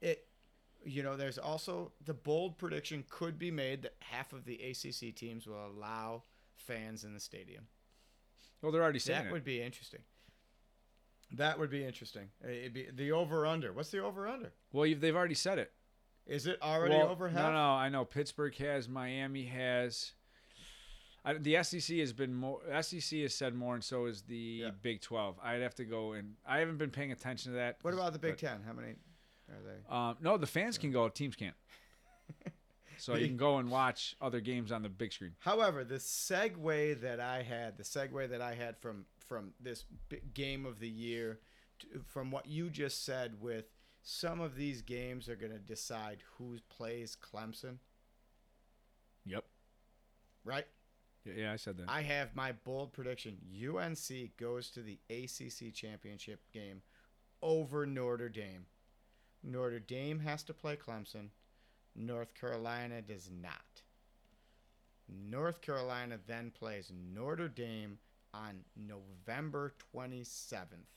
It, 0.00 0.24
you 0.84 1.02
know, 1.02 1.16
there's 1.16 1.38
also 1.38 1.90
the 2.04 2.14
bold 2.14 2.56
prediction 2.58 3.04
could 3.10 3.38
be 3.38 3.50
made 3.50 3.82
that 3.82 3.94
half 3.98 4.32
of 4.32 4.44
the 4.44 4.54
ACC 4.54 5.14
teams 5.14 5.46
will 5.46 5.66
allow 5.66 6.22
fans 6.56 7.02
in 7.04 7.12
the 7.14 7.20
stadium. 7.20 7.66
well 8.62 8.70
they're 8.72 8.82
already 8.82 8.98
saying 8.98 9.18
That 9.24 9.26
it. 9.28 9.32
would 9.32 9.44
be 9.44 9.60
interesting. 9.60 10.00
That 11.32 11.58
would 11.58 11.70
be 11.70 11.84
interesting. 11.84 12.28
It'd 12.42 12.72
be 12.72 12.86
the 12.94 13.12
over 13.12 13.46
under. 13.46 13.72
What's 13.72 13.90
the 13.90 14.02
over 14.02 14.26
under? 14.28 14.52
well, 14.72 14.86
you've, 14.86 15.00
they've 15.00 15.14
already 15.16 15.34
said 15.34 15.58
it. 15.58 15.72
Is 16.26 16.46
it 16.46 16.58
already 16.62 16.94
Well, 16.94 17.08
over 17.08 17.28
half? 17.28 17.36
No, 17.38 17.52
no, 17.52 17.58
I 17.72 17.88
know 17.88 18.04
Pittsburgh 18.04 18.54
has, 18.56 18.88
Miami 18.88 19.44
has. 19.46 20.12
I, 21.28 21.34
the 21.34 21.62
SEC 21.62 21.96
has 21.98 22.12
been 22.12 22.34
more. 22.34 22.60
SEC 22.80 23.20
has 23.20 23.34
said 23.34 23.54
more, 23.54 23.74
and 23.74 23.84
so 23.84 24.06
is 24.06 24.22
the 24.22 24.36
Yeah. 24.36 24.70
Big 24.82 25.00
Twelve. 25.02 25.38
I'd 25.42 25.60
have 25.60 25.74
to 25.76 25.84
go 25.84 26.12
and 26.12 26.34
I 26.46 26.58
haven't 26.58 26.78
been 26.78 26.90
paying 26.90 27.12
attention 27.12 27.52
to 27.52 27.56
that. 27.58 27.76
What 27.82 27.92
about 27.94 28.12
the 28.12 28.18
Big 28.18 28.32
but, 28.32 28.38
Ten? 28.38 28.62
How 28.66 28.72
many 28.72 28.94
are 29.50 29.62
they? 29.64 29.94
Um, 29.94 30.16
no, 30.20 30.36
the 30.38 30.46
fans 30.46 30.78
can 30.78 30.90
go. 30.90 31.08
Teams 31.08 31.36
can't. 31.36 31.54
So 33.00 33.14
you 33.14 33.28
can 33.28 33.36
go 33.36 33.58
and 33.58 33.70
watch 33.70 34.16
other 34.20 34.40
games 34.40 34.72
on 34.72 34.82
the 34.82 34.88
big 34.88 35.12
screen. 35.12 35.30
However, 35.38 35.84
the 35.84 35.98
segue 35.98 37.00
that 37.00 37.20
I 37.20 37.42
had, 37.42 37.76
the 37.76 37.84
segue 37.84 38.28
that 38.28 38.40
I 38.42 38.54
had 38.54 38.76
from 38.76 39.04
from 39.24 39.52
this 39.60 39.84
game 40.34 40.66
of 40.66 40.80
the 40.80 40.88
year, 40.88 41.38
to, 41.78 41.86
from 42.04 42.32
what 42.32 42.46
you 42.46 42.68
just 42.70 43.04
said, 43.04 43.40
with 43.40 43.66
some 44.02 44.40
of 44.40 44.56
these 44.56 44.82
games 44.82 45.28
are 45.28 45.36
going 45.36 45.52
to 45.52 45.60
decide 45.60 46.24
who 46.38 46.56
plays 46.68 47.16
Clemson, 47.16 47.76
Yep. 49.26 49.44
right? 50.44 50.66
Yeah, 51.24 51.32
yeah 51.36 51.52
I 51.52 51.56
said 51.56 51.76
that. 51.78 51.88
I 51.88 52.02
have 52.02 52.34
my 52.34 52.52
bold 52.52 52.92
prediction: 52.92 53.38
UNC 53.52 54.36
goes 54.36 54.70
to 54.70 54.80
the 54.82 54.98
ACC 55.10 55.72
championship 55.74 56.40
game 56.52 56.82
over 57.42 57.86
Notre 57.86 58.28
Dame. 58.28 58.66
Notre 59.42 59.78
Dame 59.80 60.20
has 60.20 60.42
to 60.44 60.54
play 60.54 60.76
Clemson. 60.76 61.28
North 61.94 62.34
Carolina 62.34 63.02
does 63.02 63.30
not. 63.42 63.82
North 65.08 65.60
Carolina 65.62 66.18
then 66.26 66.50
plays 66.50 66.92
Notre 67.14 67.48
Dame 67.48 67.98
on 68.34 68.60
November 68.76 69.72
27th 69.94 70.92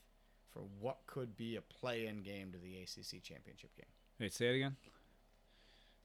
for 0.51 0.63
what 0.80 0.97
could 1.07 1.38
be 1.38 1.55
a 1.55 1.61
play-in 1.61 2.22
game 2.22 2.51
to 2.51 2.57
the 2.57 2.76
ACC 2.82 3.24
championship 3.24 3.74
game. 3.76 3.86
Wait, 4.19 4.34
say 4.34 4.47
it 4.47 4.55
again. 4.55 4.76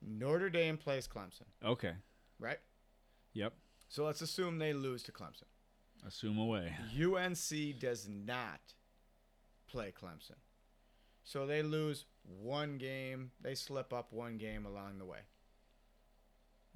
Notre 0.01 0.51
Dame 0.51 0.77
plays 0.77 1.09
Clemson, 1.09 1.47
Okay. 1.65 1.95
right? 2.39 2.59
Yep. 3.33 3.55
So 3.89 4.05
let's 4.05 4.21
assume 4.21 4.59
they 4.59 4.73
lose 4.73 5.03
to 5.05 5.13
Clemson. 5.13 5.45
Assume 6.07 6.39
away. 6.39 6.73
UNC 7.01 7.79
does 7.81 8.09
not 8.09 8.61
play 9.67 9.93
Clemson. 9.99 10.37
So 11.25 11.47
they 11.47 11.63
lose 11.63 12.05
one 12.43 12.79
game, 12.79 13.31
they 13.41 13.55
slip 13.55 13.93
up 13.93 14.13
one 14.13 14.37
game 14.39 14.67
along 14.67 14.99
the 14.99 15.05
way. 15.05 15.21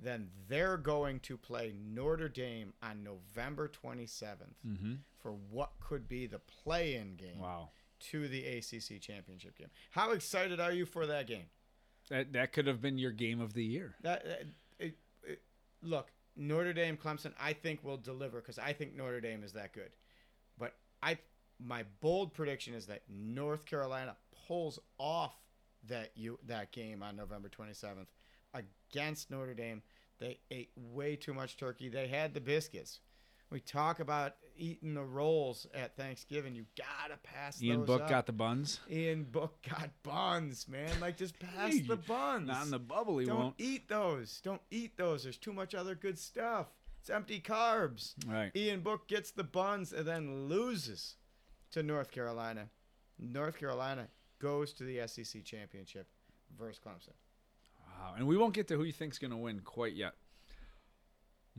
Then 0.03 0.31
they're 0.49 0.79
going 0.79 1.21
to 1.21 1.37
play 1.37 1.75
Notre 1.79 2.29
Dame 2.29 2.73
on 2.83 3.03
November 3.05 3.69
27th 3.69 4.55
Mm-hmm. 4.67 4.95
for 5.23 5.33
what 5.51 5.73
could 5.81 6.09
be 6.09 6.27
the 6.27 6.39
play 6.39 6.95
in 6.95 7.17
game 7.17 7.39
Wow. 7.39 7.69
to 8.11 8.27
the 8.29 8.45
ACC 8.47 9.01
championship 9.01 9.59
game. 9.59 9.69
How 9.91 10.13
excited 10.13 10.59
are 10.59 10.73
you 10.73 10.87
for 10.87 11.07
that 11.07 11.27
game? 11.27 11.47
That 12.09 12.33
that 12.33 12.53
could 12.53 12.67
have 12.67 12.81
been 12.81 12.97
your 12.99 13.13
game 13.13 13.41
of 13.41 13.53
the 13.53 13.63
year. 13.65 13.95
That, 14.03 14.25
it, 14.79 14.97
it, 15.23 15.43
look, 15.83 16.11
Notre 16.41 16.72
Dame, 16.72 16.97
Clemson, 16.97 17.32
I 17.38 17.53
think 17.53 17.84
will 17.84 17.99
deliver 17.99 18.41
because 18.41 18.59
I 18.59 18.72
think 18.72 18.97
Notre 18.97 19.20
Dame 19.20 19.45
is 19.45 19.53
that 19.53 19.74
good. 19.74 19.91
But 20.59 20.74
I, 21.03 21.18
my 21.62 21.84
bold 22.01 22.32
prediction 22.32 22.72
is 22.72 22.86
that 22.86 23.03
North 23.09 23.66
Carolina 23.66 24.16
pulls 24.49 24.78
off 24.99 25.34
that 25.86 26.12
you 26.14 26.38
that 26.47 26.72
game 26.72 27.03
on 27.03 27.14
November 27.14 27.49
27th 27.49 28.07
against 28.55 29.30
Notre 29.30 29.55
Dame. 29.55 29.82
They 30.18 30.38
ate 30.51 30.70
way 30.76 31.14
too 31.14 31.34
much 31.34 31.57
turkey. 31.59 31.88
They 31.88 32.09
had 32.09 32.32
the 32.32 32.41
biscuits. 32.41 33.01
We 33.51 33.61
talk 33.61 33.98
about 34.01 34.34
eating 34.57 34.94
the 34.94 35.03
rolls 35.03 35.66
at 35.74 35.96
Thanksgiving. 35.96 36.55
You 36.55 36.66
gotta 36.76 37.16
pass 37.22 37.61
Ian 37.62 37.84
Book 37.84 38.03
up. 38.03 38.09
got 38.09 38.26
the 38.26 38.32
buns. 38.32 38.80
Ian 38.90 39.24
Book 39.24 39.59
got 39.68 39.90
buns, 40.03 40.68
man. 40.68 40.90
Like 41.01 41.16
just 41.16 41.38
pass 41.38 41.74
the 41.86 41.96
buns. 41.96 42.46
Not 42.46 42.64
in 42.66 42.70
the 42.70 42.78
bubble. 42.78 43.18
He 43.18 43.26
Don't 43.26 43.38
won't. 43.38 43.55
eat 43.59 43.88
those. 43.88 44.40
Don't 44.44 44.61
eat 44.70 44.96
those. 44.96 45.24
There's 45.24 45.36
too 45.38 45.53
much 45.53 45.74
other 45.74 45.94
good 45.94 46.18
stuff. 46.18 46.66
It's 47.01 47.11
empty 47.11 47.40
carbs. 47.40 48.14
Right. 48.26 48.53
Ian 48.55 48.80
Book 48.82 49.09
gets 49.09 49.30
the 49.30 49.44
buns 49.44 49.92
and 49.92 50.07
then 50.07 50.48
loses. 50.48 51.16
to 51.72 51.82
North 51.82 52.11
Carolina. 52.11 52.68
North 53.18 53.59
Carolina 53.59 54.09
goes 54.40 54.72
to 54.74 54.84
the 54.84 55.07
SEC 55.07 55.44
championship 55.44 56.07
versus 56.59 56.80
Clemson. 56.84 57.14
Wow. 57.78 58.14
And 58.16 58.26
we 58.26 58.36
won't 58.36 58.55
get 58.55 58.66
to 58.68 58.76
who 58.76 58.82
you 58.84 58.92
think's 58.92 59.18
going 59.18 59.30
to 59.30 59.36
win 59.36 59.61
quite 59.61 59.94
yet. 59.94 60.14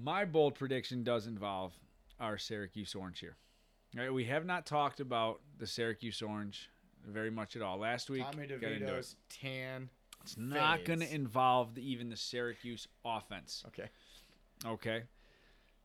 My 0.04 0.26
bold 0.26 0.56
prediction 0.56 1.04
does 1.04 1.28
involve 1.28 1.74
our 2.20 2.38
Syracuse 2.38 2.96
Orange 2.96 3.20
here. 3.20 3.36
All 3.96 4.04
right, 4.04 4.14
we 4.14 4.26
have 4.26 4.46
not 4.46 4.66
talked 4.66 5.00
about 5.00 5.42
the 5.60 5.68
Syracuse 5.68 6.22
Orange 6.22 6.70
very 7.06 7.30
much 7.30 7.56
at 7.56 7.62
all. 7.62 7.78
Last 7.78 8.10
week, 8.10 8.24
Tommy 8.24 8.44
into 8.44 8.56
it. 8.96 9.16
Tan. 9.30 9.90
it's 10.24 10.38
not 10.38 10.86
going 10.86 11.02
to 11.02 11.14
involve 11.14 11.76
the, 11.76 11.88
even 11.88 12.10
the 12.10 12.16
Syracuse 12.16 12.88
offense. 13.06 13.64
Okay. 13.68 13.90
Okay. 14.66 15.04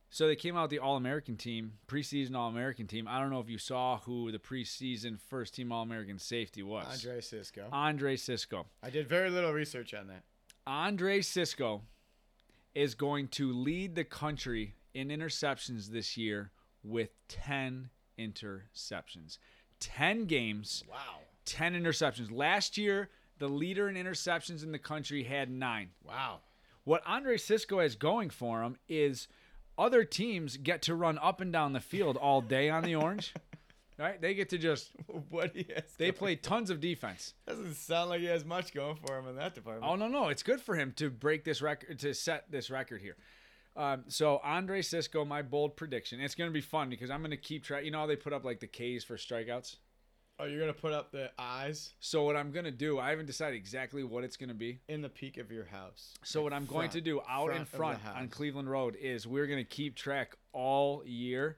So 0.09 0.27
they 0.29 0.37
came 0.37 0.57
out 0.57 0.71
the 0.71 0.79
All 0.79 0.97
American 0.97 1.37
team, 1.37 1.73
preseason 1.89 2.37
All 2.37 2.49
American 2.49 2.87
team. 2.87 3.09
I 3.09 3.19
don't 3.21 3.31
know 3.31 3.41
if 3.41 3.51
you 3.51 3.59
saw 3.59 3.99
who 3.99 4.31
the 4.31 4.39
preseason 4.39 5.19
first 5.19 5.55
team 5.55 5.73
All 5.73 5.83
American 5.83 6.19
safety 6.19 6.63
was. 6.63 6.87
Andre 6.89 7.21
Cisco. 7.21 7.67
Andre 7.73 8.17
Cisco. 8.17 8.67
I 8.83 8.89
did 8.89 9.09
very 9.09 9.31
little 9.31 9.53
research 9.53 9.93
on 9.93 10.07
that. 10.07 10.23
Andre 10.67 11.21
Cisco 11.21 11.83
is 12.77 12.95
going 12.95 13.27
to 13.27 13.51
lead 13.55 13.95
the 13.95 14.05
country 14.05 14.75
in 14.93 15.09
interceptions 15.09 15.89
this 15.89 16.15
year 16.19 16.51
with 16.85 17.09
10 17.29 17.89
interceptions. 18.19 19.39
10 19.81 20.27
games, 20.27 20.85
Wow. 20.89 21.21
10 21.47 21.73
interceptions. 21.75 22.31
Last 22.31 22.77
year, 22.77 23.09
the 23.39 23.49
leader 23.49 23.89
in 23.89 23.95
interceptions 23.97 24.63
in 24.63 24.73
the 24.73 24.79
country 24.79 25.23
had 25.25 25.51
nine. 25.51 25.89
Wow. 26.05 26.41
What 26.85 27.03
Andre 27.07 27.39
Cisco 27.39 27.81
has 27.81 27.95
going 27.97 28.29
for 28.29 28.63
him 28.63 28.77
is 28.89 29.27
other 29.79 30.05
teams 30.05 30.59
get 30.59 30.83
to 30.83 30.95
run 30.95 31.19
up 31.19 31.41
and 31.41 31.51
down 31.53 31.73
the 31.73 31.81
field 31.81 32.19
all 32.19 32.43
day 32.43 32.69
on 32.69 32.83
the 32.83 32.95
orange. 32.95 33.33
Right? 33.99 34.21
They 34.21 34.35
get 34.35 34.51
to 34.51 34.59
just 34.59 34.91
what 35.31 35.53
he 35.55 35.67
has 35.75 35.85
they 35.97 36.13
play 36.13 36.37
tons 36.37 36.71
of 36.71 36.81
defense. 36.81 37.35
Doesn't 37.47 37.75
sound 37.75 38.11
like 38.11 38.21
he 38.21 38.27
has 38.27 38.45
much 38.45 38.75
going 38.75 38.97
for 38.97 39.19
him 39.19 39.27
in 39.29 39.37
that 39.37 39.55
department. 39.55 39.91
Oh 39.91 39.97
no, 39.97 40.09
no, 40.09 40.29
it's 40.29 40.43
good 40.43 40.61
for 40.61 40.75
him 40.77 40.93
to 40.97 41.11
break 41.11 41.45
this 41.45 41.63
record 41.63 41.99
to 42.01 42.13
set 42.15 42.51
this 42.51 42.71
record 42.71 43.01
here. 43.01 43.17
Um, 43.77 44.05
so 44.09 44.41
Andre 44.43 44.81
Cisco, 44.83 45.25
my 45.25 45.43
bold 45.43 45.77
prediction. 45.77 46.21
It's 46.21 46.35
going 46.35 46.49
to 46.49 46.55
be 46.55 46.63
fun 46.63 46.89
because 46.89 47.11
I'm 47.11 47.21
going 47.21 47.31
to 47.31 47.37
keep 47.37 47.63
track. 47.63 47.85
You 47.85 47.91
know 47.91 47.99
how 48.01 48.07
they 48.07 48.17
put 48.17 48.33
up 48.33 48.45
like 48.45 48.61
the 48.61 48.67
K's 48.67 49.05
for 49.05 49.17
strikeouts. 49.17 49.77
Oh, 50.39 50.45
you're 50.45 50.61
gonna 50.61 50.75
put 50.75 50.93
up 50.93 51.13
the 51.13 51.31
eyes 51.39 51.95
So 51.99 52.25
what 52.25 52.37
I'm 52.37 52.51
going 52.51 52.67
to 52.67 52.71
do, 52.71 52.99
I 52.99 53.09
haven't 53.09 53.25
decided 53.25 53.57
exactly 53.57 54.05
what 54.05 54.23
it's 54.23 54.37
going 54.37 54.51
to 54.51 54.55
be. 54.55 54.81
in 54.87 55.01
the 55.01 55.09
peak 55.09 55.39
of 55.39 55.51
your 55.51 55.65
house. 55.65 56.13
So 56.25 56.43
what 56.43 56.53
I'm 56.53 56.67
going 56.67 56.91
to 56.91 57.01
do 57.01 57.23
out 57.27 57.55
in 57.55 57.65
front 57.65 58.01
on 58.05 58.29
Cleveland 58.29 58.71
Road 58.71 58.97
is 59.01 59.27
we're 59.27 59.47
going 59.47 59.65
to 59.65 59.65
keep 59.65 59.97
track 59.97 60.37
all 60.53 61.03
year. 61.07 61.57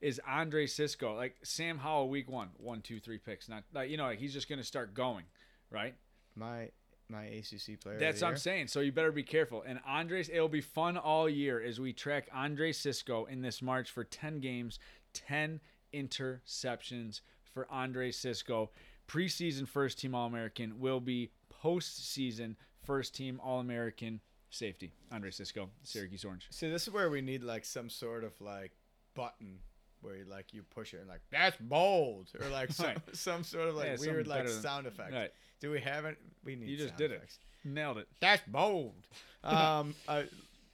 Is 0.00 0.20
Andre 0.28 0.66
Cisco 0.66 1.16
like 1.16 1.36
Sam 1.42 1.78
Howell 1.78 2.08
week 2.08 2.30
one, 2.30 2.50
one, 2.56 2.82
two, 2.82 3.00
three 3.00 3.18
picks? 3.18 3.48
Not 3.48 3.64
like 3.74 3.90
you 3.90 3.96
know, 3.96 4.04
like 4.04 4.18
he's 4.18 4.32
just 4.32 4.48
going 4.48 4.60
to 4.60 4.64
start 4.64 4.94
going, 4.94 5.24
right? 5.70 5.94
my 6.38 6.70
my 7.10 7.24
ACC 7.24 7.80
player. 7.80 7.98
That's 7.98 8.20
what 8.20 8.28
I'm 8.28 8.36
saying. 8.36 8.68
So 8.68 8.80
you 8.80 8.92
better 8.92 9.12
be 9.12 9.22
careful. 9.22 9.64
And 9.66 9.80
Andres, 9.86 10.28
it'll 10.28 10.48
be 10.48 10.60
fun 10.60 10.98
all 10.98 11.28
year 11.28 11.62
as 11.62 11.80
we 11.80 11.92
track 11.92 12.28
Andre 12.34 12.70
Cisco 12.70 13.24
in 13.24 13.40
this 13.40 13.62
March 13.62 13.90
for 13.90 14.04
10 14.04 14.40
games, 14.40 14.78
10 15.14 15.60
interceptions 15.94 17.22
for 17.54 17.66
Andre 17.70 18.10
Cisco. 18.10 18.70
Preseason 19.08 19.66
first 19.66 19.98
team 19.98 20.14
All 20.14 20.26
American 20.26 20.78
will 20.80 21.00
be 21.00 21.30
postseason 21.64 22.56
first 22.84 23.14
team 23.14 23.40
All 23.42 23.60
American 23.60 24.20
safety. 24.50 24.92
Andre 25.10 25.30
Cisco, 25.30 25.70
Syracuse 25.84 26.26
Orange. 26.26 26.46
See, 26.50 26.70
this 26.70 26.86
is 26.86 26.92
where 26.92 27.08
we 27.08 27.22
need 27.22 27.42
like 27.42 27.64
some 27.64 27.88
sort 27.88 28.22
of 28.22 28.38
like 28.38 28.72
button 29.14 29.60
where 30.02 30.16
you 30.16 30.24
like 30.24 30.52
you 30.52 30.62
push 30.62 30.94
it 30.94 30.98
and 31.00 31.08
like 31.08 31.20
that's 31.30 31.56
bold 31.60 32.28
or 32.40 32.48
like 32.50 32.72
some, 32.72 32.86
Right. 32.86 32.98
some 33.12 33.44
sort 33.44 33.68
of 33.68 33.74
like 33.74 33.86
Yeah, 33.86 33.96
weird 34.00 34.26
like 34.26 34.46
than- 34.46 34.60
sound 34.62 34.86
effect. 34.86 35.12
Right. 35.12 35.30
Do 35.60 35.70
we 35.70 35.80
have 35.80 36.04
it? 36.04 36.16
We 36.44 36.56
need. 36.56 36.68
You 36.68 36.76
just 36.76 36.96
did 36.96 37.10
it. 37.12 37.22
Nailed 37.64 37.98
it. 37.98 38.08
That's 38.20 38.42
bold. 38.46 38.94
Um, 39.44 39.94
I, 40.08 40.24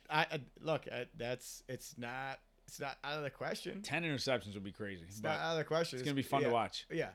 I, 0.08 0.20
I 0.22 0.40
look. 0.62 0.86
I, 0.90 1.04
that's 1.18 1.62
it's 1.68 1.96
not. 1.98 2.38
It's 2.66 2.80
not 2.80 2.96
out 3.04 3.18
of 3.18 3.22
the 3.22 3.30
question. 3.30 3.82
10 3.82 4.04
interceptions 4.04 4.54
would 4.54 4.64
be 4.64 4.72
crazy. 4.72 5.04
It's 5.06 5.22
not 5.22 5.38
out 5.38 5.52
of 5.52 5.58
the 5.58 5.64
question. 5.64 5.98
it's 5.98 6.04
going 6.04 6.16
to 6.16 6.22
be 6.22 6.26
fun 6.26 6.40
yeah, 6.40 6.48
to 6.48 6.52
watch. 6.54 6.86
Yeah. 6.90 7.10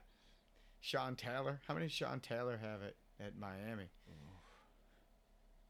Sean 0.80 1.16
Taylor. 1.16 1.60
How 1.68 1.74
many 1.74 1.88
Sean 1.88 2.20
Taylor 2.20 2.58
have 2.62 2.84
it 2.84 2.96
at 3.20 3.36
Miami? 3.38 3.90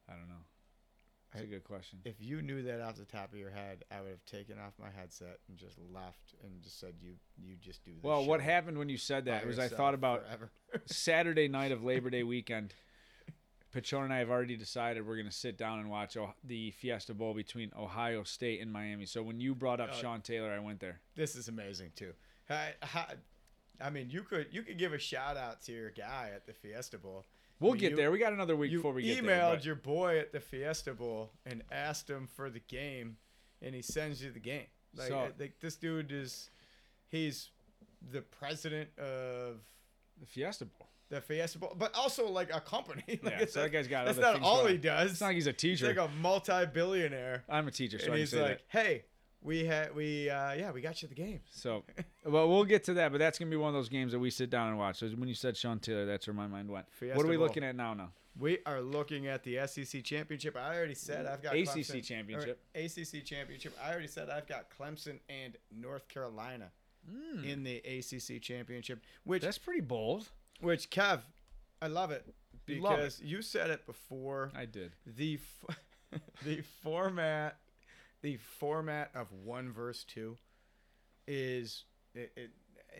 I 0.09 0.13
don't 0.13 0.27
know. 0.27 0.43
That's 1.31 1.43
a 1.45 1.47
good 1.47 1.63
question. 1.63 1.99
If 2.05 2.15
you 2.19 2.41
knew 2.41 2.63
that 2.63 2.81
off 2.81 2.95
the 2.95 3.05
top 3.05 3.31
of 3.31 3.37
your 3.37 3.51
head, 3.51 3.83
I 3.91 4.01
would 4.01 4.09
have 4.09 4.25
taken 4.25 4.57
off 4.57 4.73
my 4.79 4.89
headset 4.89 5.37
and 5.47 5.57
just 5.57 5.77
left 5.93 6.33
and 6.43 6.61
just 6.63 6.79
said, 6.79 6.95
"You, 6.99 7.13
you 7.37 7.55
just 7.61 7.83
do 7.83 7.91
this." 7.93 8.03
Well, 8.03 8.25
what 8.25 8.41
happened 8.41 8.77
when 8.79 8.89
you 8.89 8.97
said 8.97 9.25
that 9.25 9.45
was 9.45 9.59
I 9.59 9.67
thought 9.67 9.93
about. 9.93 10.23
Saturday 10.85 11.47
night 11.47 11.71
of 11.71 11.83
Labor 11.83 12.09
Day 12.09 12.23
weekend, 12.23 12.73
Petrone 13.71 14.05
and 14.05 14.13
I 14.13 14.17
have 14.17 14.29
already 14.29 14.57
decided 14.57 15.05
we're 15.05 15.15
going 15.15 15.27
to 15.27 15.31
sit 15.31 15.57
down 15.57 15.79
and 15.79 15.89
watch 15.89 16.17
oh- 16.17 16.33
the 16.43 16.71
Fiesta 16.71 17.13
Bowl 17.13 17.33
between 17.33 17.71
Ohio 17.77 18.23
State 18.23 18.61
and 18.61 18.71
Miami. 18.73 19.05
So 19.05 19.21
when 19.21 19.39
you 19.39 19.53
brought 19.53 19.79
up 19.79 19.91
Uh, 19.91 19.93
Sean 19.93 20.21
Taylor, 20.21 20.51
I 20.51 20.59
went 20.59 20.79
there. 20.79 20.99
this 21.15 21.35
is 21.35 21.47
amazing 21.47 21.91
too. 21.95 22.13
I, 22.49 22.73
I, 22.81 23.05
I 23.79 23.89
mean, 23.91 24.09
you 24.09 24.23
could 24.23 24.47
you 24.51 24.63
could 24.63 24.77
give 24.79 24.93
a 24.93 24.97
shout 24.97 25.37
out 25.37 25.61
to 25.63 25.71
your 25.71 25.91
guy 25.91 26.31
at 26.33 26.47
the 26.47 26.53
Fiesta 26.53 26.97
Bowl. 26.97 27.25
We'll 27.59 27.73
get 27.73 27.91
you- 27.91 27.97
there. 27.97 28.11
We 28.11 28.19
got 28.19 28.33
another 28.33 28.55
week 28.55 28.71
before 28.71 28.93
we 28.93 29.03
get 29.03 29.23
there. 29.23 29.35
You 29.35 29.41
emailed 29.41 29.65
your 29.65 29.75
boy 29.75 30.19
at 30.19 30.31
the 30.31 30.39
Fiesta 30.39 30.93
Bowl 30.93 31.31
and 31.45 31.63
asked 31.71 32.09
him 32.09 32.27
for 32.27 32.49
the 32.49 32.59
game, 32.61 33.17
and 33.61 33.75
he 33.75 33.81
sends 33.81 34.23
you 34.23 34.31
the 34.31 34.39
game. 34.39 34.67
Like, 34.95 35.09
So- 35.09 35.31
think 35.37 35.59
this 35.59 35.75
dude 35.75 36.11
is, 36.11 36.49
he's 37.09 37.49
the 38.11 38.21
president 38.21 38.89
of 38.97 39.57
the 40.19 40.25
Fiesta 40.25 40.65
Bowl. 40.65 40.87
the 41.09 41.19
Fiesta 41.21 41.57
Bowl, 41.57 41.73
but 41.77 41.93
also 41.95 42.27
like 42.29 42.53
a 42.53 42.61
company. 42.61 43.03
like 43.23 43.39
Yeah, 43.39 43.45
so 43.47 43.61
that 43.63 43.71
guy's 43.71 43.87
got 43.87 44.05
That's 44.05 44.19
other 44.19 44.39
not 44.39 44.41
all 44.43 44.65
he 44.67 44.77
does. 44.77 45.11
It's 45.11 45.21
not 45.21 45.27
like 45.27 45.35
he's 45.35 45.47
a 45.47 45.53
teacher. 45.53 45.87
He's 45.87 45.97
like 45.97 46.09
a 46.09 46.11
multi-billionaire, 46.21 47.43
I'm 47.49 47.67
a 47.67 47.71
teacher, 47.71 47.99
so 47.99 48.07
and 48.11 48.15
he's 48.15 48.33
like, 48.33 48.59
that. 48.59 48.61
"Hey, 48.67 49.05
we 49.41 49.65
had 49.65 49.95
we 49.95 50.29
uh, 50.29 50.53
yeah 50.53 50.71
we 50.71 50.81
got 50.81 51.01
you 51.01 51.07
the 51.07 51.15
game." 51.15 51.39
So, 51.51 51.83
well, 52.25 52.49
we'll 52.49 52.65
get 52.65 52.83
to 52.85 52.93
that, 52.95 53.11
but 53.11 53.17
that's 53.19 53.39
gonna 53.39 53.51
be 53.51 53.57
one 53.57 53.69
of 53.69 53.73
those 53.75 53.89
games 53.89 54.11
that 54.11 54.19
we 54.19 54.29
sit 54.29 54.49
down 54.49 54.69
and 54.69 54.77
watch. 54.77 54.97
So 54.97 55.07
when 55.09 55.27
you 55.29 55.35
said 55.35 55.55
Sean 55.57 55.79
Taylor, 55.79 56.05
that's 56.05 56.27
where 56.27 56.33
my 56.33 56.47
mind 56.47 56.69
went. 56.69 56.85
Fiesta 56.91 57.15
what 57.17 57.25
are 57.25 57.29
we 57.29 57.37
Bowl. 57.37 57.45
looking 57.47 57.63
at 57.63 57.75
now? 57.75 57.93
Now, 57.93 58.11
We 58.37 58.59
are 58.65 58.81
looking 58.81 59.27
at 59.27 59.43
the 59.43 59.59
SEC 59.67 60.03
championship. 60.03 60.55
I 60.57 60.75
already 60.75 60.93
said 60.95 61.25
I've 61.25 61.41
got 61.41 61.55
ACC 61.55 61.67
Clemson- 61.79 62.03
championship. 62.03 62.61
ACC 62.75 63.23
championship. 63.25 63.73
I 63.83 63.91
already 63.91 64.07
said 64.07 64.29
I've 64.29 64.47
got 64.47 64.65
Clemson 64.77 65.19
and 65.29 65.57
North 65.71 66.07
Carolina 66.07 66.71
in 67.43 67.63
the 67.63 67.77
ACC 67.77 68.41
championship. 68.41 69.01
Which 69.23 69.41
that's 69.41 69.57
pretty 69.57 69.81
bold. 69.81 70.29
which 70.59 70.89
Kev, 70.89 71.21
I 71.81 71.87
love 71.87 72.11
it 72.11 72.25
You 72.67 72.81
love 72.81 72.93
it. 72.93 72.97
because 72.97 73.21
you 73.21 73.41
said 73.41 73.69
it 73.71 73.85
before. 73.85 74.51
I 74.55 74.65
did. 74.65 74.91
The 75.07 75.39
f- 75.71 75.77
the 76.45 76.61
format 76.83 77.57
the 78.21 78.37
format 78.37 79.11
of 79.15 79.27
one 79.43 79.71
verse 79.71 80.03
two 80.03 80.37
is 81.27 81.85
it, 82.15 82.31
it, 82.35 82.49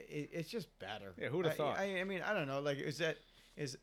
it 0.09 0.30
it's 0.32 0.49
just 0.49 0.67
better. 0.80 1.13
Yeah, 1.17 1.30
who'da 1.30 1.49
I- 1.49 1.53
thought? 1.53 1.80
I, 1.80 1.99
I 1.99 2.03
mean, 2.03 2.22
I 2.22 2.34
don't 2.34 2.47
know. 2.47 2.59
Like, 2.59 2.78
is 2.78 2.99
that 2.99 3.17
is 3.57 3.78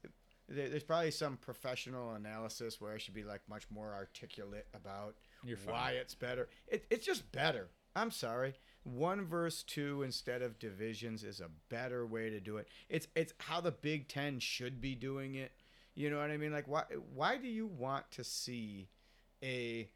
there's 0.49 0.85
probably 0.85 1.11
some 1.11 1.37
professional 1.37 2.13
analysis 2.15 2.81
where 2.81 2.93
I 2.93 2.99
should 2.99 3.15
be 3.15 3.25
like 3.25 3.41
much 3.49 3.65
more 3.71 3.93
articulate 3.93 4.67
about 4.75 5.17
why 5.73 5.91
it's 5.93 6.15
better. 6.15 6.49
It, 6.69 6.85
it's 6.91 7.05
just 7.05 7.31
better. 7.33 7.69
I'm 7.97 8.11
sorry. 8.11 8.55
One 8.85 9.25
verse 9.25 9.63
two 9.65 10.03
instead 10.03 10.43
of 10.43 10.59
divisions 10.59 11.25
is 11.25 11.41
a 11.41 11.51
better 11.69 12.07
way 12.07 12.31
to 12.31 12.39
do 12.39 12.59
it. 12.59 12.69
It's 12.89 13.09
it's 13.17 13.33
how 13.39 13.61
the 13.61 13.73
Big 13.73 14.09
Ten 14.09 14.39
should 14.39 14.81
be 14.81 14.95
doing 14.95 15.35
it. 15.35 15.53
You 15.95 16.11
know 16.11 16.19
what 16.19 16.31
I 16.31 16.37
mean? 16.37 16.53
Like 16.53 16.69
why 16.69 16.85
why 17.15 17.39
do 17.39 17.49
you 17.49 17.67
want 17.67 18.09
to 18.13 18.23
see 18.23 18.89
a 19.43 19.89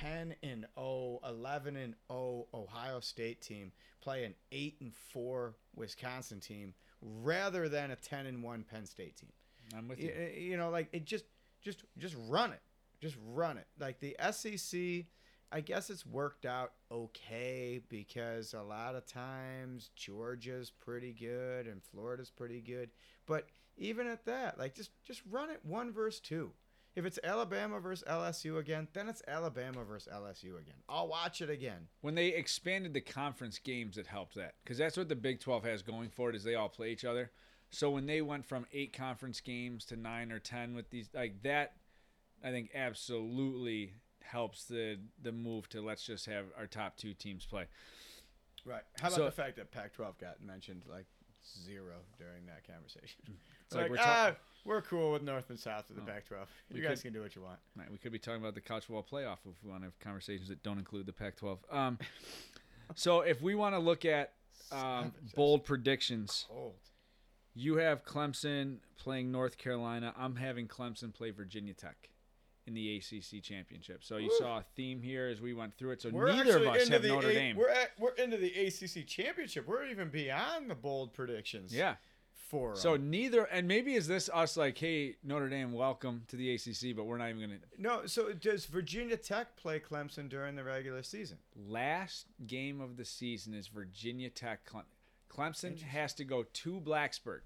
10 0.00 0.34
and 0.42 0.66
0, 0.78 1.20
11 1.26 1.76
and 1.76 1.94
0 2.10 2.46
Ohio 2.54 3.00
State 3.00 3.40
team 3.40 3.72
play 4.00 4.24
an 4.24 4.34
8 4.52 4.76
and 4.80 4.94
4 4.94 5.54
Wisconsin 5.74 6.40
team 6.40 6.74
rather 7.00 7.68
than 7.68 7.90
a 7.90 7.96
10 7.96 8.26
and 8.26 8.42
1 8.42 8.64
Penn 8.70 8.86
State 8.86 9.16
team? 9.16 9.32
I'm 9.76 9.88
with 9.88 10.00
you, 10.00 10.12
you. 10.12 10.40
you 10.40 10.56
know 10.56 10.70
like 10.70 10.88
it 10.92 11.04
just 11.04 11.24
just 11.62 11.84
just 11.98 12.14
run 12.28 12.52
it 12.52 12.60
just 13.00 13.16
run 13.32 13.58
it 13.58 13.66
like 13.78 13.98
the 14.00 14.16
sec 14.30 15.06
i 15.52 15.60
guess 15.60 15.90
it's 15.90 16.06
worked 16.06 16.46
out 16.46 16.72
okay 16.90 17.80
because 17.88 18.54
a 18.54 18.62
lot 18.62 18.94
of 18.94 19.06
times 19.06 19.90
georgia's 19.96 20.70
pretty 20.70 21.12
good 21.12 21.66
and 21.66 21.82
florida's 21.82 22.30
pretty 22.30 22.60
good 22.60 22.90
but 23.26 23.46
even 23.76 24.06
at 24.06 24.24
that 24.24 24.58
like 24.58 24.74
just 24.74 24.90
just 25.04 25.22
run 25.30 25.50
it 25.50 25.60
one 25.64 25.92
versus 25.92 26.20
two 26.20 26.52
if 26.96 27.04
it's 27.04 27.18
alabama 27.22 27.78
versus 27.78 28.02
lsu 28.08 28.58
again 28.58 28.88
then 28.94 29.08
it's 29.08 29.22
alabama 29.28 29.84
versus 29.84 30.12
lsu 30.12 30.58
again 30.58 30.74
i'll 30.88 31.06
watch 31.06 31.40
it 31.40 31.50
again 31.50 31.86
when 32.00 32.14
they 32.14 32.28
expanded 32.28 32.92
the 32.94 33.00
conference 33.00 33.58
games, 33.58 33.96
it 33.98 34.06
helped 34.06 34.34
that 34.34 34.54
because 34.64 34.78
that's 34.78 34.96
what 34.96 35.08
the 35.08 35.14
Big 35.16 35.40
Twelve 35.40 35.64
has 35.64 35.82
going 35.82 36.08
for 36.08 36.30
it 36.30 36.36
is 36.36 36.42
they 36.44 36.54
all 36.54 36.68
play 36.68 36.90
each 36.90 37.04
other. 37.04 37.30
So 37.70 37.90
when 37.90 38.06
they 38.06 38.22
went 38.22 38.44
from 38.46 38.64
eight 38.72 38.92
conference 38.92 39.40
games 39.40 39.84
to 39.86 39.96
nine 39.96 40.30
or 40.32 40.38
ten 40.38 40.74
with 40.74 40.88
these 40.90 41.08
like 41.12 41.42
that, 41.42 41.74
I 42.44 42.50
think 42.50 42.70
absolutely 42.74 43.92
helps 44.22 44.64
the 44.64 44.98
the 45.20 45.32
move 45.32 45.68
to 45.70 45.80
let's 45.80 46.04
just 46.04 46.26
have 46.26 46.46
our 46.56 46.66
top 46.66 46.96
two 46.96 47.12
teams 47.14 47.44
play. 47.44 47.66
Right. 48.64 48.82
How 49.00 49.08
about 49.08 49.16
So- 49.16 49.24
the 49.24 49.30
fact 49.32 49.56
that 49.56 49.70
Pac-12 49.70 50.18
got 50.18 50.42
mentioned 50.42 50.84
like 50.88 51.06
zero 51.64 51.96
during 52.18 52.46
that 52.46 52.66
conversation? 52.66 53.20
It's 53.66 53.74
like 53.74 53.82
like, 53.90 53.90
we're 53.90 53.96
ah, 54.00 54.32
we're 54.64 54.82
cool 54.82 55.12
with 55.12 55.22
North 55.22 55.50
and 55.50 55.58
South 55.58 55.88
of 55.90 55.96
the 55.96 56.02
Oh. 56.02 56.06
Pac-12. 56.06 56.46
We 56.72 56.80
You 56.80 56.82
guys 56.86 56.98
could- 57.02 57.08
can 57.08 57.12
do 57.14 57.22
what 57.22 57.34
you 57.36 57.42
want. 57.42 57.58
Right, 57.76 57.90
we 57.90 57.98
could 57.98 58.12
be 58.12 58.18
talking 58.18 58.40
about 58.40 58.54
the 58.54 58.60
college 58.60 58.84
football 58.84 59.04
playoff 59.04 59.38
if 59.48 59.62
we 59.62 59.70
want 59.70 59.82
to 59.82 59.86
have 59.86 59.98
conversations 60.00 60.48
that 60.48 60.62
don't 60.62 60.78
include 60.78 61.06
the 61.06 61.12
Pac-12. 61.12 61.58
Um, 61.72 61.98
so 62.94 63.20
if 63.20 63.40
we 63.42 63.54
want 63.54 63.74
to 63.74 63.78
look 63.78 64.04
at 64.04 64.32
um, 64.72 65.12
bold 65.34 65.64
predictions, 65.64 66.46
Cold. 66.48 66.74
you 67.54 67.76
have 67.76 68.04
Clemson 68.04 68.78
playing 68.98 69.30
North 69.30 69.58
Carolina. 69.58 70.12
I'm 70.16 70.36
having 70.36 70.66
Clemson 70.68 71.12
play 71.14 71.30
Virginia 71.30 71.74
Tech 71.74 72.10
in 72.66 72.74
the 72.74 72.96
ACC 72.96 73.40
championship. 73.44 74.02
So 74.02 74.16
you 74.16 74.28
Woo. 74.28 74.38
saw 74.38 74.58
a 74.58 74.64
theme 74.74 75.00
here 75.00 75.28
as 75.28 75.40
we 75.40 75.54
went 75.54 75.76
through 75.78 75.92
it. 75.92 76.02
So 76.02 76.10
We're 76.10 76.32
neither 76.32 76.56
of 76.56 76.66
us 76.66 76.88
have 76.88 77.04
Notre 77.04 77.28
A- 77.28 77.32
Dame. 77.34 77.56
We're 77.56 77.68
at, 77.68 77.90
we're 77.96 78.14
into 78.14 78.36
the 78.38 78.52
ACC 78.66 79.06
championship. 79.06 79.68
We're 79.68 79.84
even 79.86 80.08
beyond 80.08 80.68
the 80.68 80.74
bold 80.74 81.12
predictions. 81.12 81.72
Yeah. 81.72 81.94
For 82.48 82.70
'em. 82.70 82.76
So 82.76 82.96
neither, 82.96 83.44
and 83.44 83.66
maybe 83.66 83.94
is 83.94 84.06
this 84.06 84.30
us 84.32 84.56
like, 84.56 84.78
hey, 84.78 85.16
Notre 85.24 85.48
Dame, 85.48 85.72
welcome 85.72 86.22
to 86.28 86.36
the 86.36 86.54
ACC, 86.54 86.94
but 86.94 87.04
we're 87.04 87.18
not 87.18 87.30
even 87.30 87.40
gonna. 87.40 87.58
no. 87.78 88.06
So 88.06 88.32
does 88.32 88.66
Virginia 88.66 89.16
Tech 89.16 89.56
play 89.56 89.80
Clemson 89.80 90.28
during 90.28 90.54
the 90.54 90.62
regular 90.64 91.02
season? 91.02 91.38
Last 91.56 92.26
game 92.46 92.80
of 92.80 92.96
the 92.96 93.04
season 93.04 93.52
is 93.54 93.66
Virginia 93.68 94.30
Tech. 94.30 94.64
Cle- 94.64 94.84
Clemson 95.28 95.80
has 95.82 96.14
to 96.14 96.24
go 96.24 96.44
to 96.44 96.80
Blacksburg, 96.80 97.40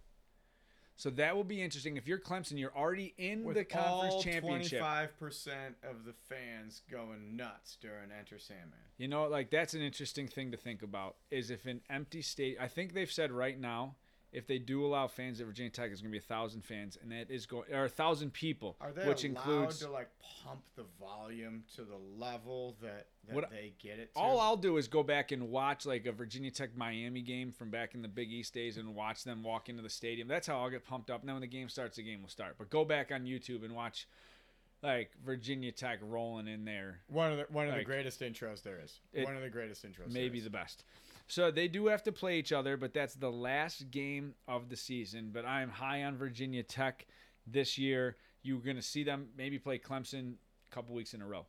so 0.96 1.08
that 1.10 1.34
will 1.34 1.44
be 1.44 1.62
interesting. 1.62 1.96
If 1.96 2.06
you're 2.06 2.18
Clemson, 2.18 2.58
you're 2.58 2.76
already 2.76 3.14
in 3.16 3.42
With 3.42 3.56
the 3.56 3.64
conference 3.64 4.14
all 4.14 4.22
championship. 4.22 4.82
25% 4.82 5.76
of 5.82 6.04
the 6.04 6.12
fans 6.12 6.82
going 6.90 7.36
nuts 7.36 7.78
during 7.80 8.12
Enter 8.12 8.38
Sandman. 8.38 8.78
You 8.98 9.08
know, 9.08 9.26
like 9.28 9.48
that's 9.50 9.72
an 9.72 9.80
interesting 9.80 10.28
thing 10.28 10.50
to 10.50 10.58
think 10.58 10.82
about. 10.82 11.16
Is 11.30 11.50
if 11.50 11.64
an 11.64 11.80
empty 11.88 12.20
state, 12.20 12.58
I 12.60 12.68
think 12.68 12.92
they've 12.92 13.10
said 13.10 13.32
right 13.32 13.58
now, 13.58 13.96
if 14.32 14.46
they 14.46 14.58
do 14.58 14.84
allow 14.86 15.08
fans 15.08 15.40
at 15.40 15.46
Virginia 15.46 15.70
Tech, 15.70 15.90
it's 15.90 16.00
going 16.00 16.10
to 16.12 16.18
be 16.18 16.18
a 16.18 16.26
thousand 16.26 16.62
fans, 16.64 16.96
and 17.02 17.10
that 17.10 17.30
is 17.30 17.46
going 17.46 17.64
or 17.72 17.84
a 17.84 17.88
thousand 17.88 18.32
people, 18.32 18.76
Are 18.80 18.92
they 18.92 19.06
which 19.08 19.24
allowed 19.24 19.30
includes. 19.38 19.78
to 19.80 19.90
like 19.90 20.08
pump 20.44 20.62
the 20.76 20.84
volume 21.00 21.64
to 21.74 21.82
the 21.82 21.96
level 22.16 22.76
that, 22.80 23.06
that 23.26 23.34
What- 23.34 23.50
they 23.50 23.72
get 23.82 23.98
it 23.98 24.12
to? 24.14 24.18
All 24.20 24.38
I'll 24.38 24.56
do 24.56 24.76
is 24.76 24.86
go 24.88 25.02
back 25.02 25.32
and 25.32 25.50
watch 25.50 25.84
like 25.84 26.06
a 26.06 26.12
Virginia 26.12 26.50
Tech 26.50 26.76
Miami 26.76 27.22
game 27.22 27.50
from 27.52 27.70
back 27.70 27.94
in 27.94 28.02
the 28.02 28.08
Big 28.08 28.30
East 28.32 28.54
days 28.54 28.76
and 28.76 28.94
watch 28.94 29.24
them 29.24 29.42
walk 29.42 29.68
into 29.68 29.82
the 29.82 29.90
stadium. 29.90 30.28
That's 30.28 30.46
how 30.46 30.60
I'll 30.60 30.70
get 30.70 30.84
pumped 30.86 31.10
up. 31.10 31.20
And 31.20 31.28
then 31.28 31.34
when 31.34 31.42
the 31.42 31.46
game 31.48 31.68
starts, 31.68 31.96
the 31.96 32.02
game 32.04 32.22
will 32.22 32.28
start. 32.28 32.54
But 32.56 32.70
go 32.70 32.84
back 32.84 33.10
on 33.12 33.24
YouTube 33.24 33.64
and 33.64 33.74
watch 33.74 34.06
like 34.82 35.10
Virginia 35.26 35.72
Tech 35.72 35.98
rolling 36.02 36.46
in 36.48 36.64
there. 36.64 37.00
one 37.08 37.32
of 37.32 37.38
the 37.38 37.44
one 37.52 37.66
of 37.66 37.72
the 37.72 37.78
like- 37.78 37.86
greatest 37.86 38.20
intros 38.20 38.62
there 38.62 38.78
is. 38.82 39.00
It- 39.12 39.24
one 39.24 39.36
of 39.36 39.42
the 39.42 39.50
greatest 39.50 39.84
intros. 39.84 40.12
Maybe 40.12 40.38
is. 40.38 40.44
the 40.44 40.50
best. 40.50 40.84
So 41.30 41.52
they 41.52 41.68
do 41.68 41.86
have 41.86 42.02
to 42.02 42.12
play 42.12 42.40
each 42.40 42.52
other, 42.52 42.76
but 42.76 42.92
that's 42.92 43.14
the 43.14 43.30
last 43.30 43.90
game 43.92 44.34
of 44.48 44.68
the 44.68 44.76
season. 44.76 45.30
But 45.32 45.44
I 45.44 45.62
am 45.62 45.70
high 45.70 46.02
on 46.02 46.16
Virginia 46.16 46.64
Tech 46.64 47.06
this 47.46 47.78
year. 47.78 48.16
You're 48.42 48.58
going 48.58 48.76
to 48.76 48.82
see 48.82 49.04
them 49.04 49.28
maybe 49.36 49.56
play 49.56 49.78
Clemson 49.78 50.34
a 50.70 50.74
couple 50.74 50.92
weeks 50.92 51.14
in 51.14 51.22
a 51.22 51.26
row. 51.26 51.46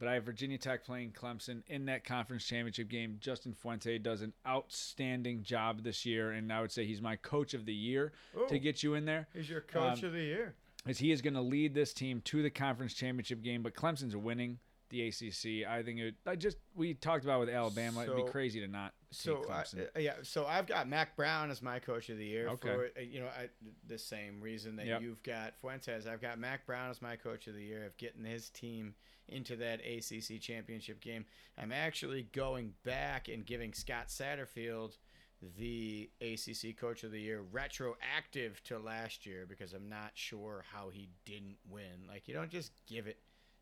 But 0.00 0.08
I 0.08 0.14
have 0.14 0.24
Virginia 0.24 0.58
Tech 0.58 0.84
playing 0.84 1.12
Clemson 1.12 1.62
in 1.68 1.84
that 1.84 2.04
conference 2.04 2.44
championship 2.44 2.88
game. 2.88 3.18
Justin 3.20 3.54
Fuente 3.54 3.96
does 3.98 4.22
an 4.22 4.32
outstanding 4.44 5.44
job 5.44 5.84
this 5.84 6.04
year, 6.04 6.32
and 6.32 6.52
I 6.52 6.60
would 6.60 6.72
say 6.72 6.84
he's 6.84 7.02
my 7.02 7.14
coach 7.14 7.54
of 7.54 7.66
the 7.66 7.74
year 7.74 8.12
to 8.48 8.58
get 8.58 8.82
you 8.82 8.94
in 8.94 9.04
there. 9.04 9.28
He's 9.32 9.48
your 9.48 9.60
coach 9.60 10.02
um, 10.02 10.06
of 10.06 10.14
the 10.14 10.22
year. 10.22 10.54
As 10.86 10.98
he 10.98 11.12
is 11.12 11.22
going 11.22 11.34
to 11.34 11.42
lead 11.42 11.74
this 11.74 11.92
team 11.92 12.22
to 12.22 12.42
the 12.42 12.50
conference 12.50 12.94
championship 12.94 13.42
game, 13.42 13.62
but 13.62 13.74
Clemson's 13.74 14.16
winning 14.16 14.58
the 14.90 15.08
ACC. 15.08 15.68
I 15.68 15.82
think 15.82 15.98
it. 16.00 16.14
I 16.26 16.36
just 16.36 16.58
we 16.74 16.94
talked 16.94 17.24
about 17.24 17.40
with 17.40 17.48
Alabama. 17.48 18.02
It'd 18.02 18.16
be 18.16 18.22
crazy 18.30 18.60
to 18.60 18.68
not 18.68 18.92
take 19.10 19.20
So 19.22 19.44
I, 19.48 19.62
Clemson. 19.62 19.86
uh, 19.96 19.98
yeah, 20.00 20.14
so 20.22 20.46
I've 20.46 20.66
got 20.66 20.88
Mack 20.88 21.16
Brown 21.16 21.50
as 21.50 21.62
my 21.62 21.78
coach 21.78 22.08
of 22.10 22.18
the 22.18 22.24
year 22.26 22.48
Okay. 22.50 22.68
for 22.68 22.84
uh, 22.96 23.00
you 23.02 23.20
know 23.20 23.26
I, 23.28 23.48
the 23.88 23.98
same 23.98 24.40
reason 24.40 24.76
that 24.76 24.86
Yep. 24.86 25.02
you've 25.02 25.22
got 25.22 25.54
Fuentes. 25.60 26.06
I've 26.06 26.20
got 26.20 26.38
Mack 26.38 26.66
Brown 26.66 26.90
as 26.90 27.00
my 27.00 27.16
coach 27.16 27.46
of 27.46 27.54
the 27.54 27.62
year 27.62 27.86
of 27.86 27.96
getting 27.96 28.24
his 28.24 28.50
team 28.50 28.94
into 29.28 29.54
that 29.56 29.80
ACC 29.80 30.40
championship 30.40 31.00
game. 31.00 31.24
I'm 31.56 31.70
actually 31.72 32.24
going 32.32 32.74
back 32.84 33.28
and 33.28 33.46
giving 33.46 33.72
Scott 33.72 34.08
Satterfield 34.08 34.96
the 35.56 36.10
ACC 36.20 36.76
coach 36.76 37.02
of 37.02 37.12
the 37.12 37.20
year 37.20 37.42
retroactive 37.50 38.62
to 38.64 38.78
last 38.78 39.24
year 39.24 39.46
because 39.48 39.72
I'm 39.72 39.88
not 39.88 40.10
sure 40.14 40.64
how 40.70 40.90
he 40.90 41.08
didn't 41.24 41.56
win. 41.68 42.06
Like 42.08 42.28
you 42.28 42.34
don't 42.34 42.50
just 42.50 42.72
give 42.86 43.06
it 43.06 43.18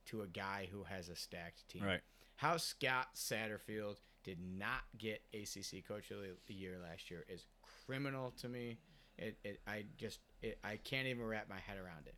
to 0.09 0.23
a 0.23 0.27
guy 0.27 0.69
who 0.71 0.85
has 0.85 1.09
a 1.09 1.17
stacked 1.17 1.69
team 1.69 1.85
right. 1.85 2.01
how 2.37 2.57
Scott 2.57 3.09
Satterfield 3.15 3.97
did 4.25 4.39
not 4.41 4.83
get 4.99 5.23
ACC 5.33 5.87
Coach 5.87 6.11
of 6.11 6.19
the 6.47 6.55
Year 6.55 6.77
last 6.83 7.11
year 7.11 7.25
is 7.29 7.47
criminal 7.87 8.33
to 8.41 8.49
me. 8.49 8.79
It, 9.17 9.39
it 9.43 9.61
I 9.67 9.85
just 9.97 10.21
it, 10.43 10.59
I 10.63 10.77
can't 10.77 11.07
even 11.07 11.25
wrap 11.25 11.49
my 11.49 11.59
head 11.59 11.77
around 11.79 12.07
it. 12.07 12.15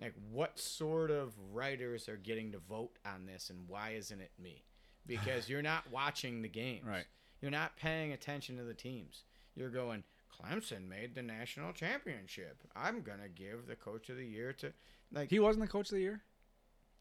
Like, 0.00 0.14
what 0.32 0.58
sort 0.58 1.10
of 1.10 1.34
writers 1.52 2.08
are 2.08 2.16
getting 2.16 2.52
to 2.52 2.58
vote 2.58 2.98
on 3.04 3.26
this, 3.26 3.50
and 3.50 3.68
why 3.68 3.90
isn't 3.90 4.20
it 4.20 4.30
me? 4.42 4.64
Because 5.06 5.48
you're 5.50 5.62
not 5.62 5.84
watching 5.92 6.40
the 6.40 6.48
games. 6.48 6.86
Right. 6.86 7.04
You're 7.42 7.50
not 7.50 7.76
paying 7.76 8.12
attention 8.12 8.56
to 8.56 8.64
the 8.64 8.74
teams. 8.74 9.24
You're 9.54 9.70
going. 9.70 10.04
Clemson 10.40 10.88
made 10.88 11.14
the 11.14 11.22
national 11.22 11.74
championship. 11.74 12.62
I'm 12.74 13.02
gonna 13.02 13.28
give 13.28 13.66
the 13.66 13.76
coach 13.76 14.08
of 14.08 14.16
the 14.16 14.24
year 14.24 14.54
to 14.54 14.72
like 15.12 15.28
He 15.28 15.38
wasn't 15.38 15.66
the 15.66 15.70
coach 15.70 15.90
of 15.90 15.96
the 15.96 16.00
year. 16.00 16.22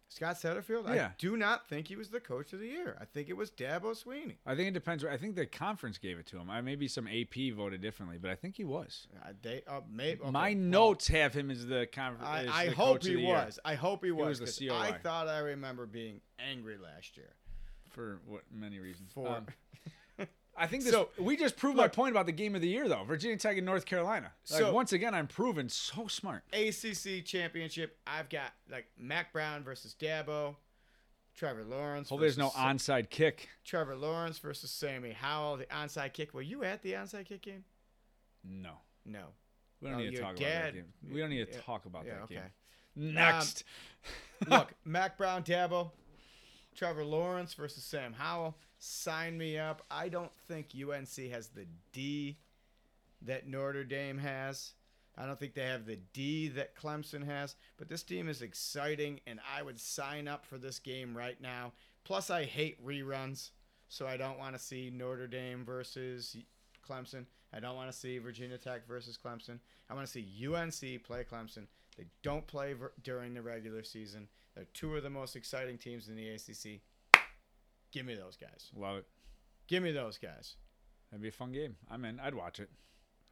Scott 0.09 0.37
Satterfield. 0.37 0.93
Yeah. 0.93 1.05
I 1.05 1.11
do 1.19 1.37
not 1.37 1.67
think 1.67 1.87
he 1.87 1.95
was 1.95 2.09
the 2.09 2.19
coach 2.19 2.51
of 2.51 2.59
the 2.59 2.67
year. 2.67 2.97
I 2.99 3.05
think 3.05 3.29
it 3.29 3.37
was 3.37 3.51
Dabo 3.51 3.95
Swinney. 3.95 4.37
I 4.45 4.55
think 4.55 4.69
it 4.69 4.73
depends. 4.73 5.05
I 5.05 5.17
think 5.17 5.35
the 5.35 5.45
conference 5.45 5.99
gave 5.99 6.17
it 6.17 6.25
to 6.27 6.37
him. 6.39 6.49
I 6.49 6.61
maybe 6.61 6.87
some 6.87 7.07
AP 7.07 7.53
voted 7.55 7.81
differently, 7.81 8.17
but 8.17 8.31
I 8.31 8.35
think 8.35 8.55
he 8.55 8.63
was. 8.63 9.07
Uh, 9.23 9.33
they 9.41 9.61
uh, 9.67 9.81
maybe 9.89 10.21
okay, 10.21 10.31
My 10.31 10.49
well, 10.49 10.57
notes 10.57 11.07
have 11.09 11.33
him 11.33 11.51
as 11.51 11.67
the 11.67 11.87
conference. 11.91 12.27
I, 12.27 12.65
I 12.65 12.67
hope 12.69 13.03
he 13.03 13.15
was. 13.17 13.59
I 13.63 13.75
hope 13.75 14.03
he 14.03 14.11
was. 14.11 14.41
was 14.41 14.57
the 14.57 14.67
COI. 14.67 14.75
I 14.75 14.91
thought 14.93 15.27
I 15.27 15.39
remember 15.39 15.85
being 15.85 16.21
angry 16.39 16.77
last 16.77 17.15
year. 17.15 17.35
for 17.89 18.19
what 18.25 18.41
many 18.51 18.79
reasons. 18.79 19.11
For 19.13 19.27
Um, 19.27 19.45
I 20.57 20.67
think 20.67 20.83
this, 20.83 20.91
So, 20.91 21.09
we 21.17 21.37
just 21.37 21.55
proved 21.55 21.77
my 21.77 21.87
point 21.87 22.11
about 22.11 22.25
the 22.25 22.31
game 22.33 22.53
of 22.53 22.61
the 22.61 22.67
year, 22.67 22.89
though. 22.89 23.03
Virginia 23.05 23.37
Tech 23.37 23.55
and 23.57 23.65
North 23.65 23.85
Carolina. 23.85 24.33
Like, 24.51 24.59
So- 24.59 24.73
once 24.73 24.91
again, 24.91 25.13
I'm 25.15 25.27
proven 25.27 25.69
so 25.69 26.07
smart. 26.07 26.43
ACC 26.51 27.21
championship. 27.23 27.97
I've 28.05 28.29
got 28.29 28.51
like 28.69 28.87
Mack 28.97 29.31
Brown 29.31 29.63
versus 29.63 29.95
Dabo, 29.97 30.57
Trevor 31.35 31.63
Lawrence. 31.63 32.09
Hope 32.09 32.19
there's 32.19 32.37
no 32.37 32.49
onside 32.49 33.09
kick. 33.09 33.47
Trevor 33.63 33.95
Lawrence 33.95 34.37
versus 34.39 34.69
Sammy 34.69 35.11
Howell. 35.13 35.57
The 35.57 35.65
onside 35.67 36.11
kick. 36.13 36.33
Were 36.33 36.41
you 36.41 36.63
at 36.65 36.81
the 36.81 36.93
onside 36.93 37.25
kick 37.27 37.41
game? 37.43 37.63
No, 38.43 38.73
No. 39.05 39.27
we 39.81 39.89
don't 39.89 39.99
Oh, 39.99 40.03
need 40.03 40.11
to 40.15 40.21
talk 40.21 40.31
about 40.37 40.39
that 40.39 40.73
game. 40.73 40.93
We 41.09 41.19
don't 41.21 41.29
need 41.29 41.45
to 41.45 41.51
yeah, 41.53 41.61
talk 41.61 41.85
about 41.85 42.05
yeah, 42.05 42.15
that 42.15 42.21
okay. 42.23 42.35
game. 42.35 42.43
Um, 42.97 43.13
Next, 43.13 43.63
Look, 44.47 44.73
Mack 44.83 45.17
Brown, 45.17 45.43
Dabo, 45.43 45.91
Trevor 46.79 47.03
Lawrence 47.03 47.55
versus 47.55 47.83
Sam 47.83 48.13
Howell. 48.13 48.55
Sign 48.77 49.37
me 49.37 49.59
up. 49.59 49.83
I 49.91 50.07
don't 50.07 50.31
think 50.47 50.67
UNC 50.73 51.29
has 51.29 51.49
the 51.49 51.65
D 51.91 52.37
that 53.21 53.45
Notre 53.45 53.83
Dame 53.83 54.17
has. 54.19 54.71
I 55.17 55.25
don't 55.25 55.37
think 55.37 55.55
they 55.55 55.65
have 55.65 55.85
the 55.85 55.99
D 56.13 56.47
that 56.47 56.77
Clemson 56.77 57.25
has. 57.25 57.57
But 57.75 57.89
this 57.89 58.01
team 58.01 58.29
is 58.29 58.41
exciting, 58.41 59.19
and 59.27 59.41
I 59.53 59.61
would 59.61 59.77
sign 59.77 60.29
up 60.29 60.45
for 60.45 60.57
this 60.57 60.79
game 60.79 61.17
right 61.17 61.35
now. 61.41 61.73
Plus, 62.05 62.29
I 62.29 62.45
hate 62.45 62.81
reruns, 62.81 63.49
so 63.89 64.07
I 64.07 64.15
don't 64.15 64.39
want 64.39 64.55
to 64.55 64.63
see 64.63 64.89
Notre 64.89 65.27
Dame 65.27 65.65
versus 65.65 66.37
Clemson. 66.89 67.25
I 67.53 67.59
don't 67.59 67.75
want 67.75 67.91
to 67.91 67.97
see 67.97 68.19
Virginia 68.19 68.57
Tech 68.57 68.87
versus 68.87 69.19
Clemson. 69.21 69.59
I 69.89 69.95
want 69.95 70.07
to 70.07 70.13
see 70.13 70.47
UNC 70.47 71.03
play 71.03 71.25
Clemson. 71.29 71.67
They 71.97 72.05
don't 72.23 72.47
play 72.47 72.71
ver- 72.71 72.93
during 73.03 73.33
the 73.33 73.41
regular 73.41 73.83
season. 73.83 74.29
They're 74.59 74.67
two 74.73 74.93
of 74.97 75.03
the 75.03 75.09
most 75.09 75.37
exciting 75.37 75.77
teams 75.77 76.09
in 76.09 76.17
the 76.17 76.27
ACC. 76.31 76.81
Give 77.93 78.05
me 78.05 78.13
those 78.15 78.35
guys. 78.35 78.69
love 78.75 78.97
it. 78.97 79.05
Give 79.69 79.81
me 79.81 79.93
those 79.93 80.17
guys. 80.17 80.57
That'd 81.09 81.21
be 81.21 81.29
a 81.29 81.31
fun 81.31 81.53
game. 81.53 81.77
I'm 81.89 82.03
in. 82.03 82.19
I'd 82.19 82.35
watch 82.35 82.59
it. 82.59 82.69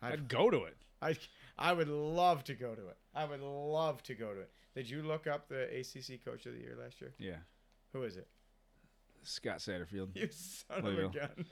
I'd, 0.02 0.14
I'd, 0.14 0.28
go 0.30 0.50
to 0.50 0.64
it. 0.64 0.78
I, 1.02 1.18
I 1.60 1.74
would 1.74 1.90
love 1.90 2.46
to 2.46 2.54
go 2.54 2.76
to 2.76 2.88
it. 2.88 2.98
I 3.14 3.26
would 3.26 3.42
love 3.42 4.02
to 4.04 4.14
go 4.14 4.34
to 4.34 4.40
it. 4.40 4.52
Did 4.74 4.90
you 4.90 5.04
look 5.04 5.28
up 5.28 5.50
the 5.50 5.64
ACC 5.64 6.24
Coach 6.24 6.46
of 6.46 6.54
the 6.54 6.60
Year 6.60 6.78
last 6.82 7.02
year? 7.02 7.12
Yeah, 7.20 7.40
Who 7.92 8.04
is 8.04 8.16
it? 8.16 8.30
Scott 9.24 9.58
Satterfield. 9.58 10.16
You 10.16 10.30
son 10.32 10.88
of 10.88 10.98
a 10.98 11.10
gun. 11.10 11.46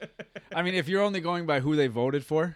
I 0.56 0.62
mean, 0.62 0.76
if 0.76 0.88
you're 0.88 1.02
only 1.02 1.20
going 1.20 1.46
by 1.46 1.60
who 1.60 1.76
they 1.76 1.88
voted 1.88 2.24
for, 2.24 2.56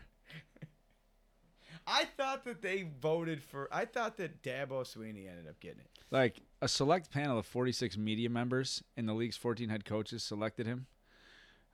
I 1.85 2.05
thought 2.15 2.45
that 2.45 2.61
they 2.61 2.87
voted 3.01 3.43
for. 3.43 3.67
I 3.73 3.83
thought 3.83 4.15
that 4.17 4.41
Dabo 4.41 4.83
Swinney 4.83 5.29
ended 5.29 5.49
up 5.49 5.59
getting 5.59 5.79
it. 5.79 5.89
like 6.11 6.41
a 6.61 6.67
select 6.67 7.11
panel 7.11 7.37
of 7.39 7.45
46 7.45 7.97
media 7.97 8.29
members 8.29 8.83
and 8.97 9.07
the 9.07 9.13
league's 9.13 9.37
14 9.37 9.69
head 9.69 9.85
coaches 9.85 10.23
selected 10.23 10.65
him. 10.65 10.87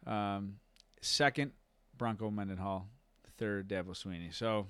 Um, 0.06 0.56
second, 1.02 1.52
Bronco 1.98 2.30
Mendenhall. 2.30 2.88
Third, 3.38 3.68
Dabo 3.68 3.90
Swinney. 3.90 4.34
So 4.34 4.68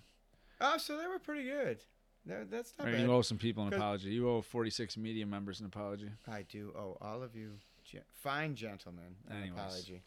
Oh, 0.62 0.78
so 0.78 0.98
they 0.98 1.06
were 1.08 1.20
pretty 1.20 1.44
good. 1.44 1.80
That- 2.26 2.50
that's 2.50 2.74
not 2.80 2.86
bad. 2.86 3.02
you 3.02 3.12
owe 3.12 3.22
some 3.22 3.38
people 3.38 3.68
an 3.68 3.74
apology. 3.74 4.10
You 4.10 4.28
owe 4.30 4.42
46 4.42 4.98
media 4.98 5.26
members 5.26 5.60
an 5.60 5.66
apology. 5.68 6.10
I 6.28 6.44
do 6.44 6.74
owe 6.76 6.98
all 7.02 7.22
of 7.22 7.36
you, 7.36 7.52
ge- 7.84 7.98
fine 8.14 8.56
gentlemen, 8.56 9.16
an 9.30 9.38
Anyways. 9.44 9.60
apology. 9.60 10.02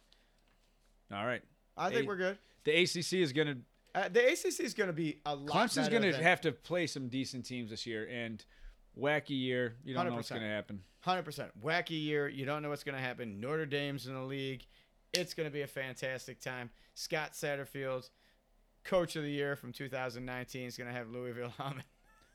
All 1.13 1.25
right. 1.27 1.43
I 1.77 1.91
think 1.91 2.05
A- 2.05 2.09
we're 2.09 2.17
good. 2.17 2.39
The 2.65 2.73
ACC 2.83 3.21
is 3.23 3.33
going 3.33 3.49
to 3.49 3.59
Uh, 3.95 4.09
the 4.09 4.21
ACC 4.33 4.61
is 4.65 4.75
going 4.75 4.89
to 4.89 4.93
be 4.93 5.21
a 5.25 5.35
lot. 5.35 5.49
Clemson's 5.71 5.89
going 5.89 6.03
to 6.03 6.23
have 6.23 6.41
to 6.43 6.53
play 6.53 6.87
some 6.87 7.09
decent 7.09 7.45
teams 7.47 7.71
this 7.71 7.87
year, 7.87 8.07
and 8.09 8.45
wacky 8.99 9.31
year. 9.31 9.75
You 9.85 9.95
don't 9.95 10.09
know 10.09 10.15
what's 10.15 10.29
100%. 10.29 10.33
going 10.33 10.43
to 10.43 10.49
happen. 10.49 10.81
Hundred 11.01 11.23
percent 11.25 11.51
wacky 11.63 12.03
year. 12.03 12.29
You 12.29 12.45
don't 12.45 12.63
know 12.63 12.71
what's 12.71 12.85
going 12.85 12.97
to 12.97 13.01
happen. 13.01 13.41
Notre 13.41 13.67
Dame's 13.67 14.07
in 14.07 14.15
the 14.15 14.21
league. 14.21 14.67
It's 15.15 15.33
going 15.33 15.49
to 15.49 15.53
be 15.53 15.63
a 15.63 15.67
fantastic 15.67 16.41
time. 16.41 16.71
Scott 16.95 17.33
Satterfield, 17.33 18.11
coach 18.85 19.17
of 19.17 19.23
the 19.23 19.31
year 19.31 19.57
from 19.57 19.73
2019, 19.73 20.67
is 20.67 20.77
going 20.77 20.89
to 20.89 20.95
have 20.95 21.09
Louisville 21.09 21.53
humming. 21.59 21.85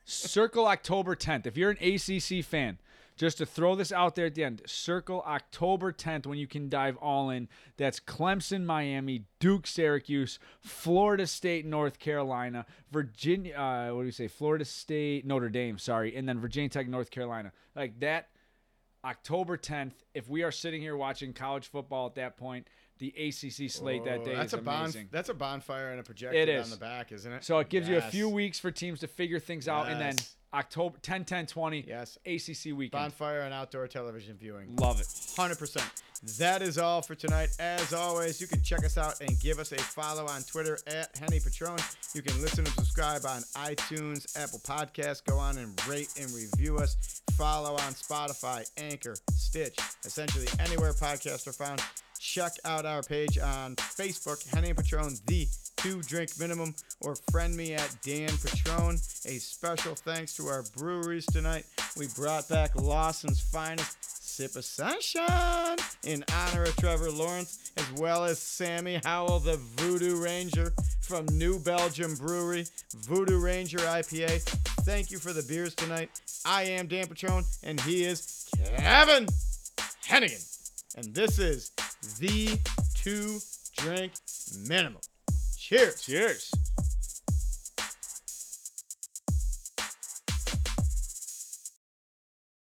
Circle 0.06 0.68
October 0.68 1.16
10th. 1.16 1.46
If 1.46 1.56
you're 1.58 1.72
an 1.72 1.78
ACC 1.78 2.44
fan, 2.44 2.78
just 3.16 3.38
to 3.38 3.46
throw 3.46 3.76
this 3.76 3.92
out 3.92 4.16
there 4.16 4.26
at 4.26 4.36
the 4.36 4.44
end, 4.44 4.62
circle 4.66 5.24
October 5.28 5.92
10th 5.92 6.26
when 6.26 6.38
you 6.38 6.48
can 6.48 6.70
dive 6.70 6.98
all 6.98 7.30
in. 7.30 7.48
That's 7.78 8.00
Clemson, 8.00 8.66
Miami, 8.66 9.26
Duke, 9.40 9.68
Syracuse, 9.68 10.40
Florida 10.62 11.28
State, 11.28 11.66
North 11.66 12.00
Carolina, 12.00 12.66
Virginia. 12.92 13.56
Uh, 13.56 13.90
what 13.96 14.02
do 14.02 14.06
you 14.08 14.12
say? 14.12 14.28
Florida 14.28 14.66
State, 14.66 15.26
Notre 15.26 15.50
Dame. 15.50 15.78
Sorry, 15.78 16.16
and 16.16 16.28
then 16.28 16.40
Virginia 16.40 16.70
Tech, 16.70 16.88
North 16.88 17.12
Carolina. 17.12 17.52
Like 17.76 18.00
that. 18.00 18.30
October 19.06 19.58
10th. 19.58 19.92
If 20.14 20.30
we 20.30 20.44
are 20.44 20.52
sitting 20.52 20.82
here 20.82 20.96
watching 20.96 21.34
college 21.34 21.68
football 21.68 22.06
at 22.08 22.16
that 22.16 22.38
point, 22.38 22.68
the 23.00 23.10
ACC 23.10 23.70
slate 23.70 24.06
that 24.06 24.22
Oh, 24.22 24.26
day 24.26 24.34
that's 24.36 24.54
is 24.54 24.60
a 24.60 24.62
amazing. 24.62 25.10
That's 25.12 25.28
a 25.28 25.34
bonfire 25.34 25.92
and 25.92 26.00
a 26.00 26.04
projector 26.04 26.62
on 26.62 26.70
the 26.70 26.78
back, 26.78 27.12
isn't 27.12 27.30
it? 27.32 27.44
So 27.44 27.60
it 27.60 27.68
gives 27.68 27.90
you 27.90 27.98
a 27.98 28.02
few 28.02 28.30
weeks 28.30 28.60
for 28.60 28.72
teams 28.72 29.02
to 29.02 29.08
figure 29.08 29.40
things 29.40 29.68
out, 29.68 29.90
and 29.90 30.00
then 30.00 30.14
Yes. 30.18 30.36
October 30.54 30.98
10, 31.02 31.26
10, 31.26 31.46
20, 31.48 31.86
Yes. 31.88 32.18
ACC 32.26 32.74
weekend. 32.74 32.92
Bonfire 32.92 33.42
and 33.42 33.54
outdoor 33.54 33.88
television 33.88 34.38
viewing. 34.38 34.76
Love 34.76 35.00
it. 35.00 35.08
100%. 35.08 35.82
That 36.38 36.62
is 36.62 36.78
all 36.78 37.02
for 37.02 37.16
tonight. 37.16 37.50
As 37.60 37.94
always, 37.94 38.40
you 38.40 38.48
can 38.48 38.62
check 38.62 38.86
us 38.86 38.98
out 38.98 39.20
and 39.20 39.38
give 39.42 39.60
us 39.60 39.72
a 39.74 39.78
follow 39.78 40.26
on 40.26 40.42
Twitter 40.44 40.78
at 40.88 41.18
Henny 41.18 41.40
Petrone. 41.40 41.80
You 42.14 42.22
can 42.22 42.40
listen 42.42 42.60
and 42.64 42.74
subscribe 42.76 43.26
on 43.26 43.42
iTunes, 43.56 44.38
Apple 44.42 44.60
Podcasts. 44.60 45.24
Go 45.26 45.38
on 45.38 45.58
and 45.58 45.88
rate 45.88 46.10
and 46.18 46.32
review 46.34 46.78
us. 46.78 47.22
Follow 47.38 47.72
on 47.74 47.94
Spotify, 47.94 48.64
Anchor, 48.78 49.16
Stitch, 49.34 49.78
essentially 50.06 50.48
anywhere 50.60 50.94
podcasts 50.94 51.46
are 51.48 51.52
found. 51.52 51.82
Check 52.24 52.54
out 52.64 52.86
our 52.86 53.04
page 53.04 53.38
on 53.38 53.76
Facebook, 53.76 54.48
Henny 54.56 54.70
and 54.70 54.78
Petrone, 54.78 55.14
the 55.28 55.46
two 55.76 56.02
drink 56.04 56.32
minimum, 56.40 56.74
or 57.02 57.16
friend 57.32 57.56
me 57.56 57.74
at 57.74 57.94
Dan 58.02 58.30
Petrone. 58.30 58.96
A 59.26 59.38
special 59.40 59.94
thanks 59.94 60.34
to 60.38 60.48
our 60.48 60.64
breweries 60.76 61.26
tonight. 61.26 61.66
We 61.98 62.08
brought 62.16 62.48
back 62.48 62.76
Lawson's 62.76 63.42
finest 63.42 63.98
Sip 64.02 64.56
of 64.56 64.64
Sunshine 64.64 65.78
in 66.04 66.24
honor 66.34 66.64
of 66.64 66.76
Trevor 66.78 67.12
Lawrence, 67.12 67.72
as 67.76 67.92
well 68.02 68.24
as 68.24 68.40
Sammy 68.40 69.02
Howell, 69.04 69.42
the 69.42 69.58
Voodoo 69.58 70.24
Ranger 70.24 70.72
from 71.02 71.26
New 71.34 71.60
Belgium 71.60 72.16
Brewery, 72.16 72.66
Voodoo 72.96 73.40
Ranger 73.40 73.80
IPA. 73.80 74.42
Thank 74.86 75.12
you 75.12 75.20
for 75.20 75.34
the 75.34 75.44
beers 75.44 75.76
tonight. 75.76 76.10
I 76.46 76.64
am 76.64 76.88
Dan 76.88 77.08
Petrone, 77.08 77.44
and 77.64 77.82
he 77.82 78.06
is 78.06 78.48
Kevin 78.78 79.28
Hennigan. 80.08 80.50
And 80.96 81.14
this 81.14 81.40
is 81.40 81.72
the 82.20 82.60
two 82.96 83.40
drink 83.78 84.14
minimum. 84.68 85.02
Cheers. 85.58 86.02
Cheers. 86.02 86.52